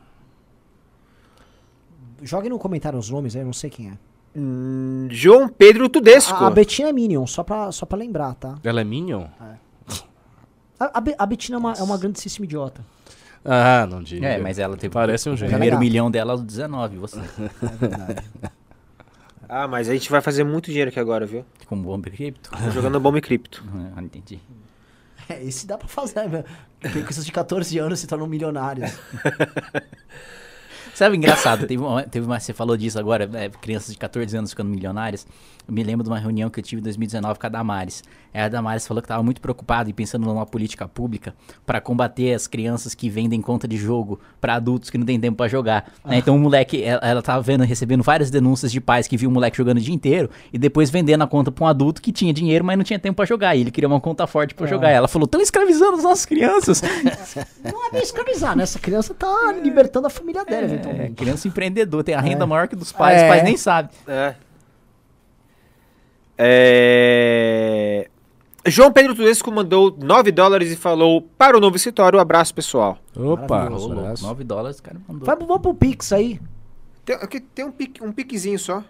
[2.22, 3.98] Joguem no comentário os nomes aí, eu não sei quem é.
[4.36, 6.36] Hum, João Pedro Tudesco.
[6.36, 8.60] A, a Betina é Minion, só pra, só pra lembrar, tá?
[8.64, 9.26] Ela é Minion?
[10.80, 12.82] A, a, Be- a Betina é uma, é uma grandíssima idiota.
[13.46, 14.26] Ah, não diga.
[14.28, 15.52] É, mas ela teve Parece um o gênio.
[15.52, 15.80] primeiro Legal.
[15.80, 17.20] milhão dela aos 19, você.
[17.62, 18.24] É verdade.
[19.50, 21.46] Ah, mas a gente vai fazer muito dinheiro aqui agora, viu?
[21.68, 22.50] Com bomba cripto.
[22.52, 23.64] Tô jogando bomba e cripto.
[23.96, 24.40] Ah, entendi.
[25.30, 26.46] É, esse dá pra fazer, velho.
[26.82, 28.92] Crianças de 14 anos se tornam milionários.
[30.94, 34.52] Sabe, engraçado, teve uma, teve uma, você falou disso agora, né, crianças de 14 anos
[34.52, 35.26] ficando milionárias.
[35.68, 38.04] Eu me lembro de uma reunião que eu tive em 2019 com a Damares.
[38.34, 41.34] Aí a Damares falou que estava muito preocupada e pensando numa política pública
[41.66, 45.38] para combater as crianças que vendem conta de jogo para adultos que não tem tempo
[45.38, 45.90] para jogar.
[46.04, 46.18] né?
[46.18, 49.34] Então o moleque, ela, ela tava vendo, recebendo várias denúncias de pais que viam o
[49.34, 52.34] moleque jogando o dia inteiro e depois vendendo a conta para um adulto que tinha
[52.34, 53.56] dinheiro, mas não tinha tempo para jogar.
[53.56, 54.90] E ele queria uma conta forte para jogar.
[54.90, 56.82] Ela falou: "Estão escravizando as nossas crianças".
[57.64, 58.64] Não é bem escravizar, né?
[58.64, 61.16] Essa criança tá libertando a família dela, É, eventualmente.
[61.16, 63.24] criança empreendedor, tem a renda maior que dos pais, É.
[63.24, 63.92] os pais nem sabem.
[64.08, 64.36] É.
[66.38, 68.10] É...
[68.66, 72.98] João Pedro Tudesco mandou 9 dólares e falou: Para o novo escritório, abraço pessoal.
[73.16, 74.26] Opa, abraço.
[74.26, 75.26] 9 dólares, o cara mandou.
[75.26, 76.40] Vai, vamos pro Pix aí.
[77.04, 78.84] Tem, aqui tem um, pique, um piquezinho só.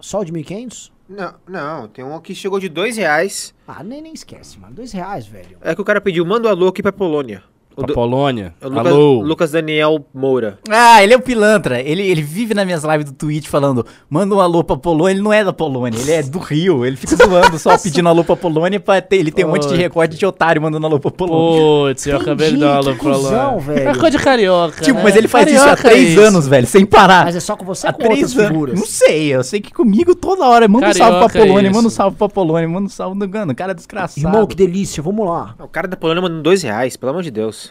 [0.00, 0.92] Só o de 1.500?
[1.08, 3.52] Não, não, tem um que chegou de 2 reais.
[3.66, 4.74] Ah, nem, nem esquece, mano.
[4.74, 5.58] Dois reais, velho.
[5.62, 7.42] É que o cara pediu: Manda um alô aqui pra Polônia.
[7.78, 8.54] O, Pra do- Polônia.
[8.60, 9.22] o Lucas, Alô.
[9.22, 10.58] Lucas Daniel Moura.
[10.68, 11.80] Ah, ele é o pilantra.
[11.80, 15.12] Ele, ele vive nas minhas lives do Twitch falando, manda um alô pra Polônia.
[15.12, 16.84] Ele não é da Polônia, ele é do Rio.
[16.84, 18.80] Ele fica zoando só pedindo alô pra Polônia.
[18.80, 21.88] Pra ter, ele tem um monte de recorde de otário mandando alô pra Polônia.
[21.94, 23.16] Putz, eu acabei de dar alô que pra
[23.58, 23.88] velho.
[23.90, 24.82] É coisa de carioca.
[24.82, 25.04] tipo, né?
[25.04, 26.20] mas ele faz isso há Carioca é três isso.
[26.20, 27.26] anos, velho, sem parar.
[27.26, 28.48] Mas é só com você Há com outras três anos.
[28.48, 28.78] figuras?
[28.80, 30.66] Não sei, eu sei que comigo toda hora.
[30.66, 33.16] Manda um salve pra Carioca é Polônia, manda um salve pra Polônia, manda um salve
[33.16, 33.54] no Gano.
[33.54, 34.26] Cara desgraçado.
[34.26, 35.00] Irmão, que delícia.
[35.00, 35.54] Vamos lá.
[35.60, 37.67] O cara da Polônia mandou 2 reais, pelo amor de Deus.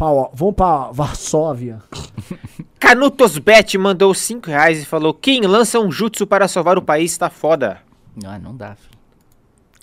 [0.00, 1.82] Pau, ó, vamos pra Varsóvia.
[2.80, 7.18] Canutos Bet mandou 5 reais e falou: Kim, lança um jutsu para salvar o país,
[7.18, 7.82] tá foda.
[8.24, 8.98] Ah, não dá, filho.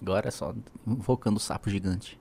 [0.02, 0.56] Agora é só
[0.88, 2.20] invocando o sapo gigante.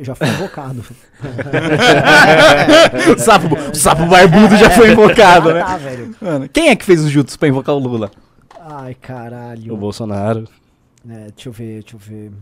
[0.00, 0.82] Já foi invocado.
[3.14, 5.60] o, sapo, o sapo barbudo já foi invocado, Ah, né?
[5.60, 6.16] tá, velho.
[6.20, 8.10] Mano, quem é que fez os jutsu pra invocar o Lula?
[8.60, 9.72] Ai, caralho.
[9.72, 10.48] O Bolsonaro.
[11.08, 12.32] É, deixa eu ver, deixa eu ver.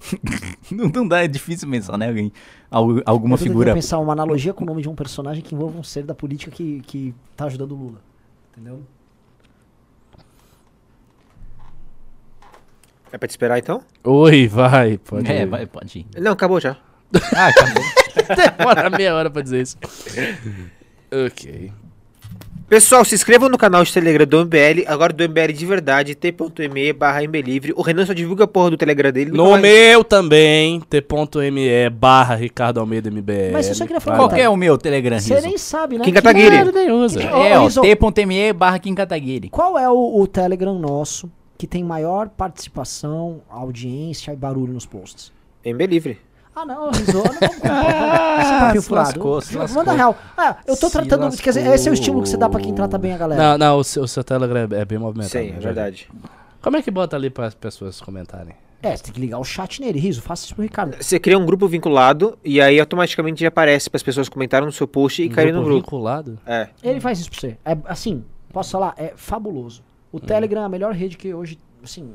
[0.70, 2.08] Não, não dá, é difícil pensar, né?
[2.08, 2.32] Alguém,
[2.70, 3.74] al- alguma eu tô figura.
[3.74, 6.50] pensar uma analogia com o nome de um personagem que envolva um ser da política
[6.50, 7.98] que, que tá ajudando o Lula.
[8.52, 8.82] Entendeu?
[13.10, 13.82] É pra te esperar então?
[14.04, 14.98] Oi, vai.
[14.98, 15.46] Pode É, ir.
[15.46, 16.06] vai, pode ir.
[16.20, 16.76] Não, acabou já.
[17.34, 17.82] Ah, acabou.
[18.58, 19.78] Demora meia hora pra dizer isso.
[21.26, 21.72] ok.
[22.68, 26.92] Pessoal, se inscrevam no canal de Telegram do MBL, agora do MBL de verdade, t.me
[26.92, 27.72] barra MBLivre.
[27.74, 29.30] O Renan só divulga a porra do Telegram dele.
[29.30, 33.52] No mais- meu também, t.me barra Ricardo Almeida MBL.
[33.54, 36.04] Mas eu só queria falar Qual que é o meu Telegram, Você nem sabe, né?
[36.04, 36.56] Kim Que- Kataguiri.
[36.56, 39.48] É, ó, Riso, t.me barra Kim Kataguiri.
[39.48, 45.32] Qual é o, o Telegram nosso que tem maior participação, audiência e barulho nos posts?
[45.64, 46.18] MBLivre.
[46.60, 48.72] Ah, não, Rizou, não vamos comprar.
[48.74, 49.08] Se furado.
[49.08, 49.78] lascou, se lascou.
[49.78, 50.16] Manda real.
[50.36, 51.36] Ah, eu tô Se tratando.
[51.36, 52.88] Quer dizer, esse é o estímulo que você dá pra quem lascou.
[52.88, 53.42] trata bem a galera.
[53.42, 55.30] Não, não, o seu, o seu Telegram é, é bem movimentado.
[55.44, 56.10] Sim, né, é verdade.
[56.60, 58.54] Como é que bota ali para as pessoas comentarem?
[58.82, 60.20] É, você tem que ligar o chat nele, Riso.
[60.20, 60.96] Faça isso pro Ricardo.
[61.00, 64.72] Você cria um grupo vinculado e aí automaticamente já aparece para as pessoas comentarem no
[64.72, 65.80] seu post e Um caírem no grupo.
[65.80, 66.38] vinculado?
[66.46, 66.68] É.
[66.82, 67.56] Ele faz isso pra você.
[67.64, 68.94] É assim, posso falar?
[68.96, 69.82] É fabuloso.
[70.10, 72.08] O Telegram é a melhor rede que hoje, assim,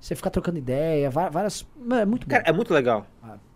[0.00, 1.66] você fica trocando ideia, várias.
[1.92, 2.30] É muito bom.
[2.30, 3.06] Cara, é muito legal.
[3.22, 3.49] Ok.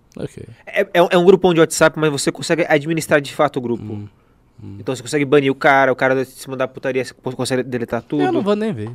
[0.66, 3.82] É, é, é um grupão de WhatsApp, mas você consegue administrar de fato o grupo.
[3.82, 4.09] Hum,
[4.78, 8.23] Então você consegue banir o cara, o cara se mandar putaria, você consegue deletar tudo.
[8.23, 8.91] Eu não vou nem ver.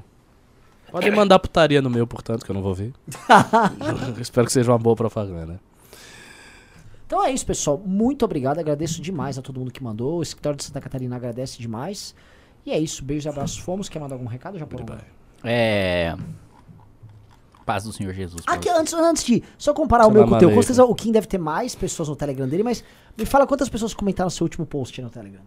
[0.91, 2.93] Podem mandar putaria no meu, portanto, que eu não vou ver.
[4.19, 5.59] Espero que seja uma boa propaganda.
[7.05, 7.81] Então é isso, pessoal.
[7.83, 8.59] Muito obrigado.
[8.59, 10.19] Agradeço demais a todo mundo que mandou.
[10.19, 12.15] O escritório de Santa Catarina agradece demais.
[12.65, 13.03] E é isso.
[13.03, 13.57] Beijos e abraços.
[13.57, 13.89] Fomos.
[13.89, 14.79] Quer mandar algum recado, Japão?
[15.43, 16.15] É.
[17.69, 18.41] Paz do Senhor Jesus.
[18.47, 21.11] Aqui, antes, antes de só comparar o meu com o teu, com certeza o Kim
[21.11, 22.83] deve ter mais pessoas no Telegram dele, mas
[23.15, 25.43] me fala quantas pessoas comentaram seu último post no Telegram.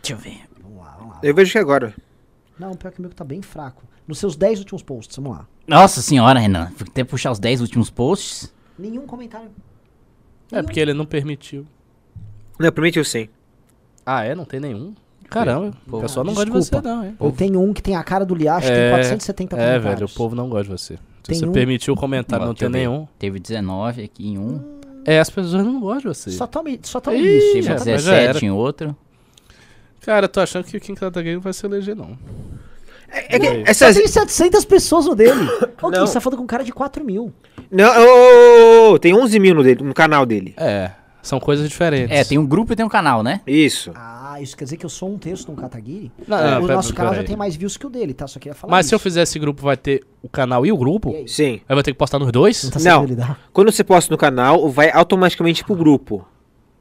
[0.00, 0.40] Deixa eu ver.
[0.62, 1.20] Vamos lá, vamos lá.
[1.22, 1.94] Eu vejo que agora.
[2.58, 3.84] Não, pior que o meu tá bem fraco.
[4.06, 5.46] Nos seus 10 últimos posts, vamos lá.
[5.66, 6.72] Nossa senhora, Renan.
[6.78, 8.50] Vou até puxar os 10 últimos posts.
[8.78, 9.50] Nenhum comentário.
[10.50, 11.66] É porque ele não permitiu.
[12.58, 13.28] Não, permitiu sim.
[14.06, 14.34] Ah, é?
[14.34, 14.94] Não tem nenhum?
[15.30, 16.58] Caramba, o pessoal não desculpa.
[16.58, 17.16] gosta de você, não, hein?
[17.20, 19.84] Eu tenho um que tem a cara do Liacho, tem É, 470 É, comentários.
[19.84, 20.94] velho, o povo não gosta de você.
[20.94, 21.00] Se
[21.32, 23.06] Tem você um- permitiu o comentário, não tem nenhum.
[23.18, 24.60] Teve 19 aqui em um.
[25.04, 26.30] É, as pessoas não gostam de você.
[26.30, 27.46] Só tome, só tome Ih, isso.
[27.52, 28.26] Teve já- Só tome- mas já era.
[28.32, 28.96] 17 em outro.
[30.00, 32.16] Cara, eu tô achando que o Kim Kataguiri não vai se eleger, não.
[33.10, 33.96] É, é que Só essas...
[33.96, 35.40] tem 700 pessoas no dele.
[35.82, 36.06] Ô, Kim, Não.
[36.06, 37.32] você tá falando com um cara de 4 mil.
[37.70, 40.54] Não, ô, ô, ô, tem 11 mil no, dele, no canal dele.
[40.56, 40.90] É,
[41.22, 42.16] são coisas diferentes.
[42.16, 43.40] É, tem um grupo e tem um canal, né?
[43.46, 43.90] Isso.
[43.94, 46.10] Ah, isso quer dizer que eu sou um terço de um Kataguiri?
[46.26, 48.14] Não, É, não, o pera- nosso canal pera já tem mais views que o dele,
[48.14, 48.26] tá?
[48.26, 49.02] Só queria falar Mas se eu isso.
[49.02, 51.10] fizer esse grupo, vai ter o canal e o grupo?
[51.10, 51.28] E aí?
[51.28, 51.52] Sim.
[51.54, 52.62] Aí eu vou ter que postar nos dois?
[52.64, 53.04] Não tá Não.
[53.04, 53.38] lidar.
[53.52, 56.26] Quando você posta no canal, vai automaticamente pro grupo.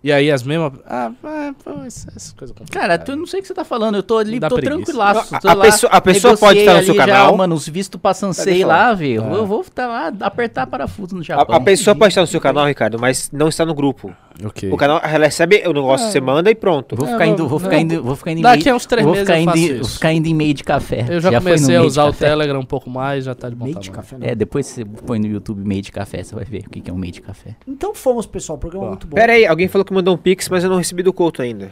[0.03, 0.73] E aí as mesmas.
[0.85, 2.88] Ah, ah, pô, essa, essa coisa complicada.
[2.88, 3.95] Cara, tu não sei o que você tá falando.
[3.95, 4.76] Eu tô ali, tô preguiça.
[4.76, 5.39] tranquilaço.
[5.41, 7.35] Tô a lá, pessoa- a pessoa pode estar no seu já, canal.
[7.35, 8.89] mano, os vistos passando Pode sei falar.
[8.89, 9.23] lá, velho.
[9.23, 9.34] É.
[9.35, 11.55] Eu vou tá lá, apertar parafuso no A, Japão.
[11.55, 14.15] a pessoa pode estar no seu canal, Ricardo, mas não está no grupo.
[14.43, 14.72] Ok.
[14.72, 16.95] O canal recebe o negócio, você manda e pronto.
[16.95, 19.03] Vou É, ficar indo, vou- ficar indo, vou ficar indo em Daqui a uns três
[19.03, 19.80] vou meses ficar eu indo, faço em- isso.
[19.81, 21.05] vou ficar indo em meio de café.
[21.09, 22.14] Eu já, no comecei a usar o?
[22.14, 24.27] Telegram um pouco mais, já tá de bom Meio de café, não.
[24.27, 26.89] É, depois você põe no YouTube meio de café, você vai ver o que que
[26.91, 27.55] é um meio de café.
[27.68, 28.57] Então fomos, pessoal.
[28.57, 28.91] O programa é Ó.
[28.91, 29.15] muito bom.
[29.15, 31.72] Pera aí, alguém falou que mandou um pix, mas eu não recebi do Couto ainda.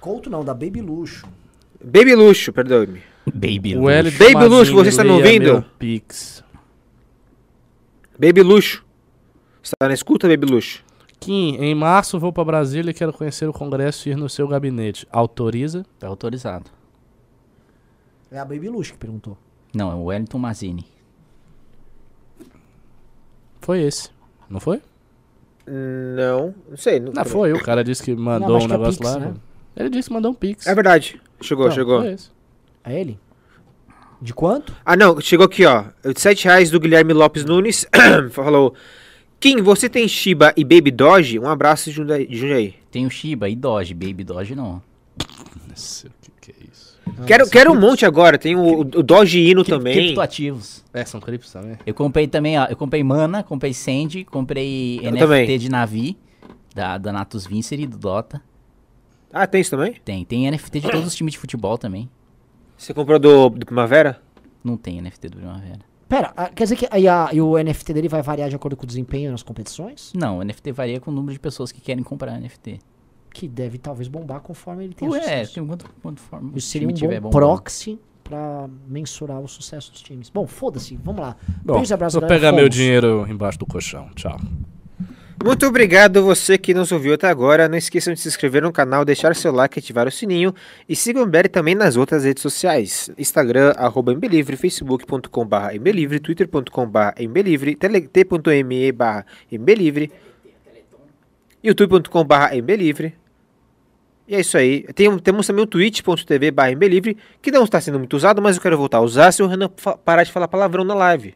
[0.00, 1.26] Couto não, da Baby Luxo.
[1.84, 3.02] Baby Luxo, perdoe-me.
[3.26, 5.64] Baby O L Baby Luxo, você está me leia ouvindo?
[5.78, 6.42] Pix.
[8.18, 8.84] Baby Luxo.
[9.62, 10.82] Você tá na escuta, Baby Luxo?
[11.22, 14.46] Kim, em março vou pra Brasília e quero conhecer o Congresso e ir no seu
[14.48, 15.06] gabinete.
[15.10, 15.84] Autoriza?
[15.98, 16.70] Tá autorizado.
[18.30, 19.36] É a Baby Luxo que perguntou.
[19.74, 20.86] Não, é o Wellington Mazini.
[23.60, 24.10] Foi esse.
[24.50, 24.80] Não foi?
[25.66, 26.98] Não, não sei.
[26.98, 27.52] Não, Não, foi.
[27.52, 29.18] O cara disse que mandou Não, um acho que é negócio Pix, lá.
[29.20, 29.34] né?
[29.76, 30.66] Ele disse que mandou um Pix.
[30.66, 31.20] É verdade.
[31.40, 32.00] Chegou, Então, chegou.
[32.00, 32.30] Foi esse.
[32.84, 33.18] É ele?
[34.20, 34.74] De quanto?
[34.84, 35.84] Ah, não, chegou aqui, ó.
[36.16, 37.86] 7 reais do Guilherme Lopes Nunes.
[38.32, 38.74] Falou.
[39.42, 41.36] Kim, você tem Shiba e Baby Doge?
[41.38, 42.26] Um abraço de Jundiaí.
[42.28, 42.74] de Jundiaí.
[42.92, 44.80] Tem o Shiba e Doge, Baby Doge não.
[45.68, 46.92] Não sei o que, que é isso.
[47.26, 48.38] Quero, quero um monte agora.
[48.38, 49.94] Tem o, o Doge Ino Cri- também.
[49.94, 50.84] Criptoativos.
[50.94, 51.76] É, são criptos também.
[51.84, 55.58] Eu comprei também, ó, eu comprei Mana, comprei Sandy, comprei Eu NFT também.
[55.58, 56.16] de Navi,
[56.74, 58.40] da, da Natus Vincere, do Dota.
[59.32, 59.94] Ah, tem isso também?
[60.04, 62.08] Tem, tem NFT de todos os times de futebol também.
[62.76, 64.20] Você comprou do, do Primavera?
[64.62, 65.80] Não tem NFT do Primavera.
[66.12, 68.76] Pera, ah, quer dizer que aí a- e o NFT dele vai variar de acordo
[68.76, 70.12] com o desempenho nas competições?
[70.14, 72.80] Não, o NFT varia com o número de pessoas que querem comprar NFT.
[73.32, 75.54] Que deve talvez bombar conforme ele tem Ué, sucesso.
[75.54, 77.46] tem quanto, quanto forma Isso o seria time um tiver bom bombando.
[77.56, 80.28] proxy pra mensurar o sucesso dos times.
[80.28, 81.34] Bom, foda-se, vamos lá.
[81.64, 82.76] Bom, Beijos e abraços, vou galera, pegar meu fomos.
[82.76, 84.10] dinheiro embaixo do colchão.
[84.14, 84.36] Tchau.
[85.44, 87.68] Muito obrigado você que nos ouviu até agora.
[87.68, 90.54] Não esqueçam de se inscrever no canal, deixar seu like ativar o sininho.
[90.88, 93.10] E sigam o Mbele também nas outras redes sociais.
[93.18, 100.12] Instagram, arroba Mbelivre, facebook.com.br Mbelivre, twitter.com.br Mbelivre, t.me barra Mbelivre,
[101.64, 103.14] youtube.com.br Mbelivre.
[104.28, 104.84] E é isso aí.
[104.94, 108.62] Tem, temos também o twitch.tv barra Mbelivre, que não está sendo muito usado, mas eu
[108.62, 109.68] quero voltar a usar se o Renan
[110.04, 111.34] parar de falar palavrão na live.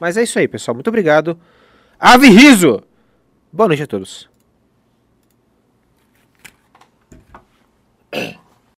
[0.00, 0.76] Mas é isso aí, pessoal.
[0.76, 1.36] Muito obrigado.
[1.98, 2.84] Ave riso!
[3.52, 4.30] Boa noite a todos.